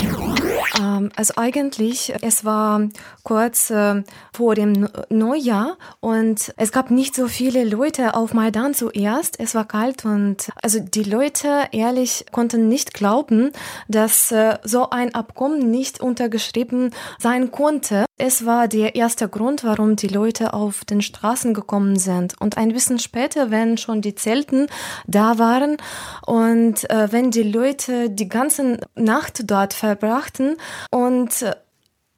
Ähm, 0.80 1.10
also 1.16 1.34
eigentlich, 1.36 2.12
es 2.22 2.44
war 2.44 2.88
kurz 3.22 3.70
äh, 3.70 4.02
vor 4.32 4.54
dem 4.54 4.88
Neujahr 5.08 5.76
und 6.00 6.52
es 6.56 6.72
gab 6.72 6.90
nicht 6.90 7.14
so 7.14 7.28
viele 7.28 7.64
Leute 7.64 8.14
auf 8.14 8.34
Maidan 8.34 8.74
zuerst. 8.74 9.38
Es 9.38 9.54
war 9.54 9.66
kalt 9.66 10.04
und 10.04 10.50
also 10.62 10.80
die 10.80 11.04
Leute 11.04 11.68
ehrlich 11.72 12.26
konnten 12.32 12.68
nicht 12.68 12.94
glauben, 12.94 13.52
dass 13.88 14.32
äh, 14.32 14.58
so 14.64 14.90
ein 14.90 15.14
Abkommen 15.14 15.70
nicht 15.70 16.00
untergeschrieben 16.00 16.90
sein 17.18 17.50
konnte. 17.50 18.04
Es 18.16 18.46
war 18.46 18.68
der 18.68 18.94
erste 18.94 19.28
Grund, 19.28 19.64
warum 19.64 19.96
die 19.96 20.06
Leute 20.06 20.54
auf 20.54 20.84
den 20.84 21.02
Straßen 21.02 21.52
gekommen 21.52 21.98
sind. 21.98 22.40
Und 22.40 22.56
ein 22.56 22.72
bisschen 22.72 23.00
später, 23.00 23.50
wenn 23.50 23.76
schon 23.76 24.02
die 24.02 24.14
Zelten 24.14 24.68
da 25.08 25.38
waren 25.40 25.78
und 26.24 26.88
äh, 26.90 27.10
wenn 27.10 27.32
die 27.32 27.42
Leute 27.42 28.10
die 28.10 28.28
ganze 28.28 28.78
Nacht 28.94 29.50
dort 29.50 29.74
verbrachten 29.74 30.56
und 30.92 31.42
äh, 31.42 31.56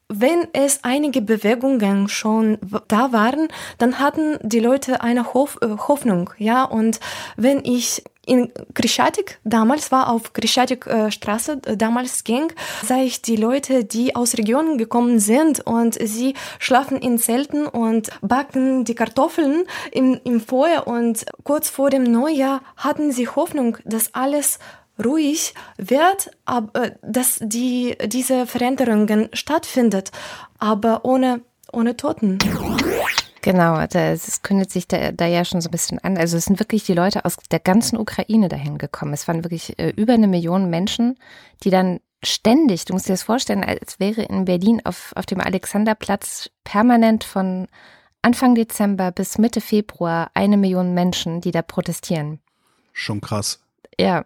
wenn 0.09 0.47
es 0.53 0.83
einige 0.83 1.21
Bewegungen 1.21 2.07
schon 2.07 2.59
da 2.87 3.11
waren, 3.11 3.47
dann 3.79 3.99
hatten 3.99 4.37
die 4.43 4.59
Leute 4.59 5.01
eine 5.01 5.33
Hof 5.33 5.57
äh, 5.61 5.67
Hoffnung, 5.67 6.29
ja. 6.37 6.63
Und 6.63 6.99
wenn 7.37 7.65
ich 7.65 8.03
in 8.27 8.51
Krischatik, 8.73 9.39
damals 9.43 9.91
war 9.91 10.09
auf 10.09 10.33
Krischatik 10.33 10.85
äh, 10.85 11.11
Straße, 11.11 11.61
äh, 11.65 11.77
damals 11.77 12.23
ging, 12.23 12.51
sah 12.83 13.01
ich 13.01 13.21
die 13.21 13.37
Leute, 13.37 13.85
die 13.85 14.15
aus 14.15 14.37
Regionen 14.37 14.77
gekommen 14.77 15.19
sind 15.19 15.65
und 15.65 15.95
sie 15.95 16.33
schlafen 16.59 16.97
in 16.97 17.17
Zelten 17.17 17.65
und 17.65 18.09
backen 18.21 18.83
die 18.83 18.95
Kartoffeln 18.95 19.63
im, 19.91 20.19
im 20.23 20.41
Feuer 20.41 20.87
und 20.87 21.25
kurz 21.43 21.69
vor 21.69 21.89
dem 21.89 22.03
Neujahr 22.03 22.61
hatten 22.75 23.11
sie 23.11 23.27
Hoffnung, 23.29 23.77
dass 23.85 24.13
alles 24.13 24.59
ruhig 25.03 25.53
wird, 25.77 26.31
aber, 26.45 26.83
äh, 26.83 26.91
dass 27.01 27.39
die, 27.41 27.97
diese 28.05 28.45
Veränderungen 28.45 29.29
stattfindet, 29.33 30.11
aber 30.59 31.05
ohne, 31.05 31.41
ohne 31.71 31.95
Toten. 31.95 32.39
Genau, 33.47 33.79
es 33.79 34.41
kündet 34.41 34.71
sich 34.71 34.89
da, 34.89 35.13
da, 35.13 35.25
ja 35.25 35.45
schon 35.45 35.61
so 35.61 35.69
ein 35.69 35.71
bisschen 35.71 35.99
an. 35.99 36.17
Also 36.17 36.35
es 36.35 36.43
sind 36.43 36.59
wirklich 36.59 36.83
die 36.83 36.93
Leute 36.93 37.23
aus 37.23 37.37
der 37.49 37.61
ganzen 37.61 37.97
Ukraine 37.97 38.49
dahin 38.49 38.77
gekommen. 38.77 39.13
Es 39.13 39.25
waren 39.29 39.45
wirklich 39.45 39.79
äh, 39.79 39.93
über 39.95 40.11
eine 40.11 40.27
Million 40.27 40.69
Menschen, 40.69 41.17
die 41.63 41.69
dann 41.69 42.01
ständig, 42.21 42.83
du 42.83 42.91
musst 42.91 43.07
dir 43.07 43.13
das 43.13 43.23
vorstellen, 43.23 43.63
als 43.63 44.01
wäre 44.01 44.23
in 44.23 44.43
Berlin 44.43 44.81
auf, 44.83 45.13
auf 45.15 45.25
dem 45.25 45.39
Alexanderplatz 45.39 46.49
permanent 46.65 47.23
von 47.23 47.69
Anfang 48.21 48.53
Dezember 48.53 49.13
bis 49.13 49.37
Mitte 49.37 49.61
Februar 49.61 50.29
eine 50.33 50.57
Million 50.57 50.93
Menschen, 50.93 51.39
die 51.39 51.51
da 51.51 51.61
protestieren. 51.61 52.41
Schon 52.91 53.21
krass. 53.21 53.61
Ja. 53.99 54.25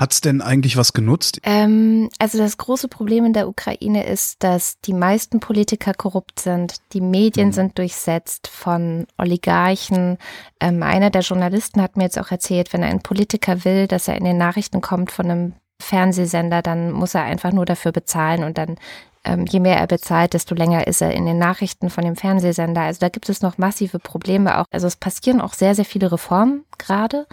Hat's 0.00 0.20
denn 0.20 0.40
eigentlich 0.40 0.76
was 0.76 0.92
genutzt? 0.92 1.38
Ähm, 1.44 2.08
also 2.18 2.38
das 2.38 2.58
große 2.58 2.88
Problem 2.88 3.24
in 3.24 3.32
der 3.32 3.48
Ukraine 3.48 4.04
ist, 4.04 4.42
dass 4.42 4.80
die 4.80 4.92
meisten 4.92 5.38
Politiker 5.38 5.94
korrupt 5.94 6.40
sind. 6.40 6.76
Die 6.92 7.00
Medien 7.00 7.48
mhm. 7.48 7.52
sind 7.52 7.78
durchsetzt 7.78 8.48
von 8.48 9.06
Oligarchen. 9.18 10.18
Ähm, 10.58 10.82
einer 10.82 11.10
der 11.10 11.22
Journalisten 11.22 11.80
hat 11.80 11.96
mir 11.96 12.04
jetzt 12.04 12.18
auch 12.18 12.32
erzählt, 12.32 12.72
wenn 12.72 12.82
ein 12.82 13.00
Politiker 13.00 13.64
will, 13.64 13.86
dass 13.86 14.08
er 14.08 14.16
in 14.16 14.24
den 14.24 14.38
Nachrichten 14.38 14.80
kommt 14.80 15.12
von 15.12 15.30
einem 15.30 15.52
Fernsehsender, 15.80 16.62
dann 16.62 16.92
muss 16.92 17.14
er 17.14 17.24
einfach 17.24 17.52
nur 17.52 17.66
dafür 17.66 17.92
bezahlen 17.92 18.44
und 18.44 18.56
dann 18.56 18.76
ähm, 19.24 19.46
je 19.46 19.60
mehr 19.60 19.76
er 19.76 19.86
bezahlt, 19.86 20.34
desto 20.34 20.54
länger 20.54 20.86
ist 20.86 21.00
er 21.00 21.12
in 21.12 21.26
den 21.26 21.38
Nachrichten 21.38 21.90
von 21.90 22.04
dem 22.04 22.16
Fernsehsender. 22.16 22.82
Also 22.82 23.00
da 23.00 23.08
gibt 23.08 23.28
es 23.28 23.42
noch 23.42 23.58
massive 23.58 23.98
Probleme 23.98 24.58
auch. 24.58 24.64
Also 24.70 24.86
es 24.86 24.96
passieren 24.96 25.40
auch 25.40 25.54
sehr, 25.54 25.74
sehr 25.74 25.84
viele 25.84 26.10
Reformen 26.10 26.64
gerade. 26.78 27.26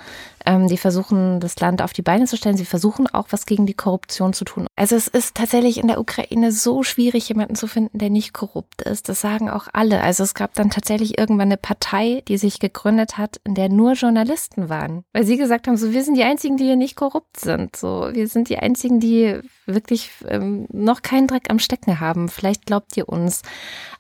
Ähm, 0.46 0.68
die 0.68 0.78
versuchen, 0.78 1.40
das 1.40 1.60
Land 1.60 1.82
auf 1.82 1.94
die 1.94 2.02
Beine 2.02 2.26
zu 2.26 2.38
stellen. 2.38 2.58
Sie 2.58 2.66
versuchen 2.66 3.08
auch 3.08 3.28
was 3.32 3.46
gegen 3.46 3.66
die 3.66 3.74
Korruption 3.74 4.34
zu 4.34 4.46
tun. 4.46 4.68
Also 4.76 4.96
es 4.96 5.08
ist 5.08 5.36
tatsächlich 5.36 5.78
in 5.78 5.88
der 5.88 6.00
Ukraine 6.00 6.52
so 6.52 6.84
schwierig, 6.84 7.28
jemanden 7.30 7.56
zu 7.56 7.68
finden, 7.68 7.98
der 7.98 8.10
nicht 8.10 8.34
korrupt 8.34 8.82
ist. 8.84 9.10
Das 9.10 9.22
sagen 9.22 9.50
auch 9.50 9.68
alle. 9.74 10.02
Also 10.02 10.24
es 10.24 10.34
gab 10.34 10.54
dann 10.54 10.70
tatsächlich 10.70 11.18
irgendwann 11.18 11.50
eine 11.50 11.58
Partei, 11.58 12.24
die 12.28 12.38
sich 12.38 12.60
gegründet 12.60 13.18
hat, 13.18 13.42
in 13.44 13.56
der 13.56 13.70
nur 13.70 13.94
Journalisten 13.94 14.70
waren. 14.70 15.04
Weil 15.14 15.26
sie 15.26 15.38
gesagt 15.38 15.68
haben, 15.68 15.78
so 15.78 15.92
wir 15.92 16.04
sind 16.04 16.16
die 16.16 16.24
einzigen, 16.24 16.58
die 16.58 16.66
hier 16.66 16.76
nicht 16.76 16.96
korrupt 16.96 17.40
sind. 17.40 17.76
So 17.76 18.10
wir 18.12 18.28
sind 18.28 18.50
die 18.50 18.60
einzigen, 18.60 19.00
die 19.00 19.40
wirklich 19.66 20.12
ähm, 20.28 20.68
noch 20.72 21.02
keinen 21.02 21.28
Dreck 21.28 21.50
am 21.50 21.60
Stecken 21.60 21.79
haben. 21.88 22.30
Vielleicht 22.30 22.66
glaubt 22.66 22.96
ihr 22.98 23.10
uns. 23.10 23.42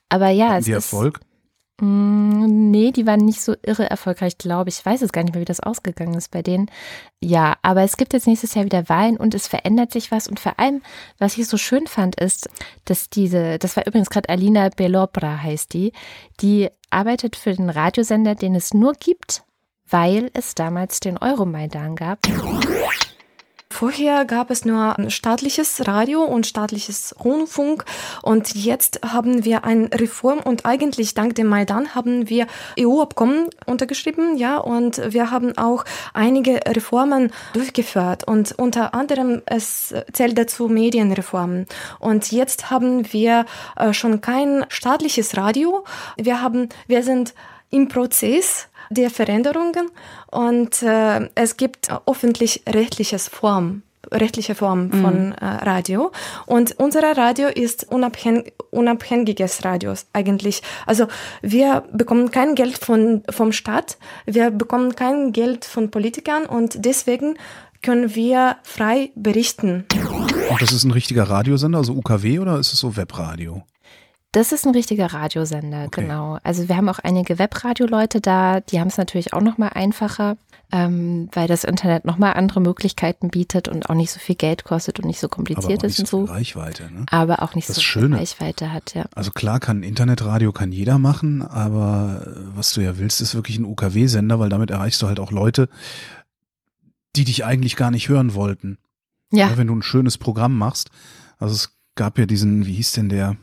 Aber 0.09 0.29
ja, 0.29 0.57
es 0.57 0.65
die 0.65 0.71
ist 0.71 0.91
Erfolg? 0.91 1.19
Mm, 1.81 2.71
nee, 2.71 2.91
die 2.91 3.07
waren 3.07 3.23
nicht 3.23 3.41
so 3.41 3.55
irre 3.63 3.89
erfolgreich, 3.89 4.37
glaube 4.37 4.69
ich. 4.69 4.79
Ich 4.79 4.85
weiß 4.85 5.01
es 5.01 5.11
gar 5.11 5.23
nicht 5.23 5.33
mehr, 5.33 5.41
wie 5.41 5.45
das 5.45 5.61
ausgegangen 5.61 6.15
ist 6.15 6.31
bei 6.31 6.41
denen. 6.41 6.69
Ja, 7.21 7.55
aber 7.61 7.83
es 7.83 7.95
gibt 7.95 8.13
jetzt 8.13 8.27
nächstes 8.27 8.53
Jahr 8.53 8.65
wieder 8.65 8.89
Wahlen 8.89 9.17
und 9.17 9.33
es 9.33 9.47
verändert 9.47 9.91
sich 9.91 10.11
was. 10.11 10.27
Und 10.27 10.39
vor 10.39 10.59
allem, 10.59 10.81
was 11.17 11.37
ich 11.37 11.47
so 11.47 11.57
schön 11.57 11.87
fand, 11.87 12.19
ist, 12.19 12.49
dass 12.85 13.09
diese, 13.09 13.59
das 13.59 13.77
war 13.77 13.87
übrigens 13.87 14.09
gerade 14.09 14.29
Alina 14.29 14.69
Belobra 14.69 15.41
heißt 15.41 15.73
die, 15.73 15.93
die 16.41 16.69
arbeitet 16.89 17.35
für 17.35 17.53
den 17.53 17.69
Radiosender, 17.69 18.35
den 18.35 18.55
es 18.55 18.73
nur 18.73 18.93
gibt, 18.93 19.43
weil 19.87 20.31
es 20.33 20.55
damals 20.55 20.99
den 20.99 21.17
Euromaidan 21.17 21.95
gab. 21.95 22.19
Vorher 23.71 24.25
gab 24.25 24.49
es 24.49 24.65
nur 24.65 24.95
staatliches 25.09 25.87
Radio 25.87 26.23
und 26.23 26.47
staatliches 26.47 27.15
Rundfunk 27.23 27.85
und 28.23 28.55
jetzt 28.55 28.99
haben 29.05 29.45
wir 29.45 29.63
eine 29.63 29.89
Reform 29.93 30.39
und 30.39 30.65
eigentlich 30.65 31.13
dank 31.13 31.35
dem 31.35 31.47
Maidan 31.47 31.93
haben 31.93 32.27
wir 32.27 32.47
EU-Abkommen 32.79 33.47
untergeschrieben, 33.67 34.37
ja, 34.37 34.57
und 34.57 34.97
wir 35.13 35.29
haben 35.29 35.55
auch 35.57 35.85
einige 36.13 36.59
Reformen 36.67 37.31
durchgeführt 37.53 38.23
und 38.23 38.53
unter 38.57 38.95
anderem 38.95 39.43
es 39.45 39.93
zählt 40.13 40.37
dazu 40.37 40.67
Medienreformen. 40.67 41.67
Und 41.99 42.31
jetzt 42.31 42.71
haben 42.71 43.13
wir 43.13 43.45
äh, 43.75 43.93
schon 43.93 44.19
kein 44.19 44.65
staatliches 44.69 45.37
Radio. 45.37 45.85
Wir 46.17 46.41
haben, 46.41 46.69
wir 46.87 47.03
sind 47.03 47.33
im 47.69 47.87
Prozess 47.87 48.68
der 48.89 49.09
Veränderungen 49.09 49.89
und 50.31 50.81
äh, 50.81 51.29
es 51.35 51.57
gibt 51.57 51.89
öffentlich-rechtliches 52.05 53.27
Form 53.27 53.83
rechtliche 54.11 54.55
Form 54.55 54.87
mhm. 54.87 55.01
von 55.01 55.31
äh, 55.33 55.45
Radio. 55.45 56.11
Und 56.45 56.79
unser 56.79 57.01
Radio 57.15 57.47
ist 57.47 57.85
unabhängig, 57.91 58.53
unabhängiges 58.71 59.65
Radio 59.65 59.93
eigentlich. 60.13 60.61
Also 60.85 61.07
wir 61.41 61.83
bekommen 61.91 62.31
kein 62.31 62.55
Geld 62.55 62.77
von, 62.77 63.23
vom 63.29 63.51
Staat, 63.51 63.97
wir 64.25 64.51
bekommen 64.51 64.95
kein 64.95 65.31
Geld 65.31 65.65
von 65.65 65.91
Politikern 65.91 66.45
und 66.45 66.85
deswegen 66.85 67.35
können 67.81 68.13
wir 68.15 68.57
frei 68.63 69.11
berichten. 69.15 69.85
Und 70.49 70.61
das 70.61 70.71
ist 70.71 70.83
ein 70.83 70.91
richtiger 70.91 71.23
Radiosender, 71.23 71.77
also 71.77 71.93
UKW 71.93 72.39
oder 72.39 72.59
ist 72.59 72.73
es 72.73 72.79
so 72.79 72.97
Webradio? 72.97 73.63
Das 74.31 74.51
ist 74.51 74.67
ein 74.67 74.75
richtiger 74.75 75.07
Radiosender, 75.07 75.85
okay. 75.85 76.01
genau. 76.01 76.37
Also 76.43 76.69
wir 76.69 76.77
haben 76.77 76.87
auch 76.87 76.99
einige 76.99 77.39
Webradio-Leute 77.39 78.21
da, 78.21 78.59
die 78.59 78.79
haben 78.79 78.89
es 78.89 78.97
natürlich 78.97 79.33
auch 79.33 79.41
noch 79.41 79.57
mal 79.57 79.69
einfacher, 79.69 80.37
ähm, 80.71 81.29
weil 81.31 81.47
das 81.47 81.63
Internet 81.63 82.05
noch 82.05 82.19
mal 82.19 82.33
andere 82.33 82.61
Möglichkeiten 82.61 83.29
bietet 83.29 83.67
und 83.67 83.89
auch 83.89 83.95
nicht 83.95 84.11
so 84.11 84.19
viel 84.19 84.35
Geld 84.35 84.65
kostet 84.65 84.99
und 84.99 85.07
nicht 85.07 85.19
so 85.19 85.29
kompliziert 85.29 85.81
ist 85.83 85.99
und 85.99 86.07
so. 86.07 86.23
Reichweite, 86.25 86.91
ne? 86.93 87.07
Aber 87.09 87.41
auch 87.41 87.55
nicht 87.55 87.67
das 87.69 87.77
so 87.77 87.81
Schöne. 87.81 88.09
viel 88.09 88.17
Reichweite 88.17 88.71
hat, 88.71 88.93
ja. 88.93 89.05
Also 89.15 89.31
klar 89.31 89.59
kann 89.59 89.81
Internetradio 89.81 90.51
kann 90.51 90.71
jeder 90.71 90.99
machen, 90.99 91.41
aber 91.41 92.27
was 92.53 92.71
du 92.73 92.81
ja 92.81 92.99
willst, 92.99 93.21
ist 93.21 93.33
wirklich 93.33 93.57
ein 93.57 93.65
UKW-Sender, 93.65 94.39
weil 94.39 94.49
damit 94.49 94.69
erreichst 94.69 95.01
du 95.01 95.07
halt 95.07 95.19
auch 95.19 95.31
Leute, 95.31 95.69
die 97.15 97.23
dich 97.23 97.45
eigentlich 97.45 97.75
gar 97.75 97.89
nicht 97.89 98.09
hören 98.09 98.35
wollten. 98.35 98.77
Ja. 99.31 99.49
ja. 99.49 99.57
Wenn 99.57 99.67
du 99.67 99.75
ein 99.75 99.81
schönes 99.81 100.19
Programm 100.19 100.55
machst. 100.55 100.91
Also 101.39 101.55
es 101.55 101.75
gab 101.95 102.19
ja 102.19 102.27
diesen, 102.27 102.67
wie 102.67 102.73
hieß 102.73 102.91
denn 102.91 103.09
der? 103.09 103.37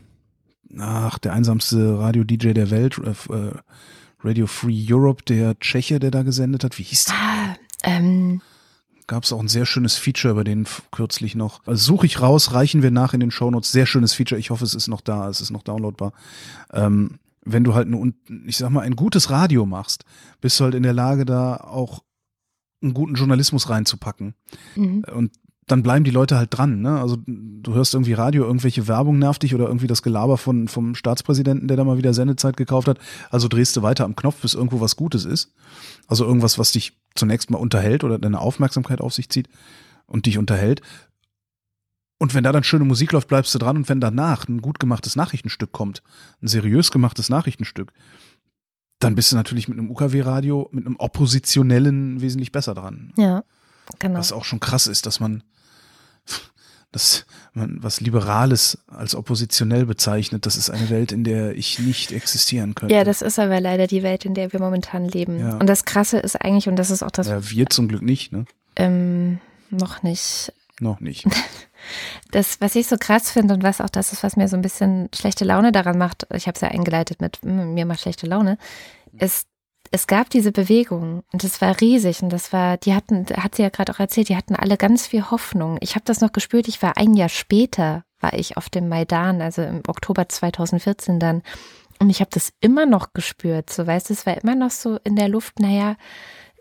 Ach, 0.78 1.18
der 1.18 1.32
einsamste 1.32 1.98
Radio-DJ 1.98 2.52
der 2.52 2.70
Welt, 2.70 2.98
äh, 2.98 3.34
äh, 3.34 3.52
Radio 4.20 4.46
Free 4.46 4.86
Europe, 4.88 5.24
der 5.24 5.58
Tscheche, 5.58 5.98
der 5.98 6.10
da 6.10 6.22
gesendet 6.22 6.64
hat. 6.64 6.78
Wie 6.78 6.82
hieß 6.82 7.06
der? 7.06 7.14
Ah, 7.14 7.56
ähm. 7.82 8.40
Gab 9.06 9.22
es 9.22 9.32
auch 9.32 9.38
ein 9.38 9.48
sehr 9.48 9.66
schönes 9.66 9.96
Feature 9.96 10.32
über 10.32 10.42
den 10.42 10.66
kürzlich 10.90 11.36
noch. 11.36 11.64
Also 11.64 11.84
suche 11.84 12.06
ich 12.06 12.20
raus, 12.20 12.52
reichen 12.52 12.82
wir 12.82 12.90
nach 12.90 13.14
in 13.14 13.20
den 13.20 13.30
Shownotes. 13.30 13.70
Sehr 13.70 13.86
schönes 13.86 14.14
Feature. 14.14 14.38
Ich 14.38 14.50
hoffe, 14.50 14.64
es 14.64 14.74
ist 14.74 14.88
noch 14.88 15.00
da, 15.00 15.28
es 15.28 15.40
ist 15.40 15.50
noch 15.50 15.62
downloadbar. 15.62 16.12
Ähm, 16.72 17.20
wenn 17.44 17.62
du 17.62 17.74
halt 17.74 17.86
ein, 17.88 18.14
ich 18.46 18.56
sag 18.56 18.70
mal, 18.70 18.80
ein 18.80 18.96
gutes 18.96 19.30
Radio 19.30 19.64
machst, 19.64 20.04
bist 20.40 20.58
du 20.58 20.64
halt 20.64 20.74
in 20.74 20.82
der 20.82 20.92
Lage, 20.92 21.24
da 21.24 21.56
auch 21.56 22.02
einen 22.82 22.94
guten 22.94 23.14
Journalismus 23.14 23.70
reinzupacken. 23.70 24.34
Mhm. 24.74 25.04
Und 25.14 25.30
dann 25.66 25.82
bleiben 25.82 26.04
die 26.04 26.12
Leute 26.12 26.36
halt 26.36 26.56
dran. 26.56 26.80
Ne? 26.80 27.00
Also 27.00 27.16
du 27.26 27.74
hörst 27.74 27.94
irgendwie 27.94 28.12
Radio, 28.12 28.44
irgendwelche 28.44 28.86
Werbung 28.86 29.18
nervt 29.18 29.42
dich 29.42 29.54
oder 29.54 29.66
irgendwie 29.66 29.88
das 29.88 30.02
Gelaber 30.02 30.38
von, 30.38 30.68
vom 30.68 30.94
Staatspräsidenten, 30.94 31.66
der 31.66 31.76
da 31.76 31.82
mal 31.84 31.98
wieder 31.98 32.14
Sendezeit 32.14 32.56
gekauft 32.56 32.86
hat. 32.86 32.98
Also 33.30 33.48
drehst 33.48 33.76
du 33.76 33.82
weiter 33.82 34.04
am 34.04 34.14
Knopf, 34.14 34.42
bis 34.42 34.54
irgendwo 34.54 34.80
was 34.80 34.94
Gutes 34.94 35.24
ist. 35.24 35.52
Also 36.06 36.24
irgendwas, 36.24 36.58
was 36.58 36.70
dich 36.70 36.96
zunächst 37.16 37.50
mal 37.50 37.58
unterhält 37.58 38.04
oder 38.04 38.18
deine 38.18 38.40
Aufmerksamkeit 38.40 39.00
auf 39.00 39.12
sich 39.12 39.28
zieht 39.28 39.48
und 40.06 40.26
dich 40.26 40.38
unterhält. 40.38 40.82
Und 42.18 42.32
wenn 42.34 42.44
da 42.44 42.52
dann 42.52 42.62
schöne 42.62 42.84
Musik 42.84 43.10
läuft, 43.10 43.26
bleibst 43.26 43.52
du 43.54 43.58
dran. 43.58 43.76
Und 43.76 43.88
wenn 43.88 44.00
danach 44.00 44.46
ein 44.46 44.62
gut 44.62 44.78
gemachtes 44.78 45.16
Nachrichtenstück 45.16 45.72
kommt, 45.72 46.02
ein 46.42 46.46
seriös 46.46 46.92
gemachtes 46.92 47.28
Nachrichtenstück, 47.28 47.92
dann 49.00 49.16
bist 49.16 49.32
du 49.32 49.36
natürlich 49.36 49.66
mit 49.66 49.78
einem 49.78 49.90
UKW-Radio, 49.90 50.68
mit 50.70 50.86
einem 50.86 50.96
oppositionellen 50.96 52.20
wesentlich 52.20 52.52
besser 52.52 52.74
dran. 52.74 53.12
Ja, 53.18 53.42
genau. 53.98 54.18
Was 54.18 54.32
auch 54.32 54.44
schon 54.44 54.60
krass 54.60 54.86
ist, 54.86 55.06
dass 55.06 55.18
man 55.20 55.42
das 56.92 57.26
man 57.56 57.82
was 57.82 58.00
Liberales 58.00 58.78
als 58.86 59.14
oppositionell 59.14 59.86
bezeichnet, 59.86 60.46
das 60.46 60.56
ist 60.56 60.70
eine 60.70 60.90
Welt, 60.90 61.10
in 61.10 61.24
der 61.24 61.56
ich 61.56 61.78
nicht 61.78 62.12
existieren 62.12 62.74
könnte. 62.74 62.94
Ja, 62.94 63.02
das 63.02 63.22
ist 63.22 63.38
aber 63.38 63.60
leider 63.60 63.86
die 63.86 64.02
Welt, 64.02 64.24
in 64.24 64.34
der 64.34 64.52
wir 64.52 64.60
momentan 64.60 65.06
leben. 65.06 65.40
Ja. 65.40 65.56
Und 65.56 65.66
das 65.66 65.84
Krasse 65.84 66.18
ist 66.18 66.36
eigentlich, 66.36 66.68
und 66.68 66.76
das 66.76 66.90
ist 66.90 67.02
auch 67.02 67.10
das. 67.10 67.28
Ja, 67.28 67.50
wir 67.50 67.66
zum 67.66 67.88
Glück 67.88 68.02
nicht, 68.02 68.30
ne? 68.30 68.44
Ähm, 68.76 69.40
noch 69.70 70.02
nicht. 70.02 70.52
Noch 70.80 71.00
nicht. 71.00 71.26
Das, 72.32 72.60
was 72.60 72.74
ich 72.74 72.88
so 72.88 72.96
krass 72.98 73.30
finde 73.30 73.54
und 73.54 73.62
was 73.62 73.80
auch 73.80 73.90
das 73.90 74.12
ist, 74.12 74.24
was 74.24 74.34
mir 74.34 74.48
so 74.48 74.56
ein 74.56 74.62
bisschen 74.62 75.08
schlechte 75.14 75.44
Laune 75.44 75.70
daran 75.70 75.96
macht, 75.96 76.26
ich 76.34 76.48
habe 76.48 76.56
es 76.56 76.60
ja 76.60 76.68
eingeleitet 76.68 77.20
mit 77.20 77.38
hm, 77.42 77.74
mir 77.74 77.86
macht 77.86 78.00
schlechte 78.00 78.26
Laune, 78.26 78.58
ist, 79.16 79.46
es 79.90 80.06
gab 80.06 80.30
diese 80.30 80.52
Bewegung 80.52 81.22
und 81.32 81.44
es 81.44 81.60
war 81.60 81.80
riesig 81.80 82.22
und 82.22 82.30
das 82.30 82.52
war, 82.52 82.76
die 82.76 82.94
hatten, 82.94 83.26
hat 83.36 83.54
sie 83.54 83.62
ja 83.62 83.68
gerade 83.68 83.92
auch 83.92 84.00
erzählt, 84.00 84.28
die 84.28 84.36
hatten 84.36 84.56
alle 84.56 84.76
ganz 84.76 85.06
viel 85.06 85.30
Hoffnung. 85.30 85.78
Ich 85.80 85.94
habe 85.94 86.04
das 86.04 86.20
noch 86.20 86.32
gespürt, 86.32 86.68
ich 86.68 86.82
war 86.82 86.96
ein 86.96 87.14
Jahr 87.14 87.28
später, 87.28 88.04
war 88.20 88.34
ich 88.34 88.56
auf 88.56 88.68
dem 88.68 88.88
Maidan, 88.88 89.40
also 89.42 89.62
im 89.62 89.82
Oktober 89.86 90.28
2014 90.28 91.20
dann 91.20 91.42
und 91.98 92.10
ich 92.10 92.20
habe 92.20 92.30
das 92.32 92.52
immer 92.60 92.86
noch 92.86 93.12
gespürt, 93.14 93.70
so 93.70 93.86
weißt 93.86 94.10
du, 94.10 94.14
es 94.14 94.26
war 94.26 94.36
immer 94.42 94.54
noch 94.54 94.70
so 94.70 94.98
in 95.04 95.16
der 95.16 95.28
Luft, 95.28 95.60
naja, 95.60 95.96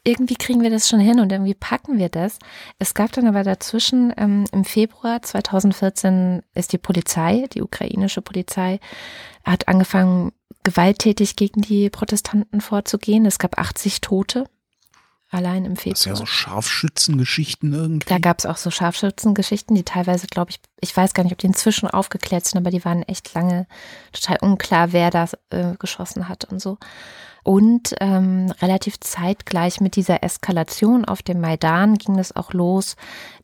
irgendwie 0.05 0.35
kriegen 0.35 0.61
wir 0.61 0.69
das 0.69 0.87
schon 0.87 0.99
hin 0.99 1.19
und 1.19 1.31
irgendwie 1.31 1.55
packen 1.55 1.97
wir 1.97 2.09
das. 2.09 2.37
Es 2.77 2.93
gab 2.93 3.11
dann 3.13 3.27
aber 3.27 3.43
dazwischen 3.43 4.13
ähm, 4.17 4.45
im 4.51 4.63
Februar 4.63 5.21
2014 5.21 6.43
ist 6.53 6.73
die 6.73 6.77
Polizei, 6.77 7.47
die 7.53 7.63
ukrainische 7.63 8.21
Polizei, 8.21 8.79
hat 9.43 9.67
angefangen, 9.67 10.31
gewalttätig 10.65 11.37
gegen 11.37 11.61
die 11.61 11.89
Protestanten 11.89 12.59
vorzugehen. 12.59 13.25
Es 13.25 13.39
gab 13.39 13.57
80 13.57 14.01
Tote 14.01 14.45
allein 15.29 15.65
im 15.65 15.75
Februar. 15.75 15.93
Das 15.93 15.99
ist 16.01 16.05
ja 16.05 16.15
so 16.15 16.25
Scharfschützengeschichten 16.25 17.73
irgendwie. 17.73 18.09
Da 18.09 18.19
gab 18.19 18.39
es 18.39 18.45
auch 18.45 18.57
so 18.57 18.71
Scharfschützengeschichten, 18.71 19.75
die 19.75 19.83
teilweise, 19.83 20.27
glaube 20.27 20.51
ich, 20.51 20.59
ich 20.81 20.95
weiß 20.95 21.13
gar 21.13 21.23
nicht, 21.23 21.33
ob 21.33 21.39
die 21.39 21.47
inzwischen 21.47 21.89
aufgeklärt 21.89 22.45
sind, 22.45 22.59
aber 22.59 22.71
die 22.71 22.83
waren 22.85 23.03
echt 23.03 23.33
lange 23.33 23.67
total 24.11 24.37
unklar, 24.41 24.91
wer 24.91 25.09
da 25.11 25.27
äh, 25.49 25.75
geschossen 25.77 26.27
hat 26.27 26.45
und 26.45 26.61
so. 26.61 26.77
Und 27.43 27.93
ähm, 27.99 28.51
relativ 28.59 28.99
zeitgleich 28.99 29.79
mit 29.79 29.95
dieser 29.95 30.23
Eskalation 30.23 31.05
auf 31.05 31.21
dem 31.21 31.41
Maidan 31.41 31.95
ging 31.95 32.17
es 32.17 32.35
auch 32.35 32.53
los, 32.53 32.95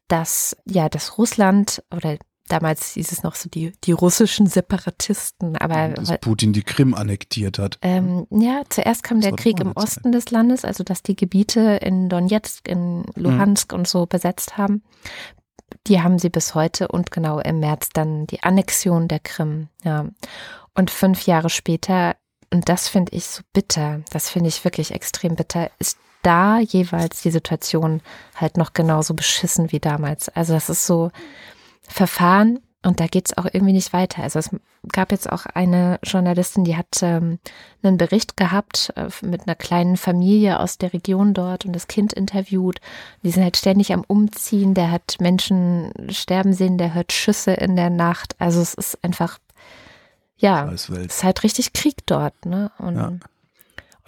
dass 0.08 0.58
ja 0.66 0.90
das 0.90 1.18
Russland 1.18 1.84
oder 1.96 2.18
damals 2.52 2.94
hieß 2.94 3.12
es 3.12 3.24
noch 3.24 3.36
so 3.36 3.50
die, 3.50 3.74
die 3.84 3.92
russischen 3.92 4.48
Separatisten, 4.48 5.58
aber 5.58 5.90
dass 5.90 6.18
Putin 6.20 6.54
die 6.54 6.64
Krim 6.64 6.94
annektiert 6.94 7.60
hat. 7.60 7.78
Ähm, 7.82 8.28
ja, 8.30 8.64
zuerst 8.70 9.04
kam 9.04 9.22
das 9.22 9.30
der 9.30 9.38
Krieg 9.38 9.60
im 9.60 9.72
Osten 9.74 10.12
des 10.12 10.32
Landes, 10.32 10.66
also 10.66 10.84
dass 10.84 11.04
die 11.04 11.16
Gebiete 11.16 11.80
in 11.82 12.10
Donetsk, 12.10 12.68
in 12.68 13.06
Luhansk 13.16 13.72
mhm. 13.72 13.80
und 13.80 13.88
so 13.88 14.06
besetzt 14.06 14.58
haben. 14.58 14.84
Die 15.88 16.02
haben 16.02 16.20
sie 16.20 16.30
bis 16.30 16.54
heute 16.54 16.90
und 16.90 17.12
genau 17.12 17.40
im 17.40 17.60
März 17.60 17.90
dann 17.94 18.28
die 18.28 18.44
Annexion 18.44 19.08
der 19.08 19.20
Krim. 19.20 19.70
Ja. 19.84 20.08
Und 20.76 20.92
fünf 20.92 21.26
Jahre 21.26 21.50
später, 21.50 22.16
und 22.54 22.68
das 22.68 22.90
finde 22.90 23.14
ich 23.16 23.26
so 23.26 23.42
bitter, 23.54 24.02
das 24.12 24.30
finde 24.30 24.50
ich 24.50 24.64
wirklich 24.66 24.92
extrem 24.92 25.36
bitter, 25.36 25.72
ist 25.80 25.98
da 26.22 26.60
jeweils 26.60 27.22
die 27.22 27.32
Situation 27.32 28.02
halt 28.36 28.58
noch 28.58 28.74
genauso 28.74 29.14
beschissen 29.14 29.72
wie 29.72 29.80
damals. 29.80 30.30
Also 30.30 30.54
das 30.54 30.70
ist 30.70 30.86
so, 30.86 31.12
Verfahren 31.88 32.60
und 32.84 33.00
da 33.00 33.06
geht 33.06 33.28
es 33.28 33.38
auch 33.38 33.46
irgendwie 33.46 33.74
nicht 33.74 33.94
weiter. 33.94 34.24
Also 34.24 34.40
es 34.40 34.50
gab 34.92 35.12
jetzt 35.12 35.32
auch 35.32 35.46
eine 35.46 36.00
Journalistin, 36.04 36.64
die 36.64 36.76
hat 36.76 37.04
ähm, 37.04 37.38
einen 37.84 37.98
Bericht 37.98 38.38
gehabt 38.38 38.92
äh, 38.96 39.10
mit 39.24 39.48
einer 39.48 39.56
kleinen 39.56 39.98
Familie 39.98 40.60
aus 40.60 40.80
der 40.80 40.92
Region 40.92 41.36
dort 41.36 41.66
und 41.66 41.74
das 41.74 41.88
Kind 41.88 42.12
interviewt. 42.12 42.80
Die 43.22 43.30
sind 43.30 43.44
halt 43.44 43.58
ständig 43.58 43.94
am 43.94 44.04
Umziehen. 44.08 44.74
Der 44.74 44.90
hat 44.90 45.18
Menschen 45.20 45.94
sterben 46.10 46.54
sehen, 46.54 46.80
der 46.80 46.96
hört 46.96 47.12
Schüsse 47.12 47.52
in 47.52 47.76
der 47.76 47.92
Nacht. 47.92 48.36
Also 48.40 48.62
es 48.62 48.74
ist 48.74 49.04
einfach, 49.04 49.38
ja, 50.38 50.72
es 50.72 50.90
ist 50.90 51.24
halt 51.24 51.44
richtig 51.44 51.74
Krieg 51.74 51.98
dort. 52.08 52.48
Ne? 52.48 52.72
Und 52.80 52.96
ja. 52.96 53.14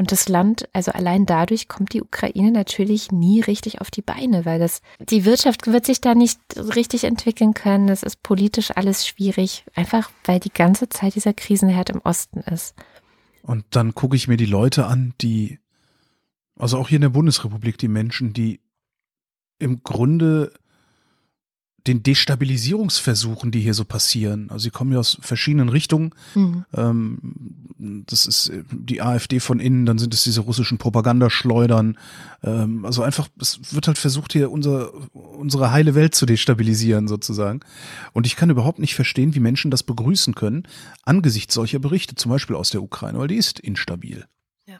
Und 0.03 0.11
das 0.11 0.27
Land, 0.27 0.67
also 0.73 0.91
allein 0.91 1.25
dadurch 1.25 1.69
kommt 1.69 1.93
die 1.93 2.01
Ukraine 2.01 2.51
natürlich 2.51 3.13
nie 3.13 3.39
richtig 3.39 3.79
auf 3.79 3.89
die 3.89 4.01
Beine, 4.01 4.43
weil 4.43 4.59
das, 4.59 4.81
die 4.99 5.23
Wirtschaft 5.23 5.67
wird 5.67 5.85
sich 5.85 6.01
da 6.01 6.13
nicht 6.13 6.41
richtig 6.57 7.05
entwickeln 7.05 7.53
können. 7.53 7.87
Es 7.87 8.03
ist 8.03 8.21
politisch 8.21 8.71
alles 8.75 9.07
schwierig, 9.07 9.63
einfach 9.75 10.11
weil 10.25 10.41
die 10.41 10.51
ganze 10.51 10.89
Zeit 10.89 11.15
dieser 11.15 11.31
Krisenherd 11.31 11.89
im 11.89 12.01
Osten 12.01 12.41
ist. 12.41 12.75
Und 13.43 13.63
dann 13.69 13.95
gucke 13.95 14.17
ich 14.17 14.27
mir 14.27 14.35
die 14.35 14.45
Leute 14.45 14.87
an, 14.87 15.13
die, 15.21 15.59
also 16.57 16.79
auch 16.79 16.89
hier 16.89 16.97
in 16.97 17.03
der 17.03 17.07
Bundesrepublik, 17.07 17.77
die 17.77 17.87
Menschen, 17.87 18.33
die 18.33 18.59
im 19.57 19.83
Grunde 19.83 20.51
den 21.87 22.01
Destabilisierungsversuchen, 22.01 23.51
die 23.51 23.59
hier 23.59 23.73
so 23.73 23.83
passieren. 23.83 24.49
Also 24.49 24.63
sie 24.63 24.69
kommen 24.69 24.93
ja 24.93 24.99
aus 24.99 25.17
verschiedenen 25.19 25.67
Richtungen. 25.67 26.13
Mhm. 26.33 26.65
Ähm, 26.73 27.17
das 28.07 28.25
ist 28.25 28.49
äh, 28.49 28.63
die 28.71 29.01
AfD 29.01 29.41
von 29.41 29.59
innen, 29.59 29.85
dann 29.85 29.97
sind 29.97 30.13
es 30.13 30.23
diese 30.23 30.41
russischen 30.41 30.77
Propagandaschleudern. 30.77 31.97
Ähm, 32.41 32.85
also 32.85 33.03
einfach, 33.03 33.27
es 33.39 33.73
wird 33.73 33.87
halt 33.87 33.97
versucht, 33.97 34.31
hier 34.31 34.49
unser, 34.49 34.93
unsere 35.13 35.71
heile 35.71 35.93
Welt 35.93 36.15
zu 36.15 36.25
destabilisieren, 36.25 37.09
sozusagen. 37.09 37.59
Und 38.13 38.25
ich 38.25 38.37
kann 38.37 38.49
überhaupt 38.49 38.79
nicht 38.79 38.95
verstehen, 38.95 39.35
wie 39.35 39.41
Menschen 39.41 39.69
das 39.69 39.83
begrüßen 39.83 40.35
können, 40.35 40.63
angesichts 41.03 41.53
solcher 41.53 41.79
Berichte, 41.79 42.15
zum 42.15 42.31
Beispiel 42.31 42.55
aus 42.55 42.69
der 42.69 42.81
Ukraine, 42.81 43.19
weil 43.19 43.27
die 43.27 43.35
ist 43.35 43.59
instabil. 43.59 44.25
Ja. 44.67 44.79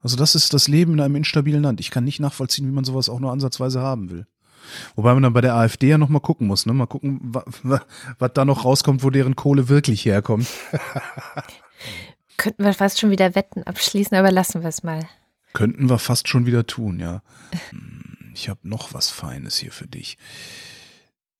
Also 0.00 0.16
das 0.16 0.34
ist 0.34 0.52
das 0.52 0.66
Leben 0.66 0.94
in 0.94 1.00
einem 1.00 1.14
instabilen 1.14 1.62
Land. 1.62 1.78
Ich 1.78 1.92
kann 1.92 2.02
nicht 2.02 2.18
nachvollziehen, 2.18 2.66
wie 2.66 2.72
man 2.72 2.84
sowas 2.84 3.08
auch 3.08 3.20
nur 3.20 3.30
ansatzweise 3.30 3.80
haben 3.80 4.10
will. 4.10 4.26
Wobei 4.96 5.14
man 5.14 5.22
dann 5.22 5.32
bei 5.32 5.40
der 5.40 5.54
AfD 5.54 5.88
ja 5.88 5.98
nochmal 5.98 6.20
gucken 6.20 6.46
muss, 6.46 6.66
ne? 6.66 6.72
Mal 6.72 6.86
gucken, 6.86 7.32
was 8.18 8.32
da 8.34 8.44
noch 8.44 8.64
rauskommt, 8.64 9.02
wo 9.02 9.10
deren 9.10 9.36
Kohle 9.36 9.68
wirklich 9.68 10.04
herkommt. 10.04 10.46
Könnten 12.36 12.64
wir 12.64 12.74
fast 12.74 13.00
schon 13.00 13.10
wieder 13.10 13.34
Wetten 13.34 13.62
abschließen, 13.62 14.16
aber 14.16 14.32
lassen 14.32 14.62
wir 14.62 14.68
es 14.68 14.82
mal. 14.82 15.08
Könnten 15.52 15.88
wir 15.88 15.98
fast 15.98 16.28
schon 16.28 16.46
wieder 16.46 16.66
tun, 16.66 16.98
ja. 16.98 17.22
Hm, 17.70 18.32
ich 18.34 18.48
habe 18.48 18.60
noch 18.68 18.92
was 18.92 19.10
Feines 19.10 19.56
hier 19.56 19.70
für 19.70 19.86
dich. 19.86 20.18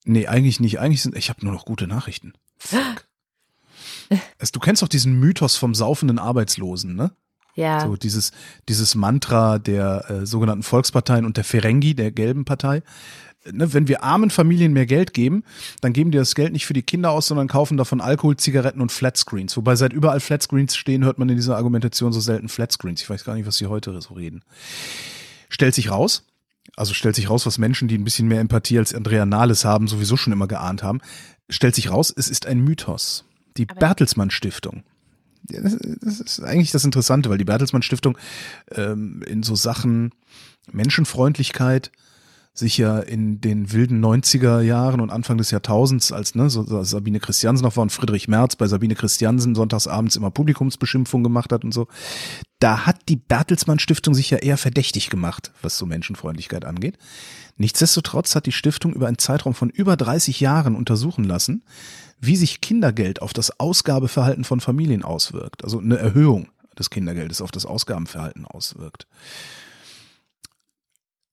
Nee, 0.04 0.26
eigentlich 0.26 0.60
nicht. 0.60 0.78
Eigentlich 0.78 1.02
sind, 1.02 1.16
ich 1.16 1.30
habe 1.30 1.44
nur 1.44 1.52
noch 1.52 1.64
gute 1.64 1.86
Nachrichten. 1.86 2.34
Fuck. 2.58 3.06
Du 4.52 4.60
kennst 4.60 4.82
doch 4.82 4.88
diesen 4.88 5.18
Mythos 5.18 5.56
vom 5.56 5.74
saufenden 5.74 6.18
Arbeitslosen, 6.18 6.94
ne? 6.94 7.10
Ja. 7.54 7.80
So 7.80 7.96
dieses, 7.96 8.32
dieses 8.68 8.94
Mantra 8.94 9.58
der 9.58 10.10
äh, 10.10 10.26
sogenannten 10.26 10.62
Volksparteien 10.62 11.24
und 11.24 11.36
der 11.36 11.44
Ferengi, 11.44 11.94
der 11.94 12.10
gelben 12.10 12.44
Partei. 12.44 12.82
Ne, 13.50 13.74
wenn 13.74 13.88
wir 13.88 14.02
armen 14.02 14.30
Familien 14.30 14.72
mehr 14.72 14.86
Geld 14.86 15.12
geben, 15.12 15.44
dann 15.82 15.92
geben 15.92 16.10
die 16.10 16.18
das 16.18 16.34
Geld 16.34 16.52
nicht 16.52 16.66
für 16.66 16.72
die 16.72 16.82
Kinder 16.82 17.10
aus, 17.10 17.26
sondern 17.26 17.46
kaufen 17.46 17.76
davon 17.76 18.00
Alkohol, 18.00 18.36
Zigaretten 18.36 18.80
und 18.80 18.90
Flatscreens. 18.90 19.56
Wobei 19.56 19.76
seit 19.76 19.92
überall 19.92 20.20
Flatscreens 20.20 20.74
stehen, 20.76 21.04
hört 21.04 21.18
man 21.18 21.28
in 21.28 21.36
dieser 21.36 21.56
Argumentation 21.56 22.12
so 22.12 22.20
selten 22.20 22.48
Flatscreens. 22.48 23.02
Ich 23.02 23.10
weiß 23.10 23.24
gar 23.24 23.34
nicht, 23.34 23.46
was 23.46 23.56
sie 23.56 23.66
heute 23.66 24.00
so 24.00 24.14
reden. 24.14 24.42
Stellt 25.50 25.74
sich 25.74 25.90
raus, 25.90 26.24
also 26.74 26.94
stellt 26.94 27.16
sich 27.16 27.28
raus, 27.28 27.44
was 27.44 27.58
Menschen, 27.58 27.86
die 27.86 27.98
ein 27.98 28.04
bisschen 28.04 28.28
mehr 28.28 28.40
Empathie 28.40 28.78
als 28.78 28.94
Andrea 28.94 29.26
Nahles 29.26 29.66
haben, 29.66 29.88
sowieso 29.88 30.16
schon 30.16 30.32
immer 30.32 30.48
geahnt 30.48 30.82
haben, 30.82 31.00
stellt 31.50 31.74
sich 31.74 31.90
raus, 31.90 32.12
es 32.16 32.28
ist 32.28 32.46
ein 32.46 32.60
Mythos. 32.60 33.24
Die 33.58 33.66
Bertelsmann 33.66 34.30
Stiftung 34.30 34.84
das, 35.44 36.20
ist 36.20 36.42
eigentlich 36.42 36.70
das 36.70 36.84
Interessante, 36.84 37.30
weil 37.30 37.38
die 37.38 37.44
Bertelsmann 37.44 37.82
Stiftung 37.82 38.18
ähm, 38.72 39.22
in 39.26 39.42
so 39.42 39.54
Sachen 39.54 40.12
Menschenfreundlichkeit 40.72 41.90
sich 42.56 42.78
ja 42.78 43.00
in 43.00 43.40
den 43.40 43.72
wilden 43.72 44.02
90er 44.02 44.60
Jahren 44.60 45.00
und 45.00 45.10
Anfang 45.10 45.38
des 45.38 45.50
Jahrtausends, 45.50 46.12
als 46.12 46.36
ne, 46.36 46.48
so, 46.48 46.84
Sabine 46.84 47.18
Christiansen 47.18 47.64
noch 47.64 47.76
war 47.76 47.82
und 47.82 47.90
Friedrich 47.90 48.28
Merz 48.28 48.54
bei 48.54 48.68
Sabine 48.68 48.94
Christiansen 48.94 49.56
sonntagsabends 49.56 50.14
immer 50.14 50.30
Publikumsbeschimpfung 50.30 51.24
gemacht 51.24 51.52
hat 51.52 51.64
und 51.64 51.74
so, 51.74 51.88
da 52.60 52.86
hat 52.86 53.08
die 53.08 53.16
Bertelsmann 53.16 53.80
Stiftung 53.80 54.14
sich 54.14 54.30
ja 54.30 54.38
eher 54.38 54.56
verdächtig 54.56 55.10
gemacht, 55.10 55.50
was 55.62 55.76
so 55.76 55.84
Menschenfreundlichkeit 55.84 56.64
angeht. 56.64 56.96
Nichtsdestotrotz 57.56 58.36
hat 58.36 58.46
die 58.46 58.52
Stiftung 58.52 58.94
über 58.94 59.08
einen 59.08 59.18
Zeitraum 59.18 59.54
von 59.54 59.68
über 59.68 59.96
30 59.96 60.38
Jahren 60.38 60.76
untersuchen 60.76 61.24
lassen, 61.24 61.64
wie 62.20 62.36
sich 62.36 62.60
Kindergeld 62.60 63.22
auf 63.22 63.32
das 63.32 63.58
Ausgabeverhalten 63.58 64.44
von 64.44 64.60
Familien 64.60 65.02
auswirkt. 65.02 65.64
Also 65.64 65.78
eine 65.78 65.98
Erhöhung 65.98 66.48
des 66.78 66.90
Kindergeldes 66.90 67.40
auf 67.40 67.50
das 67.50 67.66
Ausgabenverhalten 67.66 68.44
auswirkt. 68.44 69.06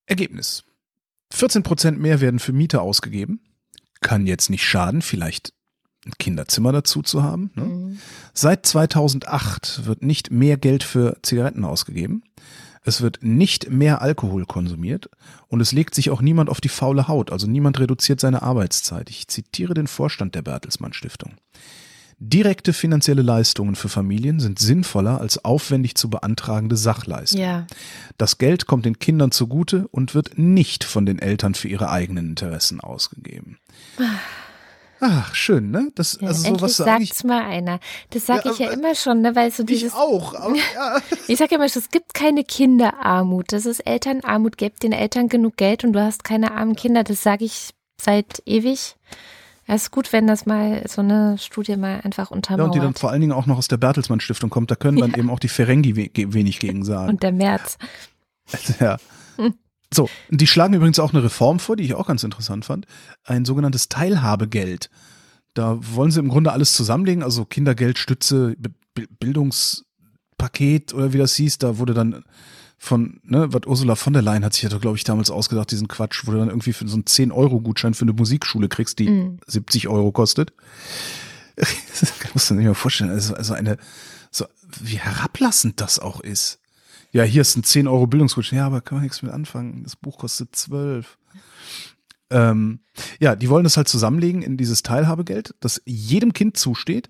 Ergebnis. 0.05 0.63
14 1.33 1.63
Prozent 1.63 1.99
mehr 1.99 2.21
werden 2.21 2.39
für 2.39 2.53
Miete 2.53 2.81
ausgegeben. 2.81 3.39
Kann 4.01 4.27
jetzt 4.27 4.49
nicht 4.49 4.65
schaden, 4.65 5.01
vielleicht 5.01 5.53
ein 6.05 6.13
Kinderzimmer 6.17 6.71
dazu 6.71 7.01
zu 7.01 7.23
haben. 7.23 7.51
Ne? 7.55 7.63
Mhm. 7.63 7.99
Seit 8.33 8.65
2008 8.65 9.85
wird 9.85 10.03
nicht 10.03 10.31
mehr 10.31 10.57
Geld 10.57 10.83
für 10.83 11.17
Zigaretten 11.21 11.63
ausgegeben. 11.65 12.23
Es 12.83 13.01
wird 13.01 13.19
nicht 13.21 13.69
mehr 13.69 14.01
Alkohol 14.01 14.45
konsumiert 14.45 15.09
und 15.47 15.61
es 15.61 15.71
legt 15.71 15.93
sich 15.93 16.09
auch 16.09 16.21
niemand 16.21 16.49
auf 16.49 16.61
die 16.61 16.69
faule 16.69 17.07
Haut, 17.07 17.31
also 17.31 17.45
niemand 17.45 17.79
reduziert 17.79 18.19
seine 18.19 18.41
Arbeitszeit. 18.41 19.11
Ich 19.11 19.27
zitiere 19.27 19.75
den 19.75 19.85
Vorstand 19.85 20.33
der 20.33 20.41
Bertelsmann 20.41 20.93
Stiftung. 20.93 21.33
Direkte 22.23 22.73
finanzielle 22.73 23.23
Leistungen 23.23 23.75
für 23.75 23.89
Familien 23.89 24.39
sind 24.39 24.59
sinnvoller 24.59 25.19
als 25.19 25.43
aufwendig 25.43 25.95
zu 25.95 26.09
beantragende 26.09 26.77
Sachleistungen. 26.77 27.43
Ja. 27.43 27.67
Das 28.19 28.37
Geld 28.37 28.67
kommt 28.67 28.85
den 28.85 28.99
Kindern 28.99 29.31
zugute 29.31 29.87
und 29.87 30.13
wird 30.13 30.37
nicht 30.37 30.83
von 30.83 31.07
den 31.07 31.17
Eltern 31.17 31.55
für 31.55 31.67
ihre 31.67 31.89
eigenen 31.89 32.29
Interessen 32.29 32.79
ausgegeben. 32.79 33.57
Ach, 35.03 35.33
schön, 35.33 35.71
ne? 35.71 35.91
Das, 35.95 36.19
ja, 36.21 36.27
also 36.27 36.47
endlich 36.47 36.73
so, 36.73 36.83
sagt's 36.83 37.23
mal 37.23 37.43
einer. 37.43 37.79
Das 38.11 38.27
sage 38.27 38.43
ja, 38.45 38.51
ich 38.51 38.59
ja 38.59 38.69
immer 38.69 38.93
schon, 38.93 39.21
ne? 39.21 39.35
Weil 39.35 39.51
so 39.51 39.63
dieses. 39.63 39.93
Ich 39.93 39.93
auch. 39.93 40.35
Aber, 40.35 40.55
ja. 40.75 41.01
ich 41.27 41.39
sage 41.39 41.55
immer 41.55 41.67
schon, 41.67 41.81
es 41.81 41.89
gibt 41.89 42.13
keine 42.13 42.43
Kinderarmut. 42.43 43.51
Das 43.51 43.65
ist 43.65 43.79
Elternarmut. 43.79 44.57
Gebt 44.57 44.83
den 44.83 44.91
Eltern 44.91 45.27
genug 45.27 45.57
Geld 45.57 45.83
und 45.83 45.93
du 45.93 46.01
hast 46.01 46.23
keine 46.23 46.51
armen 46.51 46.75
Kinder. 46.75 47.03
Das 47.03 47.23
sage 47.23 47.45
ich 47.45 47.71
seit 47.99 48.43
ewig. 48.45 48.95
Es 49.65 49.83
ist 49.83 49.91
gut, 49.91 50.13
wenn 50.13 50.27
das 50.27 50.45
mal 50.45 50.83
so 50.87 51.01
eine 51.01 51.37
Studie 51.39 51.77
mal 51.77 52.01
einfach 52.03 52.29
untermauert. 52.29 52.59
Ja, 52.59 52.65
und 52.65 52.75
die 52.75 52.79
dann 52.79 52.93
vor 52.93 53.09
allen 53.09 53.21
Dingen 53.21 53.33
auch 53.33 53.47
noch 53.47 53.57
aus 53.57 53.67
der 53.67 53.77
Bertelsmann 53.77 54.19
Stiftung 54.19 54.51
kommt. 54.51 54.69
Da 54.69 54.75
können 54.75 54.97
dann 54.97 55.15
eben 55.15 55.31
auch 55.31 55.39
die 55.39 55.47
Ferengi 55.47 55.95
we 55.95 56.33
wenig 56.33 56.59
gegen 56.59 56.83
sagen. 56.83 57.09
Und 57.11 57.23
der 57.23 57.31
März. 57.31 57.77
ja. 58.79 58.97
So, 59.93 60.09
die 60.29 60.47
schlagen 60.47 60.73
übrigens 60.73 60.99
auch 60.99 61.13
eine 61.13 61.23
Reform 61.23 61.59
vor, 61.59 61.75
die 61.75 61.83
ich 61.83 61.93
auch 61.95 62.07
ganz 62.07 62.23
interessant 62.23 62.63
fand. 62.65 62.85
Ein 63.25 63.43
sogenanntes 63.45 63.89
Teilhabegeld. 63.89 64.89
Da 65.53 65.77
wollen 65.81 66.11
sie 66.11 66.19
im 66.21 66.29
Grunde 66.29 66.53
alles 66.53 66.73
zusammenlegen, 66.73 67.23
also 67.23 67.43
Kindergeld, 67.45 67.97
Stütze, 67.97 68.55
Be 68.57 68.69
Bi- 68.93 69.07
Bildungspaket 69.19 70.93
oder 70.93 71.13
wie 71.13 71.17
das 71.17 71.35
hieß. 71.35 71.57
Da 71.57 71.77
wurde 71.77 71.93
dann 71.93 72.23
von, 72.77 73.19
ne, 73.23 73.53
was 73.53 73.67
Ursula 73.67 73.95
von 73.95 74.13
der 74.13 74.21
Leyen 74.21 74.43
hat 74.43 74.53
sich 74.53 74.63
ja, 74.63 74.69
glaube 74.77 74.97
ich, 74.97 75.03
damals 75.03 75.29
ausgedacht, 75.29 75.69
diesen 75.71 75.87
Quatsch, 75.87 76.23
wo 76.25 76.31
du 76.31 76.37
dann 76.39 76.47
irgendwie 76.49 76.73
für 76.73 76.87
so 76.87 76.95
einen 76.95 77.03
10-Euro-Gutschein 77.05 77.93
für 77.93 78.03
eine 78.05 78.13
Musikschule 78.13 78.69
kriegst, 78.69 78.97
die 78.99 79.09
Mhm. 79.09 79.39
70 79.45 79.87
Euro 79.87 80.11
kostet. 80.11 80.53
Das 81.99 82.13
musst 82.33 82.49
du 82.49 82.53
dir 82.53 82.59
nicht 82.61 82.67
mal 82.69 82.73
vorstellen. 82.73 83.11
Also, 83.11 83.35
also 83.35 83.53
eine, 83.53 83.77
so, 84.31 84.45
wie 84.81 84.97
herablassend 84.97 85.79
das 85.81 85.99
auch 85.99 86.21
ist. 86.21 86.59
Ja, 87.11 87.23
hier 87.23 87.41
ist 87.41 87.57
ein 87.57 87.63
10 87.63 87.87
Euro 87.87 88.07
Bildungsgutschein. 88.07 88.59
Ja, 88.59 88.67
aber 88.67 88.81
kann 88.81 88.97
man 88.97 89.03
nichts 89.03 89.21
mit 89.21 89.31
anfangen. 89.31 89.83
Das 89.83 89.95
Buch 89.95 90.17
kostet 90.19 90.55
12. 90.55 91.17
Ähm, 92.29 92.79
ja, 93.19 93.35
die 93.35 93.49
wollen 93.49 93.65
das 93.65 93.77
halt 93.77 93.89
zusammenlegen 93.89 94.41
in 94.41 94.55
dieses 94.55 94.83
Teilhabegeld, 94.83 95.53
das 95.59 95.81
jedem 95.85 96.33
Kind 96.33 96.57
zusteht. 96.57 97.09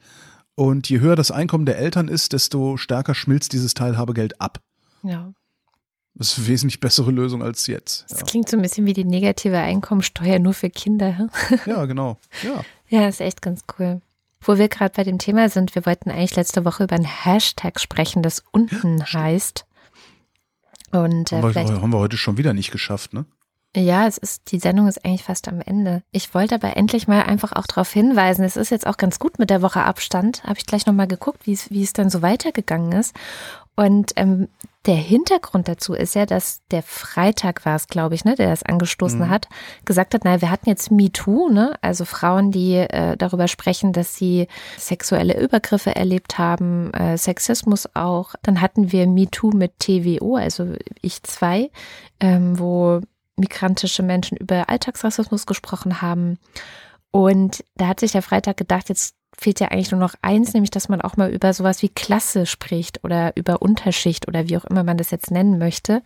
Und 0.56 0.90
je 0.90 1.00
höher 1.00 1.16
das 1.16 1.32
Einkommen 1.32 1.66
der 1.66 1.78
Eltern 1.78 2.08
ist, 2.08 2.34
desto 2.34 2.78
stärker 2.78 3.16
schmilzt 3.16 3.54
dieses 3.54 3.74
Teilhabegeld 3.74 4.42
ab. 4.42 4.60
Ja. 5.04 5.34
Das 6.16 6.34
ist 6.34 6.40
eine 6.40 6.48
wesentlich 6.48 6.80
bessere 6.80 7.12
Lösung 7.12 7.42
als 7.42 7.68
jetzt. 7.68 8.06
Das 8.10 8.26
klingt 8.26 8.50
so 8.50 8.58
ein 8.58 8.62
bisschen 8.62 8.86
wie 8.86 8.94
die 8.94 9.06
negative 9.06 9.58
Einkommensteuer 9.58 10.40
nur 10.40 10.54
für 10.54 10.70
Kinder. 10.70 11.30
Ja, 11.50 11.58
ja 11.66 11.86
genau. 11.86 12.18
Ja. 12.44 12.64
Ja, 12.90 13.08
ist 13.08 13.22
echt 13.22 13.42
ganz 13.42 13.62
cool. 13.80 14.02
Wo 14.42 14.58
wir 14.58 14.68
gerade 14.68 14.94
bei 14.96 15.04
dem 15.04 15.20
Thema 15.20 15.50
sind, 15.50 15.76
wir 15.76 15.86
wollten 15.86 16.10
eigentlich 16.10 16.36
letzte 16.36 16.66
Woche 16.66 16.84
über 16.84 16.96
einen 16.96 17.06
Hashtag 17.06 17.80
sprechen, 17.80 18.24
das 18.24 18.44
unten 18.52 19.04
heißt. 19.04 19.66
Und 20.92 21.32
äh, 21.32 21.42
Haben, 21.42 21.54
wir, 21.54 21.82
haben 21.82 21.94
wir 21.94 22.00
heute 22.00 22.18
schon 22.18 22.38
wieder 22.38 22.54
nicht 22.54 22.72
geschafft, 22.72 23.14
ne? 23.14 23.26
ja, 23.76 24.06
es 24.06 24.18
ist, 24.18 24.52
die 24.52 24.60
Sendung 24.60 24.88
ist 24.88 25.06
eigentlich 25.06 25.24
fast 25.24 25.48
am 25.48 25.62
Ende. 25.62 26.04
Ich 26.12 26.34
wollte 26.34 26.56
aber 26.56 26.76
endlich 26.76 27.08
mal 27.08 27.24
einfach 27.24 27.54
auch 27.54 27.68
darauf 27.68 27.92
hinweisen, 27.92 28.44
es 28.44 28.58
ist 28.58 28.70
jetzt 28.70 28.86
auch 28.86 28.98
ganz 28.98 29.18
gut 29.18 29.40
mit 29.40 29.50
der 29.50 29.62
Woche 29.62 29.84
Abstand. 29.84 30.44
Habe 30.44 30.60
ich 30.60 30.66
gleich 30.66 30.86
nochmal 30.86 31.08
geguckt, 31.08 31.48
wie 31.48 31.54
es, 31.54 31.70
wie 31.70 31.84
es 31.84 31.94
dann 31.94 32.10
so 32.10 32.22
weitergegangen 32.22 32.92
ist. 32.92 33.16
Und 33.76 34.12
ähm, 34.18 34.50
der 34.88 34.96
Hintergrund 34.96 35.68
dazu 35.68 35.94
ist 35.94 36.16
ja, 36.16 36.26
dass 36.26 36.62
der 36.72 36.82
Freitag 36.82 37.66
war 37.66 37.76
es, 37.76 37.88
glaube 37.88 38.16
ich, 38.16 38.26
ne, 38.26 38.36
der 38.36 38.50
das 38.50 38.64
angestoßen 38.64 39.20
Mhm. 39.20 39.30
hat, 39.30 39.48
gesagt 39.86 40.14
hat, 40.16 40.26
naja, 40.26 40.42
wir 40.42 40.50
hatten 40.50 40.70
jetzt 40.70 40.90
MeToo, 40.90 41.50
ne, 41.50 41.76
also 41.82 42.04
Frauen, 42.04 42.52
die 42.52 42.76
äh, 42.78 43.16
darüber 43.16 43.48
sprechen, 43.48 43.94
dass 43.94 44.16
sie 44.16 44.48
sexuelle 44.78 45.40
Übergriffe 45.40 45.96
erlebt 45.96 46.40
haben, 46.40 46.92
äh, 46.94 47.18
Sexismus 47.18 47.90
auch. 47.94 48.34
Dann 48.42 48.60
hatten 48.60 48.92
wir 48.92 49.06
MeToo 49.06 49.52
mit 49.52 49.78
TWO, 49.80 50.36
also 50.36 50.74
ich 51.02 51.22
zwei, 51.24 51.70
ähm, 52.20 52.58
wo 52.58 53.02
migrantische 53.38 54.04
Menschen 54.04 54.38
über 54.38 54.70
Alltagsrassismus 54.70 55.46
gesprochen 55.46 56.02
haben. 56.02 56.40
Und 57.12 57.64
da 57.76 57.88
hat 57.88 58.00
sich 58.00 58.14
der 58.14 58.22
Freitag 58.22 58.58
gedacht, 58.58 58.90
jetzt 58.90 59.16
fehlt 59.38 59.60
ja 59.60 59.70
eigentlich 59.70 59.92
nur 59.92 60.00
noch 60.00 60.16
eins, 60.22 60.54
nämlich 60.54 60.72
dass 60.72 60.90
man 60.90 61.02
auch 61.02 61.18
mal 61.18 61.32
über 61.32 61.54
sowas 61.54 61.82
wie 61.82 61.90
Klasse 61.90 62.46
spricht 62.46 63.04
oder 63.04 63.36
über 63.36 63.62
Unterschicht 63.62 64.28
oder 64.28 64.48
wie 64.48 64.58
auch 64.58 64.66
immer 64.66 64.84
man 64.84 64.98
das 64.98 65.12
jetzt 65.12 65.32
nennen 65.32 65.58
möchte. 65.58 66.02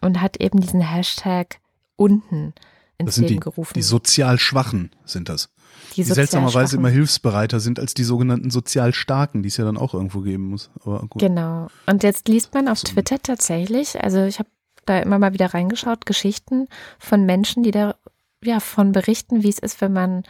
Und 0.00 0.20
hat 0.22 0.38
eben 0.38 0.60
diesen 0.60 0.80
Hashtag 0.80 1.60
unten 1.96 2.54
ins 2.96 3.16
Das 3.16 3.16
Leben 3.18 3.34
die, 3.34 3.40
gerufen. 3.40 3.74
die 3.74 3.82
sozial 3.82 4.38
Schwachen 4.38 4.90
sind 5.04 5.28
das. 5.28 5.50
Die, 5.96 6.02
sozial 6.02 6.14
seltsamerweise 6.14 6.76
immer 6.76 6.88
hilfsbereiter 6.88 7.60
sind 7.60 7.80
als 7.80 7.94
die 7.94 8.04
sogenannten 8.04 8.50
sozial 8.50 8.94
Starken, 8.94 9.42
die 9.42 9.48
es 9.48 9.56
ja 9.56 9.64
dann 9.64 9.76
auch 9.76 9.92
irgendwo 9.92 10.20
geben 10.20 10.44
muss. 10.44 10.70
Aber 10.84 11.00
gut. 11.00 11.20
Genau. 11.20 11.68
Und 11.86 12.02
jetzt 12.02 12.28
liest 12.28 12.54
man 12.54 12.68
auf 12.68 12.78
So. 12.78 12.88
Twitter 12.88 13.18
tatsächlich, 13.22 14.02
also 14.02 14.24
ich 14.24 14.38
habe 14.38 14.48
da 14.86 15.00
immer 15.00 15.18
mal 15.18 15.32
wieder 15.32 15.52
reingeschaut, 15.52 16.06
Geschichten 16.06 16.68
von 16.98 17.26
Menschen, 17.26 17.62
die 17.62 17.70
da 17.70 17.96
ja 18.42 18.60
von 18.60 18.92
berichten, 18.92 19.42
wie 19.42 19.50
es 19.50 19.58
ist, 19.58 19.80
wenn 19.80 19.92
man 19.92 20.22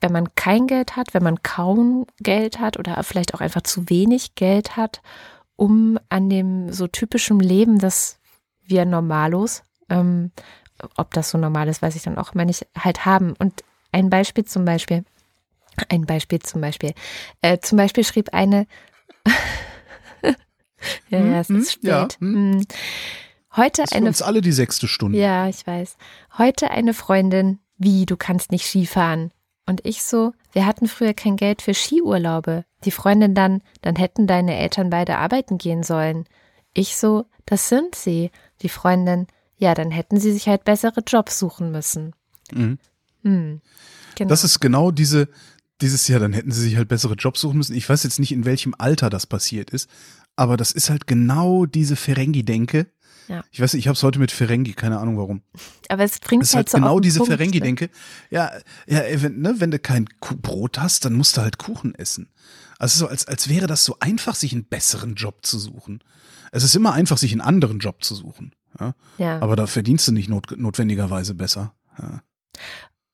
wenn 0.00 0.12
man 0.12 0.34
kein 0.34 0.66
Geld 0.66 0.96
hat, 0.96 1.14
wenn 1.14 1.22
man 1.22 1.42
kaum 1.42 2.06
Geld 2.18 2.58
hat 2.58 2.78
oder 2.78 3.02
vielleicht 3.02 3.34
auch 3.34 3.40
einfach 3.40 3.62
zu 3.62 3.88
wenig 3.90 4.34
Geld 4.34 4.76
hat, 4.76 5.02
um 5.56 5.98
an 6.08 6.30
dem 6.30 6.72
so 6.72 6.86
typischen 6.86 7.40
Leben, 7.40 7.78
das 7.78 8.18
wir 8.64 8.84
Normalos, 8.84 9.62
ähm, 9.88 10.30
ob 10.96 11.12
das 11.12 11.30
so 11.30 11.38
normal 11.38 11.68
ist, 11.68 11.82
weiß 11.82 11.96
ich 11.96 12.02
dann 12.02 12.18
auch 12.18 12.32
immer 12.34 12.44
nicht, 12.44 12.66
halt 12.78 13.04
haben. 13.04 13.34
Und 13.38 13.62
ein 13.92 14.08
Beispiel 14.08 14.44
zum 14.44 14.64
Beispiel, 14.64 15.04
ein 15.88 16.06
Beispiel 16.06 16.38
zum 16.38 16.60
Beispiel, 16.60 16.94
äh, 17.42 17.58
zum 17.58 17.76
Beispiel 17.76 18.04
schrieb 18.04 18.32
eine, 18.32 18.66
ja, 21.08 21.18
Hm, 21.18 21.32
ja, 21.32 21.40
es 21.40 21.48
hm, 21.48 21.58
ist 21.58 21.72
spät. 21.72 21.88
ja, 21.88 22.08
hm. 22.20 22.34
Hm. 22.54 22.66
Heute 23.56 23.82
Das 23.82 23.90
ist 23.90 23.96
für 23.96 23.96
eine 23.96 24.06
uns 24.06 24.22
alle 24.22 24.40
die 24.40 24.52
sechste 24.52 24.86
Stunde. 24.88 25.18
ja, 25.18 25.48
ich 25.48 25.66
weiß. 25.66 25.96
Heute 26.38 26.70
eine 26.70 26.94
Freundin, 26.94 27.58
wie, 27.76 28.06
du 28.06 28.16
kannst 28.16 28.52
nicht 28.52 28.64
Skifahren. 28.64 29.32
Und 29.70 29.86
ich 29.86 30.02
so, 30.02 30.32
wir 30.50 30.66
hatten 30.66 30.88
früher 30.88 31.14
kein 31.14 31.36
Geld 31.36 31.62
für 31.62 31.74
Skiurlaube. 31.74 32.64
Die 32.82 32.90
Freundin 32.90 33.36
dann, 33.36 33.62
dann 33.82 33.94
hätten 33.94 34.26
deine 34.26 34.56
Eltern 34.56 34.90
beide 34.90 35.16
arbeiten 35.18 35.58
gehen 35.58 35.84
sollen. 35.84 36.24
Ich 36.74 36.96
so, 36.96 37.26
das 37.46 37.68
sind 37.68 37.94
sie. 37.94 38.32
Die 38.62 38.68
Freundin, 38.68 39.28
ja, 39.58 39.74
dann 39.76 39.92
hätten 39.92 40.18
sie 40.18 40.32
sich 40.32 40.48
halt 40.48 40.64
bessere 40.64 41.02
Jobs 41.06 41.38
suchen 41.38 41.70
müssen. 41.70 42.16
Mhm. 42.52 42.78
Hm. 43.22 43.60
Genau. 44.16 44.28
Das 44.28 44.42
ist 44.42 44.58
genau 44.58 44.90
diese, 44.90 45.28
dieses 45.80 46.08
Jahr, 46.08 46.18
dann 46.18 46.32
hätten 46.32 46.50
sie 46.50 46.62
sich 46.62 46.76
halt 46.76 46.88
bessere 46.88 47.14
Jobs 47.14 47.40
suchen 47.40 47.58
müssen. 47.58 47.76
Ich 47.76 47.88
weiß 47.88 48.02
jetzt 48.02 48.18
nicht, 48.18 48.32
in 48.32 48.44
welchem 48.44 48.74
Alter 48.76 49.08
das 49.08 49.28
passiert 49.28 49.70
ist, 49.70 49.88
aber 50.34 50.56
das 50.56 50.72
ist 50.72 50.90
halt 50.90 51.06
genau 51.06 51.64
diese 51.64 51.94
Ferengi-Denke. 51.94 52.88
Ja. 53.28 53.44
Ich 53.50 53.60
weiß 53.60 53.74
nicht, 53.74 53.84
ich 53.84 53.88
habe 53.88 53.96
es 53.96 54.02
heute 54.02 54.18
mit 54.18 54.32
Ferengi, 54.32 54.72
keine 54.72 54.98
Ahnung 54.98 55.16
warum. 55.18 55.42
Aber 55.88 56.04
es 56.04 56.18
bringt 56.18 56.42
ist 56.42 56.54
halt 56.54 56.66
halt 56.66 56.70
so 56.70 56.78
genau 56.78 57.00
diese 57.00 57.18
Punkt, 57.18 57.30
ne? 57.30 57.36
Ferengi-Denke. 57.36 57.90
Ja, 58.30 58.50
ja, 58.86 59.02
wenn, 59.22 59.40
ne, 59.40 59.54
wenn 59.58 59.70
du 59.70 59.78
kein 59.78 60.06
Brot 60.20 60.78
hast, 60.78 61.04
dann 61.04 61.14
musst 61.14 61.36
du 61.36 61.42
halt 61.42 61.58
Kuchen 61.58 61.94
essen. 61.94 62.30
Also 62.78 63.00
so, 63.00 63.08
als, 63.08 63.26
als 63.26 63.48
wäre 63.48 63.66
das 63.66 63.84
so 63.84 63.96
einfach, 64.00 64.34
sich 64.34 64.52
einen 64.52 64.64
besseren 64.64 65.14
Job 65.14 65.44
zu 65.44 65.58
suchen. 65.58 66.02
Es 66.50 66.64
ist 66.64 66.74
immer 66.74 66.92
einfach, 66.92 67.18
sich 67.18 67.32
einen 67.32 67.40
anderen 67.40 67.78
Job 67.78 68.02
zu 68.02 68.14
suchen. 68.14 68.54
Ja? 68.78 68.94
Ja. 69.18 69.40
Aber 69.40 69.56
da 69.56 69.66
verdienst 69.66 70.08
du 70.08 70.12
nicht 70.12 70.28
not, 70.28 70.52
notwendigerweise 70.56 71.34
besser. 71.34 71.74
Ja. 71.98 72.22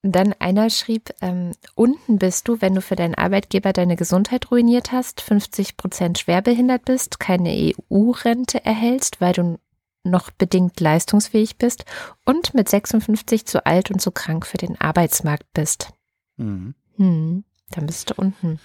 Und 0.02 0.12
Dann 0.12 0.34
einer 0.38 0.70
schrieb, 0.70 1.10
ähm, 1.20 1.50
unten 1.74 2.18
bist 2.18 2.46
du, 2.46 2.60
wenn 2.60 2.76
du 2.76 2.80
für 2.80 2.94
deinen 2.94 3.16
Arbeitgeber 3.16 3.72
deine 3.72 3.96
Gesundheit 3.96 4.52
ruiniert 4.52 4.92
hast, 4.92 5.20
50 5.20 5.76
Prozent 5.76 6.18
schwerbehindert 6.18 6.84
bist, 6.84 7.18
keine 7.18 7.74
EU-Rente 7.90 8.64
erhältst, 8.64 9.20
weil 9.20 9.32
du 9.32 9.58
noch 10.10 10.30
bedingt 10.30 10.80
leistungsfähig 10.80 11.56
bist 11.56 11.84
und 12.24 12.54
mit 12.54 12.68
56 12.68 13.46
zu 13.46 13.66
alt 13.66 13.90
und 13.90 14.00
zu 14.00 14.10
krank 14.10 14.46
für 14.46 14.58
den 14.58 14.80
Arbeitsmarkt 14.80 15.52
bist. 15.52 15.92
Mhm. 16.36 16.74
Hm, 16.96 17.44
dann 17.70 17.86
bist 17.86 18.10
du 18.10 18.14
unten. 18.16 18.60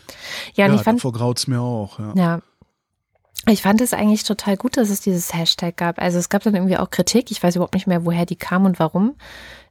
Ja, 0.54 0.68
Ja, 0.68 0.76
ich 0.76 0.82
fand, 0.82 1.00
davor 1.00 1.14
graut's 1.14 1.48
mir 1.48 1.62
auch. 1.62 2.00
Ja. 2.00 2.14
ja. 2.16 2.42
Ich 3.48 3.64
fand 3.64 3.82
es 3.82 3.94
eigentlich 3.94 4.24
total 4.24 4.56
gut, 4.56 4.78
dass 4.78 4.90
es 4.90 5.02
dieses 5.02 5.34
Hashtag 5.34 5.76
gab. 5.76 6.00
Also 6.00 6.20
es 6.20 6.30
gab 6.30 6.44
dann 6.44 6.54
irgendwie 6.54 6.78
auch 6.78 6.92
Kritik. 6.92 7.32
Ich 7.32 7.42
weiß 7.42 7.56
überhaupt 7.56 7.74
nicht 7.74 7.88
mehr, 7.88 8.06
woher 8.06 8.26
die 8.26 8.36
kam 8.36 8.66
und 8.66 8.78
warum. 8.78 9.16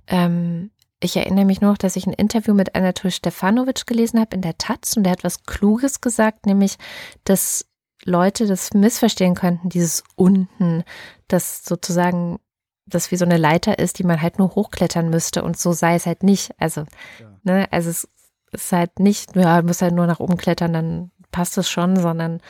Ähm, 0.09 0.71
ich 0.99 1.17
erinnere 1.17 1.45
mich 1.45 1.61
nur 1.61 1.71
noch, 1.71 1.79
dass 1.79 1.97
ich 1.97 2.07
ein 2.07 2.13
Interview 2.13 2.53
mit 2.53 2.75
Anatol 2.75 3.11
Stefanovic 3.11 3.87
gelesen 3.87 4.21
habe 4.21 4.35
in 4.35 4.43
der 4.43 4.59
Taz 4.59 4.97
und 4.97 5.05
der 5.05 5.13
hat 5.13 5.25
was 5.25 5.45
Kluges 5.45 6.01
gesagt, 6.01 6.47
nämlich, 6.47 6.77
dass 7.25 7.65
Leute 8.05 8.47
das 8.47 8.73
missverstehen 8.73 9.35
könnten, 9.35 9.69
dieses 9.69 10.03
unten, 10.17 10.85
das 11.29 11.65
sozusagen, 11.65 12.39
das 12.87 13.11
wie 13.11 13.17
so 13.17 13.25
eine 13.25 13.37
Leiter 13.37 13.79
ist, 13.79 13.99
die 13.99 14.05
man 14.05 14.21
halt 14.23 14.39
nur 14.39 14.55
hochklettern 14.55 15.11
müsste 15.11 15.43
und 15.43 15.59
so 15.59 15.73
sei 15.73 15.95
es 15.95 16.07
halt 16.07 16.23
nicht. 16.23 16.53
Also, 16.59 16.87
Ja. 17.21 17.39
ne, 17.45 17.69
also 17.71 17.91
es 17.91 18.09
ist 18.53 18.73
halt 18.73 18.99
nicht, 18.99 19.37
ja, 19.37 19.61
du 19.61 19.67
musst 19.67 19.83
halt 19.83 19.95
nur 19.95 20.07
nach 20.07 20.19
oben 20.21 20.37
klettern, 20.37 20.73
dann 20.73 21.11
passt 21.31 21.57
es 21.59 21.69
schon, 21.71 21.97
sondern 22.01 22.41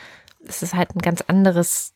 es 0.46 0.62
ist 0.62 0.74
halt 0.74 0.94
ein 0.96 1.00
ganz 1.00 1.20
anderes, 1.22 1.92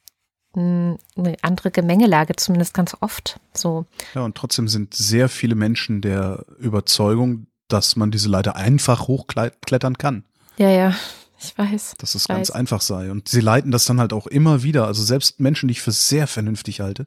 eine 0.56 0.98
andere 1.42 1.70
Gemengelage, 1.70 2.36
zumindest 2.36 2.74
ganz 2.74 2.96
oft. 3.00 3.40
So, 3.54 3.86
Ja, 4.14 4.22
und 4.22 4.36
trotzdem 4.36 4.68
sind 4.68 4.94
sehr 4.94 5.28
viele 5.28 5.54
Menschen 5.54 6.00
der 6.00 6.44
Überzeugung, 6.58 7.46
dass 7.68 7.96
man 7.96 8.10
diese 8.10 8.28
Leiter 8.28 8.54
einfach 8.56 9.08
hochklettern 9.08 9.96
kann. 9.96 10.24
ja, 10.58 10.68
ja, 10.68 10.94
ich 11.38 11.56
weiß. 11.56 11.94
Dass 11.98 12.14
es 12.14 12.28
ganz 12.28 12.48
weiß. 12.50 12.54
einfach 12.54 12.80
sei. 12.80 13.10
Und 13.10 13.28
sie 13.28 13.40
leiten 13.40 13.70
das 13.70 13.84
dann 13.84 14.00
halt 14.00 14.12
auch 14.12 14.26
immer 14.26 14.62
wieder. 14.62 14.86
Also 14.86 15.02
selbst 15.02 15.40
Menschen, 15.40 15.68
die 15.68 15.72
ich 15.72 15.82
für 15.82 15.92
sehr 15.92 16.26
vernünftig 16.26 16.80
halte, 16.80 17.06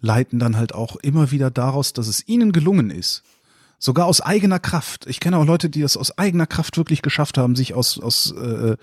leiten 0.00 0.38
dann 0.38 0.56
halt 0.56 0.74
auch 0.74 0.96
immer 0.96 1.30
wieder 1.30 1.50
daraus, 1.50 1.92
dass 1.92 2.08
es 2.08 2.26
ihnen 2.26 2.52
gelungen 2.52 2.90
ist. 2.90 3.22
Sogar 3.78 4.06
aus 4.06 4.20
eigener 4.20 4.58
Kraft. 4.58 5.06
Ich 5.06 5.20
kenne 5.20 5.36
auch 5.38 5.44
Leute, 5.44 5.68
die 5.68 5.80
das 5.82 5.96
aus 5.96 6.16
eigener 6.16 6.46
Kraft 6.46 6.76
wirklich 6.76 7.02
geschafft 7.02 7.36
haben, 7.38 7.56
sich 7.56 7.74
aus, 7.74 7.98
aus 7.98 8.32
äh, 8.32 8.76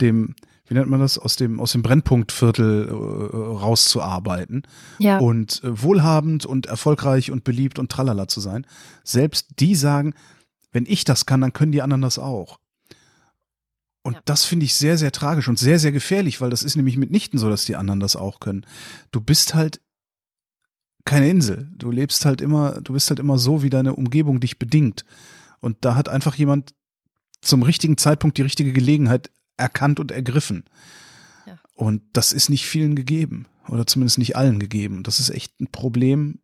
dem 0.00 0.34
wie 0.66 0.74
nennt 0.74 0.88
man 0.88 1.00
das, 1.00 1.18
aus 1.18 1.36
dem, 1.36 1.60
aus 1.60 1.72
dem 1.72 1.82
Brennpunktviertel 1.82 2.88
äh, 2.88 3.36
rauszuarbeiten 3.36 4.62
Ja. 4.98 5.18
und 5.18 5.62
äh, 5.62 5.82
wohlhabend 5.82 6.46
und 6.46 6.66
erfolgreich 6.66 7.30
und 7.30 7.44
beliebt 7.44 7.78
und 7.78 7.90
tralala 7.92 8.28
zu 8.28 8.40
sein. 8.40 8.66
Selbst 9.02 9.60
die 9.60 9.74
sagen, 9.74 10.14
wenn 10.72 10.86
ich 10.86 11.04
das 11.04 11.26
kann, 11.26 11.42
dann 11.42 11.52
können 11.52 11.72
die 11.72 11.82
anderen 11.82 12.02
das 12.02 12.18
auch. 12.18 12.58
Und 14.04 14.14
Ja. 14.14 14.20
das 14.26 14.44
finde 14.44 14.66
ich 14.66 14.74
sehr, 14.74 14.98
sehr 14.98 15.12
tragisch 15.12 15.48
und 15.48 15.58
sehr, 15.58 15.78
sehr 15.78 15.90
gefährlich, 15.90 16.40
weil 16.40 16.50
das 16.50 16.62
ist 16.62 16.76
nämlich 16.76 16.98
mitnichten 16.98 17.38
so, 17.38 17.48
dass 17.48 17.64
die 17.64 17.74
anderen 17.74 18.00
das 18.00 18.16
auch 18.16 18.38
können. 18.38 18.66
Du 19.10 19.20
bist 19.20 19.54
halt 19.54 19.80
keine 21.06 21.28
Insel. 21.28 21.70
Du 21.76 21.90
lebst 21.90 22.24
halt 22.24 22.40
immer, 22.40 22.80
du 22.82 22.92
bist 22.92 23.08
halt 23.10 23.18
immer 23.18 23.38
so, 23.38 23.62
wie 23.62 23.70
deine 23.70 23.94
Umgebung 23.94 24.40
dich 24.40 24.58
bedingt. 24.58 25.04
Und 25.60 25.78
da 25.80 25.96
hat 25.96 26.08
einfach 26.08 26.34
jemand 26.34 26.74
zum 27.40 27.62
richtigen 27.62 27.96
Zeitpunkt 27.96 28.36
die 28.38 28.42
richtige 28.42 28.72
Gelegenheit 28.72 29.30
erkannt 29.56 30.00
und 30.00 30.12
ergriffen. 30.12 30.64
Ja. 31.46 31.58
Und 31.74 32.02
das 32.12 32.32
ist 32.32 32.50
nicht 32.50 32.66
vielen 32.66 32.96
gegeben. 32.96 33.46
Oder 33.68 33.86
zumindest 33.86 34.18
nicht 34.18 34.36
allen 34.36 34.58
gegeben. 34.58 35.02
Das 35.02 35.18
ist 35.20 35.30
echt 35.30 35.58
ein 35.60 35.68
Problem, 35.68 36.40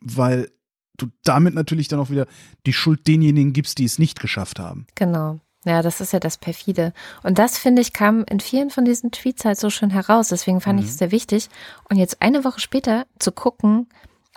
weil 0.00 0.50
du 0.96 1.06
damit 1.22 1.54
natürlich 1.54 1.86
dann 1.86 2.00
auch 2.00 2.10
wieder 2.10 2.26
die 2.66 2.72
Schuld 2.72 3.06
denjenigen 3.06 3.52
gibst, 3.52 3.78
die 3.78 3.84
es 3.84 4.00
nicht 4.00 4.18
geschafft 4.20 4.58
haben. 4.58 4.86
Genau. 4.96 5.40
Ja, 5.64 5.82
das 5.82 6.00
ist 6.00 6.12
ja 6.12 6.20
das 6.20 6.38
perfide. 6.38 6.94
Und 7.22 7.38
das, 7.38 7.58
finde 7.58 7.82
ich, 7.82 7.92
kam 7.92 8.24
in 8.24 8.40
vielen 8.40 8.70
von 8.70 8.84
diesen 8.84 9.10
Tweets 9.10 9.44
halt 9.44 9.58
so 9.58 9.68
schön 9.68 9.90
heraus. 9.90 10.28
Deswegen 10.28 10.60
fand 10.60 10.80
ich 10.80 10.86
es 10.86 10.98
sehr 10.98 11.10
wichtig. 11.10 11.50
Und 11.88 11.96
jetzt 11.96 12.22
eine 12.22 12.44
Woche 12.44 12.60
später 12.60 13.06
zu 13.18 13.30
gucken, 13.30 13.88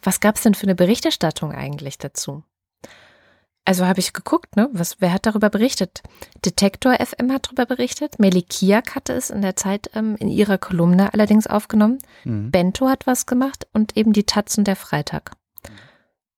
was 0.02 0.20
gab 0.20 0.36
es 0.36 0.44
denn 0.44 0.54
für 0.54 0.64
eine 0.64 0.76
Berichterstattung 0.76 1.54
eigentlich 1.54 1.98
dazu? 1.98 2.44
Also 3.66 3.86
habe 3.86 4.02
ich 4.02 4.12
geguckt, 4.12 4.58
ne? 4.58 4.70
Was, 4.74 4.98
wer 5.00 5.14
hat 5.14 5.26
darüber 5.26 5.50
berichtet? 5.50 6.04
Detektor 6.44 6.94
FM 6.96 7.32
hat 7.32 7.48
darüber 7.48 7.66
berichtet. 7.66 8.20
Melikiak 8.20 8.94
hatte 8.94 9.14
es 9.14 9.30
in 9.30 9.42
der 9.42 9.56
Zeit 9.56 9.90
ähm, 9.96 10.18
in 10.20 10.28
ihrer 10.28 10.58
Kolumne 10.58 11.14
allerdings 11.14 11.48
aufgenommen. 11.48 12.00
Mhm. 12.26 12.52
Bento 12.52 12.90
hat 12.90 13.08
was 13.08 13.26
gemacht 13.26 13.66
und 13.72 13.96
eben 13.96 14.12
die 14.12 14.26
Taz 14.26 14.58
und 14.58 14.68
der 14.68 14.76
Freitag. 14.76 15.32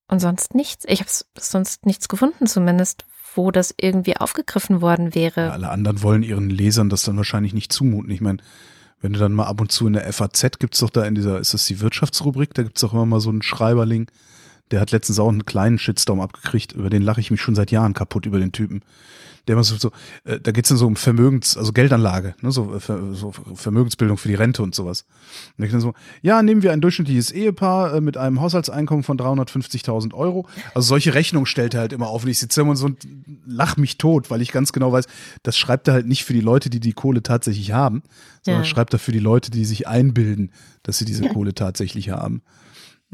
Und 0.08 0.20
sonst 0.20 0.54
nichts. 0.54 0.86
Ich 0.88 1.00
habe 1.00 1.10
sonst 1.36 1.88
nichts 1.88 2.08
gefunden, 2.08 2.46
zumindest, 2.46 3.06
wo 3.36 3.52
das 3.52 3.74
irgendwie 3.80 4.18
aufgegriffen 4.18 4.82
worden 4.82 5.16
wäre. 5.16 5.42
Ja, 5.42 5.52
alle 5.52 5.70
anderen 5.70 6.02
wollen 6.02 6.24
ihren 6.24 6.50
Lesern 6.50 6.90
das 6.90 7.04
dann 7.04 7.18
wahrscheinlich 7.18 7.54
nicht 7.54 7.72
zumuten. 7.72 8.12
Ich 8.12 8.22
meine, 8.22 8.38
wenn 9.02 9.14
du 9.14 9.20
dann 9.20 9.34
mal 9.34 9.46
ab 9.46 9.62
und 9.62 9.72
zu 9.72 9.88
in 9.88 9.94
der 9.94 10.12
FAZ 10.12 10.60
gibt's 10.60 10.80
doch 10.80 10.90
da 10.90 11.04
in 11.04 11.16
dieser, 11.16 11.40
ist 11.40 11.54
das 11.54 11.68
die 11.68 11.80
Wirtschaftsrubrik, 11.80 12.54
da 12.54 12.64
gibt's 12.64 12.82
doch 12.82 12.94
immer 12.94 13.06
mal 13.06 13.20
so 13.20 13.30
einen 13.30 13.42
Schreiberling, 13.42 14.08
der 14.72 14.82
hat 14.82 14.92
letztens 14.92 15.20
auch 15.20 15.30
einen 15.30 15.46
kleinen 15.46 15.78
Shitstorm 15.78 16.22
abgekriegt, 16.22 16.72
über 16.72 16.90
den 16.90 17.02
lache 17.02 17.22
ich 17.22 17.32
mich 17.32 17.42
schon 17.42 17.56
seit 17.56 17.72
Jahren 17.72 17.94
kaputt 17.94 18.26
über 18.26 18.40
den 18.40 18.52
Typen. 18.52 18.82
Der 19.48 19.54
immer 19.54 19.64
so, 19.64 19.92
äh, 20.24 20.40
da 20.40 20.52
geht's 20.52 20.70
dann 20.70 20.78
so 20.78 20.88
um 20.88 20.96
Vermögens, 20.96 21.56
also 21.58 21.72
Geldanlage, 21.72 22.36
ne, 22.42 22.52
so, 22.52 22.74
äh, 22.76 22.80
Ver, 22.80 23.14
so 23.14 23.32
Vermögensbildung 23.54 24.18
für 24.18 24.28
die 24.28 24.36
Rente 24.36 24.64
und 24.64 24.74
sowas. 24.74 25.06
Und 25.58 25.66
ich 25.66 25.72
dann 25.72 25.82
so, 25.82 25.94
ja, 26.22 26.42
nehmen 26.42 26.64
wir 26.64 26.72
ein 26.72 26.82
durchschnittliches 26.82 27.32
Ehepaar 27.32 27.96
äh, 27.96 28.02
mit 28.02 28.18
einem 28.18 28.42
Haushaltseinkommen 28.42 29.04
von 29.04 29.18
350.000 29.18 30.14
Euro. 30.14 30.48
Also 30.74 30.88
solche 30.88 31.14
Rechnungen 31.14 31.46
stellt 31.46 31.74
er 31.74 31.82
halt 31.82 31.94
immer 31.94 32.08
auf 32.08 32.24
und 32.24 32.30
ich 32.30 32.40
sitze 32.40 32.62
immer 32.62 32.76
so 32.76 32.86
und 32.88 33.08
lach 33.46 33.78
mich 33.78 33.98
tot, 33.98 34.32
weil 34.32 34.42
ich 34.42 34.52
ganz 34.52 34.72
genau 34.74 34.92
weiß, 34.92 35.06
das 35.44 35.58
schreibt 35.58 35.88
er 35.88 35.94
halt 35.94 36.08
nicht 36.08 36.24
für 36.26 36.34
die 36.34 36.42
Leute, 36.42 36.70
die 36.70 36.80
die 36.80 36.94
Kohle 36.94 37.22
tatsächlich 37.24 37.72
haben, 37.72 38.04
sondern 38.42 38.64
Ja. 38.64 38.68
schreibt 38.70 38.94
er 38.94 39.00
für 39.00 39.12
die 39.12 39.20
Leute, 39.20 39.52
die 39.52 39.66
sich 39.66 39.88
einbilden, 39.88 40.52
dass 40.84 40.98
sie 40.98 41.06
diese 41.06 41.24
Kohle 41.28 41.54
tatsächlich 41.54 42.10
haben. 42.10 42.42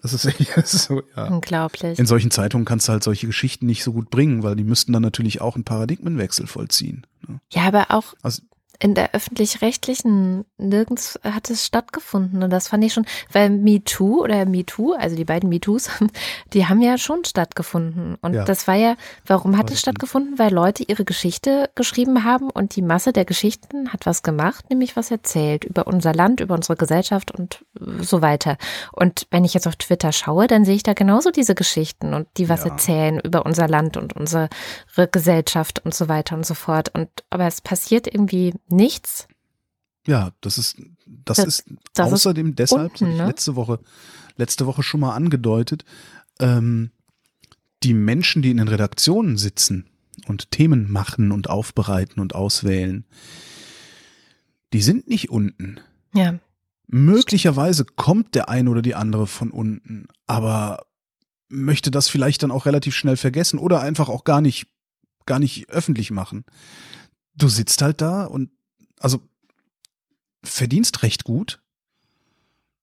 Das 0.02 0.14
ist, 0.14 0.26
echt- 0.40 0.68
so, 0.68 1.02
ja. 1.16 1.28
Unglaublich. 1.28 2.00
In 2.00 2.06
solchen 2.06 2.32
Zeitungen 2.32 2.66
kannst 2.66 2.88
du 2.88 2.94
halt 2.94 3.04
solche 3.04 3.28
Geschichten 3.28 3.66
nicht 3.66 3.84
so 3.84 3.94
gut 3.94 4.10
bringen, 4.10 4.44
weil 4.44 4.56
die 4.56 4.64
müssten 4.64 4.94
dann 4.94 5.02
natürlich 5.04 5.42
auch 5.42 5.56
einen 5.56 5.64
Paradigmenwechsel 5.64 6.48
vollziehen. 6.48 7.06
ne? 7.28 7.40
Ja, 7.52 7.64
aber 7.64 7.92
auch 7.92 8.14
Also- 8.24 8.42
in 8.82 8.96
der 8.96 9.14
öffentlich-rechtlichen 9.14 10.44
nirgends 10.58 11.20
hat 11.24 11.50
es 11.52 11.66
stattgefunden. 11.68 12.42
Und 12.42 12.50
das 12.50 12.68
fand 12.68 12.84
ich 12.84 12.94
schon, 12.94 13.06
weil 13.32 13.50
MeToo 13.52 14.24
oder 14.24 14.46
MeToo, 14.46 14.94
also 14.94 15.16
die 15.16 15.24
beiden 15.24 15.50
MeToos, 15.50 15.90
die 16.54 16.66
haben 16.66 16.82
ja 16.82 16.98
schon 16.98 17.24
stattgefunden. 17.24 18.16
Und 18.22 18.34
Ja. 18.34 18.44
das 18.44 18.68
war 18.68 18.74
ja, 18.76 18.96
warum 19.28 19.56
hat 19.58 19.70
es 19.70 19.80
stattgefunden? 19.80 20.40
Weil 20.40 20.52
Leute 20.52 20.84
ihre 20.84 21.06
Geschichte 21.06 21.70
geschrieben 21.76 22.24
haben 22.24 22.50
und 22.50 22.76
die 22.76 22.82
Masse 22.82 23.14
der 23.14 23.26
Geschichten 23.26 23.94
hat 23.94 24.08
was 24.08 24.24
gemacht, 24.24 24.66
nämlich 24.72 24.96
was 24.96 25.12
erzählt 25.12 25.64
über 25.64 25.86
unser 25.86 26.14
Land, 26.14 26.40
über 26.40 26.56
unsere 26.56 26.76
Gesellschaft 26.76 27.32
und 27.32 27.64
so 28.02 28.24
weiter. 28.24 28.58
Und 28.94 29.28
wenn 29.30 29.46
ich 29.46 29.54
jetzt 29.54 29.68
auf 29.68 29.76
Twitter 29.76 30.12
schaue, 30.12 30.48
dann 30.48 30.66
sehe 30.66 30.76
ich 30.76 30.84
da 30.84 30.94
genauso 30.94 31.30
diese 31.30 31.54
Geschichten 31.54 32.16
und 32.16 32.28
die 32.38 32.50
was 32.50 32.64
Ja. 32.64 32.72
erzählen 32.72 33.20
über 33.20 33.46
unser 33.46 33.68
Land 33.68 33.96
und 33.96 34.14
unsere 34.16 34.50
Gesellschaft 35.12 35.86
und 35.86 35.94
so 35.94 36.10
weiter 36.10 36.36
und 36.36 36.46
so 36.48 36.56
fort. 36.56 36.90
Und 36.96 37.10
aber 37.30 37.46
es 37.46 37.62
passiert 37.62 38.08
irgendwie 38.08 38.54
nichts. 38.72 39.28
Ja, 40.08 40.32
das 40.42 40.58
ist, 40.58 40.78
das, 41.06 41.38
Das- 41.38 41.46
ist 41.48 41.64
das 41.94 42.08
ist 42.08 42.14
außerdem 42.14 42.56
deshalb, 42.56 42.94
das 42.94 43.02
unten, 43.02 43.06
habe 43.14 43.14
ich 43.14 43.22
ne? 43.22 43.28
letzte 43.28 43.56
Woche, 43.56 43.80
letzte 44.36 44.66
Woche 44.66 44.82
schon 44.84 45.00
mal 45.02 45.14
angedeutet, 45.14 45.86
ähm, 46.40 46.92
die 47.84 47.94
Menschen, 47.94 48.42
die 48.42 48.52
in 48.52 48.58
den 48.58 48.68
Redaktionen 48.68 49.38
sitzen 49.38 49.90
und 50.28 50.52
Themen 50.52 50.92
machen 50.92 51.32
und 51.32 51.50
aufbereiten 51.50 52.20
und 52.20 52.34
auswählen, 52.36 53.06
die 54.74 54.82
sind 54.82 55.08
nicht 55.08 55.30
unten. 55.30 55.80
Ja. 56.14 56.40
Möglicherweise 56.88 57.86
kommt 57.86 58.36
der 58.36 58.50
eine 58.50 58.70
oder 58.70 58.82
die 58.82 58.96
andere 58.96 59.28
von 59.28 59.52
unten, 59.52 60.08
aber 60.28 60.86
möchte 61.50 61.92
das 61.92 62.08
vielleicht 62.08 62.44
dann 62.44 62.52
auch 62.52 62.66
relativ 62.66 62.96
schnell 62.96 63.18
vergessen 63.18 63.60
oder 63.60 63.82
einfach 63.82 64.10
auch 64.10 64.24
gar 64.24 64.42
nicht, 64.42 64.68
gar 65.26 65.40
nicht 65.40 65.70
öffentlich 65.70 66.12
machen. 66.12 66.46
Du 67.36 67.48
sitzt 67.50 67.82
halt 67.82 68.02
da 68.02 68.26
und 68.26 68.50
also 69.02 69.22
verdienst 70.44 71.04
recht 71.04 71.24
gut. 71.24 71.62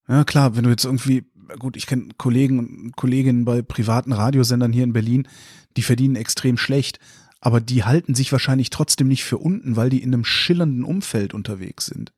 Ja, 0.08 0.24
klar, 0.24 0.56
wenn 0.56 0.64
du 0.64 0.70
jetzt 0.70 0.84
irgendwie, 0.84 1.24
gut, 1.58 1.76
ich 1.76 1.86
kenne 1.86 2.08
Kollegen 2.16 2.58
und 2.58 2.96
Kolleginnen 2.96 3.44
bei 3.44 3.62
privaten 3.62 4.12
Radiosendern 4.12 4.72
hier 4.72 4.84
in 4.84 4.92
Berlin, 4.92 5.28
die 5.76 5.82
verdienen 5.82 6.16
extrem 6.16 6.56
schlecht, 6.56 6.98
aber 7.40 7.60
die 7.60 7.84
halten 7.84 8.14
sich 8.14 8.32
wahrscheinlich 8.32 8.70
trotzdem 8.70 9.08
nicht 9.08 9.24
für 9.24 9.38
unten, 9.38 9.76
weil 9.76 9.90
die 9.90 10.02
in 10.02 10.12
einem 10.12 10.24
schillernden 10.24 10.84
Umfeld 10.84 11.34
unterwegs 11.34 11.86
sind. 11.86 12.12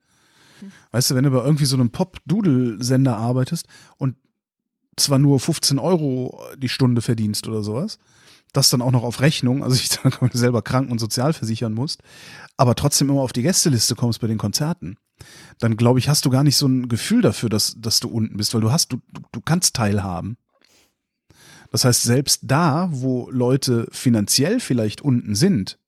Weißt 0.93 1.11
du, 1.11 1.15
wenn 1.15 1.25
du 1.25 1.31
bei 1.31 1.45
irgendwie 1.45 1.65
so 1.65 1.77
einem 1.77 1.91
Pop-Doodle-Sender 1.91 3.17
arbeitest 3.17 3.67
und 3.97 4.17
zwar 4.97 5.19
nur 5.19 5.41
15 5.41 5.79
Euro 5.79 6.41
die 6.57 6.69
Stunde 6.69 7.03
verdienst 7.03 7.49
oder 7.49 7.63
sowas, 7.63 7.99
das 8.53 8.71
dann 8.71 8.83
auch 8.83 8.93
noch 8.93 9.03
auf 9.03 9.21
Rechnung, 9.21 9.63
also 9.63 9.77
ich 9.77 9.89
dann 10.03 10.13
selber 10.33 10.63
kranken- 10.63 10.93
und 10.93 10.99
sozialversichern 10.99 11.73
musst, 11.73 12.03
aber 12.57 12.75
trotzdem 12.75 13.09
immer 13.11 13.23
auf 13.23 13.33
die 13.33 13.43
Gästeliste 13.43 13.95
kommst 13.95 14.21
bei 14.21 14.27
den 14.27 14.39
Konzerten, 14.39 14.97
dann 15.59 15.77
glaube 15.77 15.99
ich, 15.99 16.09
hast 16.09 16.25
du 16.25 16.31
gar 16.31 16.45
nicht 16.45 16.57
so 16.57 16.67
ein 16.67 16.89
Gefühl 16.89 17.23
dafür, 17.23 17.49
dass, 17.49 17.77
dass 17.79 18.01
du 18.01 18.09
unten 18.09 18.37
bist, 18.37 18.55
weil 18.55 18.61
du 18.61 18.73
hast, 18.73 18.93
du, 18.93 18.99
du 19.33 19.41
kannst 19.41 19.77
teilhaben. 19.77 20.37
Das 21.71 21.85
heißt, 21.85 22.03
selbst 22.03 22.41
da, 22.43 22.89
wo 22.91 23.31
Leute 23.31 23.87
finanziell 23.93 24.61
vielleicht 24.61 25.03
unten 25.03 25.35
sind, 25.35 25.79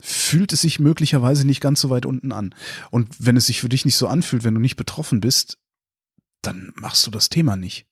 fühlt 0.00 0.52
es 0.52 0.62
sich 0.62 0.80
möglicherweise 0.80 1.46
nicht 1.46 1.60
ganz 1.60 1.80
so 1.80 1.90
weit 1.90 2.06
unten 2.06 2.32
an. 2.32 2.54
Und 2.90 3.08
wenn 3.18 3.36
es 3.36 3.46
sich 3.46 3.60
für 3.60 3.68
dich 3.68 3.84
nicht 3.84 3.96
so 3.96 4.08
anfühlt, 4.08 4.44
wenn 4.44 4.54
du 4.54 4.60
nicht 4.60 4.76
betroffen 4.76 5.20
bist, 5.20 5.58
dann 6.42 6.72
machst 6.76 7.06
du 7.06 7.10
das 7.10 7.28
Thema 7.28 7.56
nicht. 7.56 7.86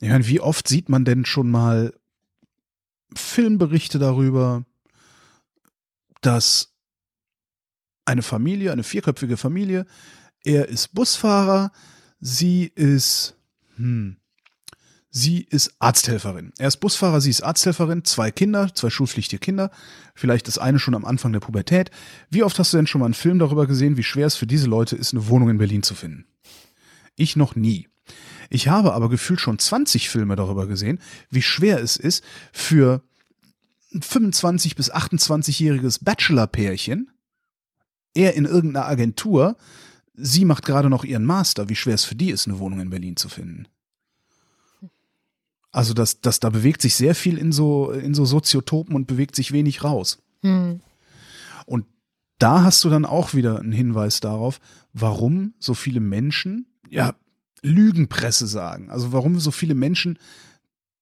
Ich 0.00 0.08
meine, 0.08 0.26
wie 0.26 0.40
oft 0.40 0.68
sieht 0.68 0.88
man 0.88 1.04
denn 1.04 1.24
schon 1.24 1.50
mal 1.50 1.92
Filmberichte 3.18 3.98
darüber, 3.98 4.64
dass 6.20 6.74
eine 8.04 8.22
Familie, 8.22 8.72
eine 8.72 8.82
vierköpfige 8.82 9.36
Familie, 9.36 9.86
er 10.44 10.68
ist 10.68 10.94
Busfahrer, 10.94 11.72
sie 12.20 12.64
ist, 12.74 13.36
hm, 13.76 14.16
sie 15.10 15.42
ist 15.42 15.74
Arzthelferin. 15.78 16.52
Er 16.58 16.68
ist 16.68 16.78
Busfahrer, 16.78 17.20
sie 17.20 17.30
ist 17.30 17.42
Arzthelferin, 17.42 18.04
zwei 18.04 18.30
Kinder, 18.30 18.74
zwei 18.74 18.90
schulpflichtige 18.90 19.40
Kinder, 19.40 19.70
vielleicht 20.14 20.48
das 20.48 20.58
eine 20.58 20.78
schon 20.78 20.94
am 20.94 21.04
Anfang 21.04 21.32
der 21.32 21.40
Pubertät. 21.40 21.90
Wie 22.30 22.42
oft 22.42 22.58
hast 22.58 22.72
du 22.72 22.76
denn 22.76 22.86
schon 22.86 23.00
mal 23.00 23.06
einen 23.06 23.14
Film 23.14 23.38
darüber 23.38 23.66
gesehen, 23.66 23.96
wie 23.96 24.02
schwer 24.02 24.26
es 24.26 24.36
für 24.36 24.46
diese 24.46 24.66
Leute 24.66 24.96
ist, 24.96 25.14
eine 25.14 25.28
Wohnung 25.28 25.48
in 25.48 25.58
Berlin 25.58 25.82
zu 25.82 25.94
finden? 25.94 26.26
Ich 27.16 27.36
noch 27.36 27.54
nie. 27.54 27.88
Ich 28.54 28.68
habe 28.68 28.94
aber 28.94 29.08
gefühlt 29.08 29.40
schon 29.40 29.58
20 29.58 30.08
Filme 30.08 30.36
darüber 30.36 30.68
gesehen, 30.68 31.00
wie 31.28 31.42
schwer 31.42 31.80
es 31.80 31.96
ist 31.96 32.22
für 32.52 33.02
ein 33.92 34.00
25 34.00 34.76
bis 34.76 34.92
28-jähriges 34.92 36.04
Bachelor-Pärchen, 36.04 37.10
er 38.14 38.34
in 38.34 38.44
irgendeiner 38.44 38.86
Agentur, 38.86 39.56
sie 40.14 40.44
macht 40.44 40.64
gerade 40.64 40.88
noch 40.88 41.02
ihren 41.02 41.24
Master, 41.24 41.68
wie 41.68 41.74
schwer 41.74 41.96
es 41.96 42.04
für 42.04 42.14
die 42.14 42.30
ist, 42.30 42.46
eine 42.46 42.60
Wohnung 42.60 42.78
in 42.78 42.90
Berlin 42.90 43.16
zu 43.16 43.28
finden. 43.28 43.66
Also 45.72 45.92
das, 45.92 46.20
das, 46.20 46.38
da 46.38 46.48
bewegt 46.48 46.80
sich 46.80 46.94
sehr 46.94 47.16
viel 47.16 47.38
in 47.38 47.50
so, 47.50 47.90
in 47.90 48.14
so 48.14 48.24
Soziotopen 48.24 48.94
und 48.94 49.08
bewegt 49.08 49.34
sich 49.34 49.50
wenig 49.50 49.82
raus. 49.82 50.22
Hm. 50.42 50.80
Und 51.66 51.86
da 52.38 52.62
hast 52.62 52.84
du 52.84 52.88
dann 52.88 53.04
auch 53.04 53.34
wieder 53.34 53.58
einen 53.58 53.72
Hinweis 53.72 54.20
darauf, 54.20 54.60
warum 54.92 55.54
so 55.58 55.74
viele 55.74 55.98
Menschen, 55.98 56.68
ja, 56.88 57.16
Lügenpresse 57.64 58.46
sagen. 58.46 58.90
Also 58.90 59.12
warum 59.12 59.40
so 59.40 59.50
viele 59.50 59.74
Menschen 59.74 60.18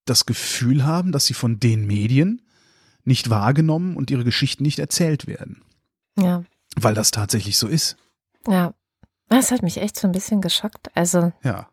das 0.05 0.25
Gefühl 0.25 0.85
haben, 0.85 1.11
dass 1.11 1.25
sie 1.25 1.33
von 1.33 1.59
den 1.59 1.85
Medien 1.85 2.41
nicht 3.03 3.29
wahrgenommen 3.29 3.95
und 3.95 4.11
ihre 4.11 4.23
Geschichten 4.23 4.63
nicht 4.63 4.79
erzählt 4.79 5.27
werden. 5.27 5.61
Ja. 6.17 6.43
Weil 6.75 6.93
das 6.93 7.11
tatsächlich 7.11 7.57
so 7.57 7.67
ist. 7.67 7.97
Ja. 8.47 8.73
Das 9.29 9.51
hat 9.51 9.63
mich 9.63 9.77
echt 9.77 9.97
so 9.97 10.07
ein 10.07 10.11
bisschen 10.11 10.41
geschockt. 10.41 10.89
Also, 10.95 11.31
Ja. 11.43 11.67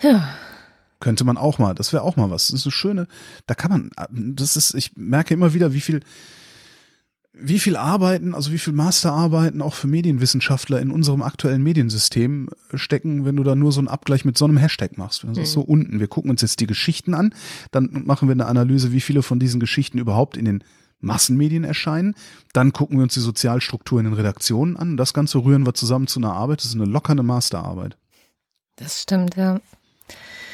ja. 0.00 0.34
Könnte 0.98 1.24
man 1.24 1.38
auch 1.38 1.58
mal, 1.58 1.74
das 1.74 1.92
wäre 1.94 2.02
auch 2.02 2.16
mal 2.16 2.30
was. 2.30 2.48
Das 2.48 2.60
ist 2.60 2.66
eine 2.66 2.72
schöne, 2.72 3.06
da 3.46 3.54
kann 3.54 3.70
man, 3.70 3.90
das 4.36 4.56
ist, 4.56 4.74
ich 4.74 4.96
merke 4.96 5.32
immer 5.32 5.54
wieder, 5.54 5.72
wie 5.72 5.80
viel, 5.80 6.00
wie 7.32 7.58
viel 7.58 7.76
Arbeiten, 7.76 8.34
also 8.34 8.52
wie 8.52 8.58
viel 8.58 8.72
Masterarbeiten 8.72 9.62
auch 9.62 9.74
für 9.74 9.86
Medienwissenschaftler 9.86 10.80
in 10.80 10.90
unserem 10.90 11.22
aktuellen 11.22 11.62
Mediensystem 11.62 12.48
stecken, 12.74 13.24
wenn 13.24 13.36
du 13.36 13.44
da 13.44 13.54
nur 13.54 13.72
so 13.72 13.80
einen 13.80 13.88
Abgleich 13.88 14.24
mit 14.24 14.36
so 14.36 14.44
einem 14.44 14.56
Hashtag 14.56 14.98
machst. 14.98 15.24
Das 15.24 15.38
ist 15.38 15.52
so 15.52 15.60
unten. 15.60 16.00
Wir 16.00 16.08
gucken 16.08 16.30
uns 16.30 16.42
jetzt 16.42 16.60
die 16.60 16.66
Geschichten 16.66 17.14
an, 17.14 17.32
dann 17.70 18.02
machen 18.04 18.28
wir 18.28 18.32
eine 18.32 18.46
Analyse, 18.46 18.92
wie 18.92 19.00
viele 19.00 19.22
von 19.22 19.38
diesen 19.38 19.60
Geschichten 19.60 19.98
überhaupt 19.98 20.36
in 20.36 20.44
den 20.44 20.64
Massenmedien 21.00 21.64
erscheinen. 21.64 22.14
Dann 22.52 22.72
gucken 22.72 22.98
wir 22.98 23.04
uns 23.04 23.14
die 23.14 23.20
Sozialstruktur 23.20 24.00
in 24.00 24.04
den 24.04 24.14
Redaktionen 24.14 24.76
an. 24.76 24.96
Das 24.96 25.14
Ganze 25.14 25.38
rühren 25.38 25.64
wir 25.64 25.74
zusammen 25.74 26.08
zu 26.08 26.20
einer 26.20 26.32
Arbeit. 26.32 26.60
Das 26.60 26.66
ist 26.66 26.74
eine 26.74 26.84
lockere 26.84 27.22
Masterarbeit. 27.22 27.96
Das 28.76 29.02
stimmt, 29.02 29.36
ja. 29.36 29.60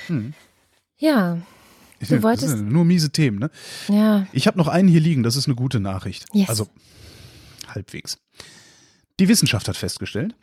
Hm. 0.07 0.35
Ja, 0.99 1.39
Du 2.09 2.22
wolltest- 2.22 2.52
das 2.54 2.61
nur 2.61 2.84
miese 2.84 3.11
Themen, 3.11 3.38
ne? 3.38 3.50
ja. 3.88 4.26
Ich 4.32 4.46
habe 4.46 4.59
noch 4.59 4.68
einen 4.68 4.88
hier 4.88 5.00
liegen, 5.00 5.22
das 5.22 5.36
ist 5.36 5.46
eine 5.46 5.54
gute 5.57 5.80
Nachricht. 5.80 6.26
Yes. 6.32 6.48
Also 6.48 6.68
halbwegs. 7.68 8.18
Die 9.18 9.28
Wissenschaft 9.28 9.68
hat 9.68 9.76
festgestellt, 9.76 10.34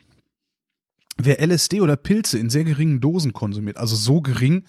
wer 1.16 1.40
LSD 1.40 1.80
oder 1.80 1.96
Pilze 1.96 2.38
in 2.38 2.50
sehr 2.50 2.64
geringen 2.64 3.00
Dosen 3.00 3.32
konsumiert, 3.32 3.76
also 3.76 3.94
so 3.96 4.20
gering, 4.20 4.64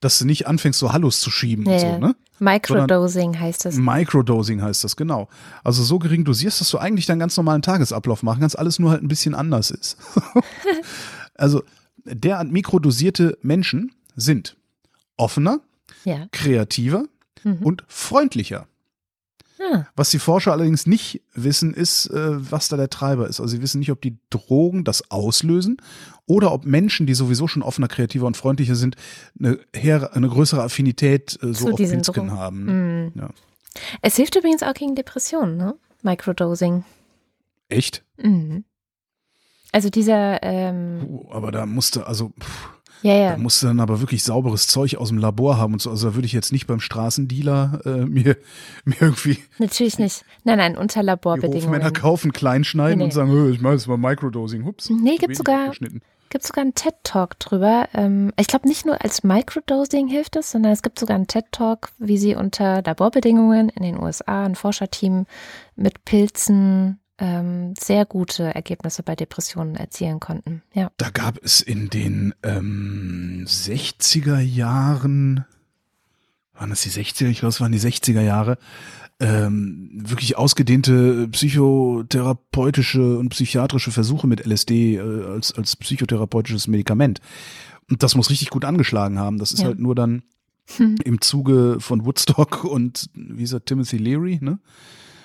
dass 0.00 0.18
du 0.18 0.24
nicht 0.24 0.46
anfängst, 0.48 0.78
so 0.80 0.92
Hallos 0.92 1.20
zu 1.20 1.30
schieben 1.30 1.64
und 1.66 1.72
Ja, 1.74 1.78
so, 1.78 1.98
ne? 1.98 2.16
Microdosing 2.40 3.38
heißt 3.38 3.66
es. 3.66 3.76
Microdosing 3.76 4.60
heißt 4.60 4.82
das, 4.82 4.96
genau. 4.96 5.28
Also 5.62 5.84
so 5.84 6.00
gering 6.00 6.24
dosierst, 6.24 6.60
dass 6.60 6.70
du 6.70 6.78
eigentlich 6.78 7.06
deinen 7.06 7.20
ganz 7.20 7.36
normalen 7.36 7.62
Tagesablauf 7.62 8.24
machen 8.24 8.40
kannst, 8.40 8.58
alles 8.58 8.80
nur 8.80 8.90
halt 8.90 9.02
ein 9.02 9.08
bisschen 9.08 9.34
anders 9.36 9.70
ist. 9.70 9.96
also 11.36 11.62
derart 12.04 12.50
mikrodosierte 12.50 13.38
Menschen 13.42 13.92
sind 14.16 14.56
offener, 15.16 15.60
Ja. 16.04 16.26
kreativer 16.32 17.04
Mhm. 17.44 17.58
und 17.62 17.84
freundlicher. 17.88 18.66
Was 19.94 20.10
die 20.10 20.18
Forscher 20.18 20.50
allerdings 20.50 20.86
nicht 20.88 21.22
wissen, 21.34 21.72
ist, 21.72 22.06
äh, 22.06 22.50
was 22.50 22.68
da 22.68 22.76
der 22.76 22.90
Treiber 22.90 23.28
ist. 23.28 23.38
Also 23.40 23.54
sie 23.54 23.62
wissen 23.62 23.78
nicht, 23.78 23.92
ob 23.92 24.00
die 24.00 24.16
Drogen 24.28 24.82
das 24.82 25.08
auslösen 25.12 25.76
oder 26.26 26.52
ob 26.52 26.64
Menschen, 26.64 27.06
die 27.06 27.14
sowieso 27.14 27.46
schon 27.46 27.62
offener, 27.62 27.86
kreativer 27.86 28.26
und 28.26 28.36
freundlicher 28.36 28.74
sind, 28.74 28.96
eine, 29.38 29.60
größere 30.28 30.62
Affinität 30.64 31.38
äh, 31.42 31.54
so 31.54 31.66
Zu 31.66 31.70
auf 31.70 31.76
Drogen. 32.30 32.32
haben. 32.32 32.64
Mhm. 32.64 33.12
Ja. 33.14 33.30
Es 34.02 34.16
hilft 34.16 34.34
übrigens 34.34 34.64
auch 34.64 34.74
gegen 34.74 34.96
Depressionen, 34.96 35.56
ne? 35.56 35.74
Microdosing. 36.02 36.84
Echt? 37.68 38.04
Mhm. 38.16 38.64
Also 39.70 39.90
dieser, 39.90 40.42
ähm, 40.42 41.20
aber 41.30 41.52
da 41.52 41.66
musste, 41.66 42.06
also 42.06 42.30
pff, 42.40 42.68
ja, 43.02 43.14
ja. 43.14 43.30
da 43.32 43.36
musste 43.36 43.66
dann 43.66 43.80
aber 43.80 44.00
wirklich 44.00 44.22
sauberes 44.24 44.66
Zeug 44.66 44.96
aus 44.96 45.08
dem 45.08 45.18
Labor 45.18 45.58
haben 45.58 45.74
und 45.74 45.82
so. 45.82 45.90
Also 45.90 46.08
da 46.10 46.14
würde 46.14 46.26
ich 46.26 46.32
jetzt 46.32 46.52
nicht 46.52 46.66
beim 46.66 46.80
Straßendealer 46.80 47.80
äh, 47.84 47.88
mir, 48.06 48.36
mir 48.84 48.96
irgendwie 49.00 49.38
Natürlich 49.58 49.98
nicht. 49.98 50.24
Nein, 50.44 50.58
nein, 50.58 50.76
unter 50.76 51.00
die 51.00 51.06
Laborbedingungen. 51.06 51.64
Hofmänner 51.64 51.90
kaufen, 51.90 52.32
kleinschneiden 52.32 52.98
Nee, 52.98 53.04
nee. 53.04 53.04
und 53.04 53.12
sagen, 53.12 53.30
"Hö, 53.30 53.50
ich 53.50 53.60
mache 53.60 53.74
jetzt 53.74 53.86
mal 53.88 53.96
Microdosing. 53.98 54.64
Hups. 54.64 54.90
Nee, 54.90 55.18
wenig 55.20 55.36
sogar- 55.36 55.70
gibt 56.30 56.46
sogar 56.46 56.62
einen 56.62 56.74
TED-Talk 56.74 57.38
drüber. 57.40 57.88
Ähm, 57.92 58.32
ich 58.38 58.46
glaube, 58.46 58.66
nicht 58.66 58.86
nur 58.86 59.02
als 59.04 59.22
Microdosing 59.22 60.08
hilft 60.08 60.34
es, 60.36 60.50
sondern 60.50 60.72
es 60.72 60.80
gibt 60.80 60.98
sogar 60.98 61.14
einen 61.16 61.26
TED-Talk, 61.26 61.90
wie 61.98 62.16
sie 62.16 62.34
unter 62.34 62.82
Laborbedingungen 62.82 63.68
in 63.68 63.82
den 63.82 64.00
USA, 64.02 64.44
ein 64.46 64.54
Forscherteam 64.54 65.26
mit 65.76 66.06
Pilzen 66.06 66.98
ähm, 67.18 67.74
sehr 67.78 68.04
gute 68.06 68.54
Ergebnisse 68.54 69.02
bei 69.02 69.14
Depressionen 69.16 69.76
erzielen 69.76 70.18
konnten. 70.20 70.62
Ja. 70.74 70.90
Da 70.96 71.10
gab 71.10 71.38
es 71.42 71.60
in 71.60 71.88
den 71.90 72.34
ähm, 72.42 73.44
60er 73.46 74.38
Jahren, 74.40 75.44
waren 76.54 76.70
das 76.70 76.82
die 76.82 76.90
60er? 76.90 77.28
Ich 77.28 77.40
glaube, 77.40 77.50
es 77.50 77.60
waren 77.60 77.72
die 77.72 77.80
60er 77.80 78.20
Jahre, 78.22 78.58
ähm, 79.20 79.90
wirklich 79.94 80.36
ausgedehnte 80.36 81.28
psychotherapeutische 81.28 83.18
und 83.18 83.28
psychiatrische 83.30 83.90
Versuche 83.92 84.26
mit 84.26 84.44
LSD 84.46 84.96
äh, 84.96 85.00
als, 85.26 85.52
als 85.54 85.76
psychotherapeutisches 85.76 86.66
Medikament. 86.66 87.20
Und 87.90 88.02
das 88.02 88.14
muss 88.16 88.30
richtig 88.30 88.50
gut 88.50 88.64
angeschlagen 88.64 89.18
haben. 89.18 89.38
Das 89.38 89.52
ist 89.52 89.60
Ja. 89.60 89.66
halt 89.66 89.78
nur 89.78 89.94
dann 89.94 90.22
Hm. 90.76 90.94
im 91.04 91.20
Zuge 91.20 91.76
von 91.80 92.04
Woodstock 92.04 92.64
und 92.64 93.10
wie 93.14 93.42
ist 93.42 93.52
er, 93.52 93.64
Timothy 93.64 93.96
Leary, 93.98 94.38
ne? 94.40 94.58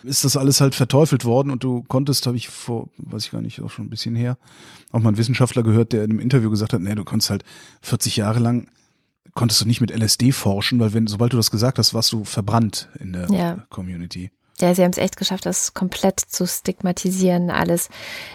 Ist 0.04 0.24
das 0.24 0.38
alles 0.38 0.62
halt 0.62 0.76
verteufelt 0.76 1.26
worden 1.26 1.52
und 1.52 1.64
du 1.64 1.84
konntest, 1.88 2.28
habe 2.28 2.38
ich 2.38 2.50
vor, 2.50 2.90
weiß 2.98 3.26
ich 3.26 3.32
gar 3.32 3.42
nicht, 3.42 3.62
auch 3.62 3.70
schon 3.70 3.86
ein 3.86 3.90
bisschen 3.90 4.16
her, 4.16 4.38
auch 4.92 5.00
mal 5.00 5.10
einen 5.10 5.18
Wissenschaftler 5.18 5.64
gehört, 5.64 5.94
der 5.94 6.04
in 6.04 6.12
einem 6.12 6.20
Interview 6.20 6.50
gesagt 6.50 6.74
hat, 6.74 6.82
nee, 6.82 6.96
du 6.96 7.04
konntest 7.04 7.30
halt 7.30 7.44
40 7.82 8.18
Jahre 8.18 8.40
lang 8.40 8.68
konntest 9.34 9.62
du 9.62 9.66
nicht 9.66 9.82
mit 9.82 9.92
LSD 9.92 10.32
forschen, 10.32 10.80
weil 10.80 10.94
wenn, 10.94 11.06
sobald 11.06 11.32
du 11.32 11.38
das 11.38 11.52
gesagt 11.52 11.78
hast, 11.78 11.94
warst 11.94 12.12
du 12.12 12.24
verbrannt 12.24 12.90
in 13.00 13.14
der 13.14 13.30
Ja. 13.32 13.66
Community. 13.70 14.32
Ja, 14.60 14.74
sie 14.74 14.84
haben 14.84 14.92
es 14.92 14.98
echt 14.98 15.18
geschafft, 15.18 15.46
das 15.46 15.76
komplett 15.76 16.20
zu 16.20 16.48
stigmatisieren, 16.48 17.52
alles. 17.52 17.90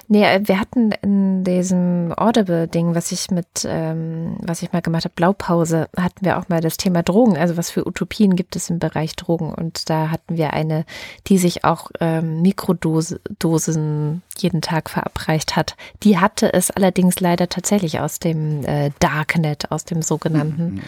Nee, 0.07 0.25
äh, 0.25 0.41
wir 0.45 0.61
hatten 0.61 0.93
in 1.03 1.43
diesem 1.43 2.14
Audible-Ding, 2.16 2.95
was 2.95 3.11
ich 3.11 3.33
mit, 3.33 3.66
ähm, 3.66 4.37
was 4.41 4.62
ich 4.62 4.73
mal 4.73 4.83
gemacht 4.83 5.05
habe, 5.05 5.14
Blaupause, 5.16 5.89
hatten 5.97 6.25
wir 6.25 6.39
auch 6.39 6.49
mal 6.49 6.61
das 6.61 6.77
Thema 6.77 7.03
Drogen. 7.03 7.37
Also 7.37 7.57
was 7.57 7.70
für 7.70 7.87
Utopien 7.87 8.37
gibt 8.37 8.55
es 8.55 8.70
im 8.70 8.79
Bereich 8.79 9.16
Drogen? 9.16 9.53
Und 9.53 9.91
da 9.91 10.11
hatten 10.11 10.37
wir 10.37 10.53
eine, 10.53 10.85
die 11.27 11.39
sich 11.39 11.64
auch 11.64 11.91
ähm, 11.99 12.41
Mikrodosen 12.41 14.23
jeden 14.43 14.61
Tag 14.61 14.90
verabreicht 14.90 15.57
hat. 15.57 15.76
Die 16.03 16.18
hatte 16.18 16.53
es 16.53 16.70
allerdings 16.70 17.20
leider 17.20 17.49
tatsächlich 17.49 18.01
aus 18.01 18.18
dem 18.18 18.64
äh, 18.64 18.90
Darknet, 18.99 19.70
aus 19.70 19.84
dem 19.84 20.03
sogenannten. 20.03 20.82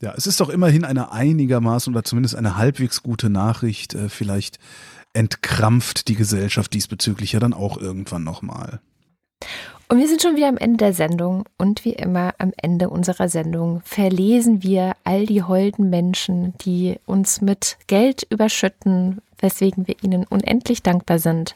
Ja, 0.00 0.12
es 0.16 0.26
ist 0.26 0.40
doch 0.40 0.48
immerhin 0.48 0.84
eine 0.84 1.12
einigermaßen 1.12 1.92
oder 1.92 2.04
zumindest 2.04 2.34
eine 2.34 2.56
halbwegs 2.56 3.02
gute 3.02 3.30
Nachricht. 3.30 3.94
Äh, 3.94 4.08
vielleicht 4.08 4.58
entkrampft 5.12 6.08
die 6.08 6.14
Gesellschaft 6.14 6.74
diesbezüglich 6.74 7.32
ja 7.32 7.40
dann 7.40 7.54
auch 7.54 7.78
irgendwann 7.78 8.24
nochmal. 8.24 8.80
Und 9.88 10.00
wir 10.00 10.08
sind 10.08 10.20
schon 10.20 10.34
wieder 10.34 10.48
am 10.48 10.56
Ende 10.56 10.78
der 10.78 10.92
Sendung 10.92 11.44
und 11.58 11.84
wie 11.84 11.92
immer 11.92 12.34
am 12.38 12.52
Ende 12.60 12.90
unserer 12.90 13.28
Sendung 13.28 13.82
verlesen 13.84 14.64
wir 14.64 14.94
all 15.04 15.26
die 15.26 15.44
holden 15.44 15.90
Menschen, 15.90 16.54
die 16.62 16.96
uns 17.06 17.40
mit 17.40 17.76
Geld 17.86 18.26
überschütten, 18.28 19.22
weswegen 19.38 19.86
wir 19.86 19.94
ihnen 20.02 20.24
unendlich 20.24 20.82
dankbar 20.82 21.20
sind. 21.20 21.54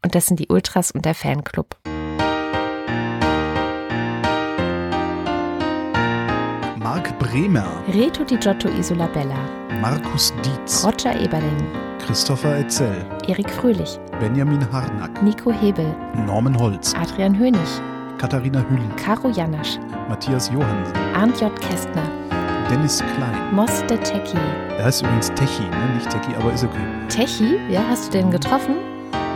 Und 0.00 0.14
das 0.14 0.26
sind 0.26 0.38
die 0.38 0.46
Ultras 0.46 0.92
und 0.92 1.04
der 1.04 1.16
Fanclub. 1.16 1.76
Marc 6.76 7.18
Bremer, 7.18 7.82
Reto 7.92 8.22
Di 8.22 8.36
Giotto 8.36 8.68
Isola 8.68 9.08
Bella, 9.08 9.61
Markus 9.82 10.32
Dietz, 10.44 10.84
Roger 10.84 11.20
Eberling, 11.20 11.66
Christopher 12.06 12.56
Etzel, 12.56 13.04
Erik 13.26 13.50
Fröhlich, 13.50 13.98
Benjamin 14.20 14.64
Harnack, 14.70 15.20
Nico 15.24 15.50
Hebel, 15.50 15.92
Norman 16.24 16.56
Holz, 16.56 16.94
Adrian 16.94 17.36
Hönig, 17.36 17.58
Katharina 18.16 18.64
Hüllen, 18.70 18.94
Caro 18.94 19.28
Janasch, 19.30 19.80
Matthias 20.08 20.48
Johansen, 20.52 20.94
Arndt 21.16 21.40
J. 21.40 21.50
Kästner, 21.60 22.08
Dennis 22.70 23.02
Klein. 23.16 23.34
Moss 23.52 23.84
de 23.88 23.98
Techie. 23.98 24.38
Er 24.78 24.84
heißt 24.84 25.02
übrigens 25.02 25.32
Techi, 25.34 25.64
ne? 25.64 25.94
nicht 25.96 26.08
Techi, 26.08 26.32
aber 26.36 26.52
ist 26.52 26.62
okay. 26.62 26.86
Techie, 27.08 27.58
ja, 27.68 27.82
hast 27.88 28.06
du 28.06 28.18
den 28.18 28.30
getroffen? 28.30 28.76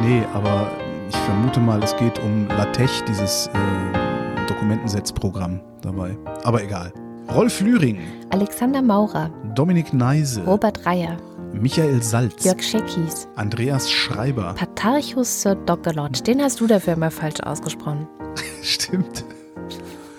Nee, 0.01 0.23
aber 0.33 0.71
ich 1.09 1.17
vermute 1.17 1.59
mal, 1.59 1.83
es 1.83 1.97
geht 1.97 2.21
um 2.21 2.47
LaTeX, 2.47 3.03
dieses 3.09 3.49
äh, 3.49 4.47
Dokumentensetzprogramm 4.47 5.59
dabei. 5.83 6.17
Aber 6.45 6.63
egal. 6.63 6.93
Rolf 7.35 7.61
Lühring, 7.61 7.99
Alexander 8.31 8.81
Maurer, 8.81 9.31
Dominik 9.55 9.93
Neise, 9.93 10.45
Robert 10.45 10.87
Reyer, 10.87 11.17
Michael 11.53 12.03
Salz, 12.03 12.45
Jörg 12.45 12.63
Scheckis, 12.63 13.27
Andreas 13.35 13.91
Schreiber. 13.91 14.55
Patarchus 14.57 15.43
Sir 15.43 15.55
Dogelot, 15.57 16.27
den 16.27 16.41
hast 16.41 16.61
du 16.61 16.67
dafür 16.67 16.95
immer 16.95 17.11
falsch 17.11 17.41
ausgesprochen. 17.41 18.07
Stimmt. 18.63 19.25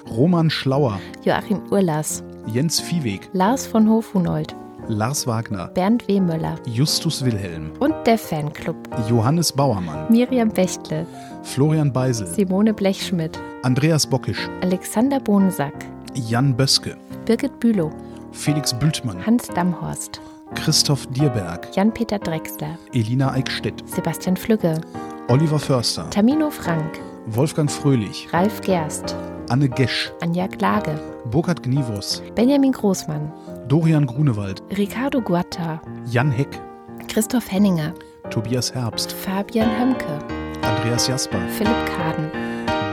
Roman 0.10 0.50
Schlauer, 0.50 1.00
Joachim 1.24 1.62
Urlas, 1.72 2.24
Jens 2.46 2.80
Viehweg, 2.82 3.30
Lars 3.34 3.66
von 3.66 3.90
Hofhunold, 3.90 4.56
Lars 4.90 5.26
Wagner, 5.26 5.68
Bernd 5.70 6.08
W. 6.08 6.20
Müller 6.20 6.56
Justus 6.66 7.24
Wilhelm, 7.24 7.72
und 7.80 7.96
der 8.06 8.18
Fanclub. 8.18 8.76
Johannes 9.10 9.52
Bauermann, 9.52 10.12
Miriam 10.12 10.50
Bechtle, 10.50 11.06
Florian 11.44 11.92
Beisel, 11.92 12.28
Simone 12.28 12.74
Blechschmidt, 12.74 13.40
Andreas 13.64 14.06
Bockisch, 14.06 14.48
Alexander 14.62 15.20
Bohnsack, 15.20 15.74
Jan 16.18 16.56
Böske, 16.58 16.98
Birgit 17.28 17.60
Bülow, 17.60 17.92
Felix 18.32 18.74
Bültmann, 18.74 19.24
Hans 19.26 19.48
Damhorst, 19.48 20.20
Christoph 20.56 21.06
Dierberg, 21.08 21.68
Jan-Peter 21.76 22.18
Drexler, 22.18 22.78
Elina 22.94 23.32
Eickstedt, 23.32 23.84
Sebastian 23.88 24.36
Flügge, 24.36 24.82
Oliver 25.28 25.60
Förster, 25.60 26.10
Tamino 26.10 26.50
Frank, 26.50 27.00
Wolfgang 27.28 27.70
Fröhlich, 27.70 28.28
Ralf 28.34 28.62
Gerst, 28.62 29.16
Anne 29.50 29.70
Gesch, 29.70 30.12
Anja 30.22 30.48
Klage, 30.48 31.00
Burkhard 31.30 31.62
Gnivos, 31.62 32.24
Benjamin 32.36 32.72
Großmann, 32.72 33.32
Dorian 33.68 34.08
Grunewald, 34.08 34.64
Ricardo 34.76 35.22
Guatta, 35.22 35.82
Jan 36.10 36.32
Heck, 36.32 36.60
Christoph 37.08 37.52
Henninger, 37.52 37.94
Tobias 38.32 38.74
Herbst, 38.74 39.12
Fabian 39.14 39.70
Hömke, 39.80 40.20
Andreas 40.64 41.08
Jasper, 41.08 41.40
Philipp 41.50 41.86
Kaden, 41.86 42.32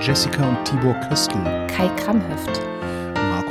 Jessica 0.03 0.47
und 0.47 0.62
Tibor 0.64 0.95
Köstl, 1.09 1.39
Kai 1.68 1.89
Kramhöft, 1.97 2.61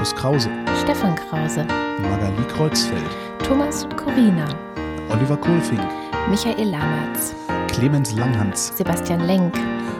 Markus 0.03 0.15
Krause, 0.21 0.49
Stefan 0.83 1.15
Krause, 1.15 1.65
Magali 2.01 2.43
Kreuzfeld, 2.49 3.09
Thomas 3.47 3.85
und 3.85 3.95
Corina, 3.95 4.45
Oliver 5.09 5.37
Kohlfink, 5.37 5.79
Michael 6.29 6.71
Lamertz, 6.71 7.33
Clemens 7.69 8.11
Langhans, 8.11 8.75
Sebastian 8.75 9.21
Lenk, 9.21 9.57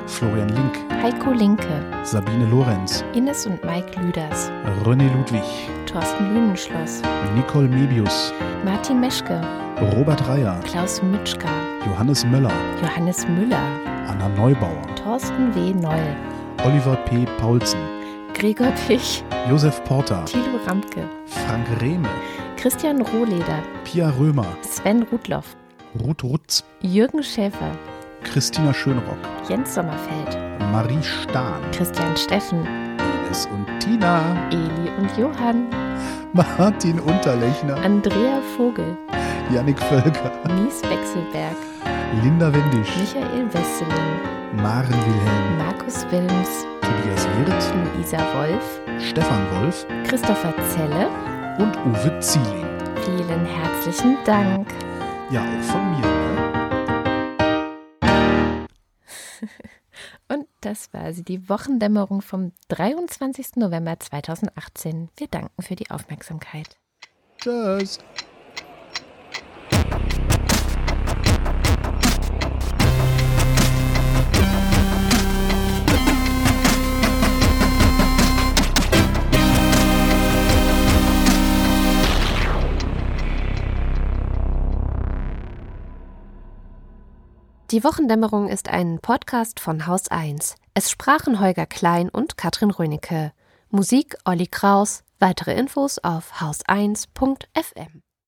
Florian 0.07 0.49
Link, 0.49 0.77
Heiko 1.01 1.31
Linke, 1.31 1.85
Sabine 2.03 2.45
Lorenz, 2.47 3.01
Ines 3.13 3.45
und 3.45 3.63
Mike 3.63 3.97
Lüders, 4.01 4.51
René 4.83 5.09
Ludwig, 5.15 5.41
Thorsten 5.85 6.33
Lünenschloss, 6.33 7.01
Nicole 7.33 7.69
Mebius, 7.69 8.33
Martin 8.65 8.99
Meschke, 8.99 9.39
Robert 9.95 10.27
Reyer, 10.27 10.59
Klaus 10.65 11.01
Mitschka, 11.01 11.47
Johannes 11.85 12.25
Möller, 12.25 12.51
Johannes 12.81 13.25
Müller, 13.25 13.63
Anna 14.09 14.27
Neubauer, 14.35 14.85
Thorsten 15.01 15.55
W. 15.55 15.73
Noll, 15.75 16.13
Oliver 16.65 16.97
P. 17.05 17.25
Paulsen, 17.39 17.79
Gregor 18.33 18.71
Pich, 18.87 19.23
Josef 19.49 19.83
Porter, 19.85 20.25
Thilo 20.25 20.59
Ramke, 20.67 21.07
Frank 21.25 21.67
Rehme, 21.81 22.09
Christian 22.57 23.01
Rohleder, 23.01 23.61
Pia 23.85 24.09
Römer, 24.09 24.47
Sven 24.61 25.03
Rudloff, 25.03 25.55
Ruth 25.99 26.23
Rutz, 26.23 26.63
Jürgen 26.81 27.23
Schäfer, 27.23 27.71
Christina 28.23 28.73
Schönrock, 28.73 29.17
Jens 29.47 29.75
Sommerfeld, 29.75 30.37
Marie 30.71 31.03
Stahn, 31.03 31.61
Christian 31.71 32.17
Steffen, 32.17 32.65
Ines 32.97 33.47
und 33.47 33.65
Tina, 33.79 34.21
Eli 34.51 34.89
und 34.97 35.17
Johann, 35.17 35.67
Martin 36.33 36.99
Unterlechner, 36.99 37.77
Andrea 37.77 38.41
Vogel, 38.57 38.97
Yannick 39.53 39.79
Völker, 39.79 40.31
Mies 40.55 40.81
Wechselberg, 40.83 41.55
Linda 42.23 42.51
Wendisch, 42.51 42.95
Michael 42.97 43.53
Wesseling, 43.53 44.42
Maren 44.55 44.93
Wilhelm, 44.93 45.57
Markus 45.57 46.05
Wilms, 46.11 46.67
Tobias 46.81 47.27
Wirth, 47.37 47.73
Luisa 47.95 48.19
Wolf, 48.35 48.81
Stefan 48.99 49.49
Wolf 49.51 49.87
Christopher 50.07 50.53
Zelle. 50.69 51.09
und 51.57 51.75
Uwe 51.87 52.19
Zieling. 52.19 52.67
Vielen 53.03 53.45
herzlichen 53.45 54.17
Dank. 54.25 54.71
Ja, 55.31 55.41
auch 55.41 55.63
von 55.63 55.91
mir. 55.91 56.05
Ne? 56.05 56.43
Und 60.29 60.47
das 60.61 60.93
war 60.93 61.11
sie, 61.13 61.23
die 61.23 61.49
Wochendämmerung 61.49 62.21
vom 62.21 62.51
23. 62.69 63.55
November 63.55 63.99
2018. 63.99 65.09
Wir 65.17 65.27
danken 65.27 65.61
für 65.61 65.75
die 65.75 65.89
Aufmerksamkeit. 65.89 66.77
Tschüss. 67.37 67.99
Die 87.73 87.83
Wochendämmerung 87.83 88.49
ist 88.49 88.69
ein 88.69 88.99
Podcast 88.99 89.59
von 89.59 89.87
Haus 89.87 90.07
1. 90.07 90.57
Es 90.75 90.91
sprachen 90.91 91.39
Holger 91.39 91.65
Klein 91.65 92.07
und 92.07 92.37
Katrin 92.37 92.69
Rönecke. 92.69 93.33
Musik 93.71 94.15
Olli 94.25 94.45
Kraus. 94.45 95.03
Weitere 95.17 95.57
Infos 95.57 95.97
auf 95.97 96.33
haus1.fm. 96.39 98.03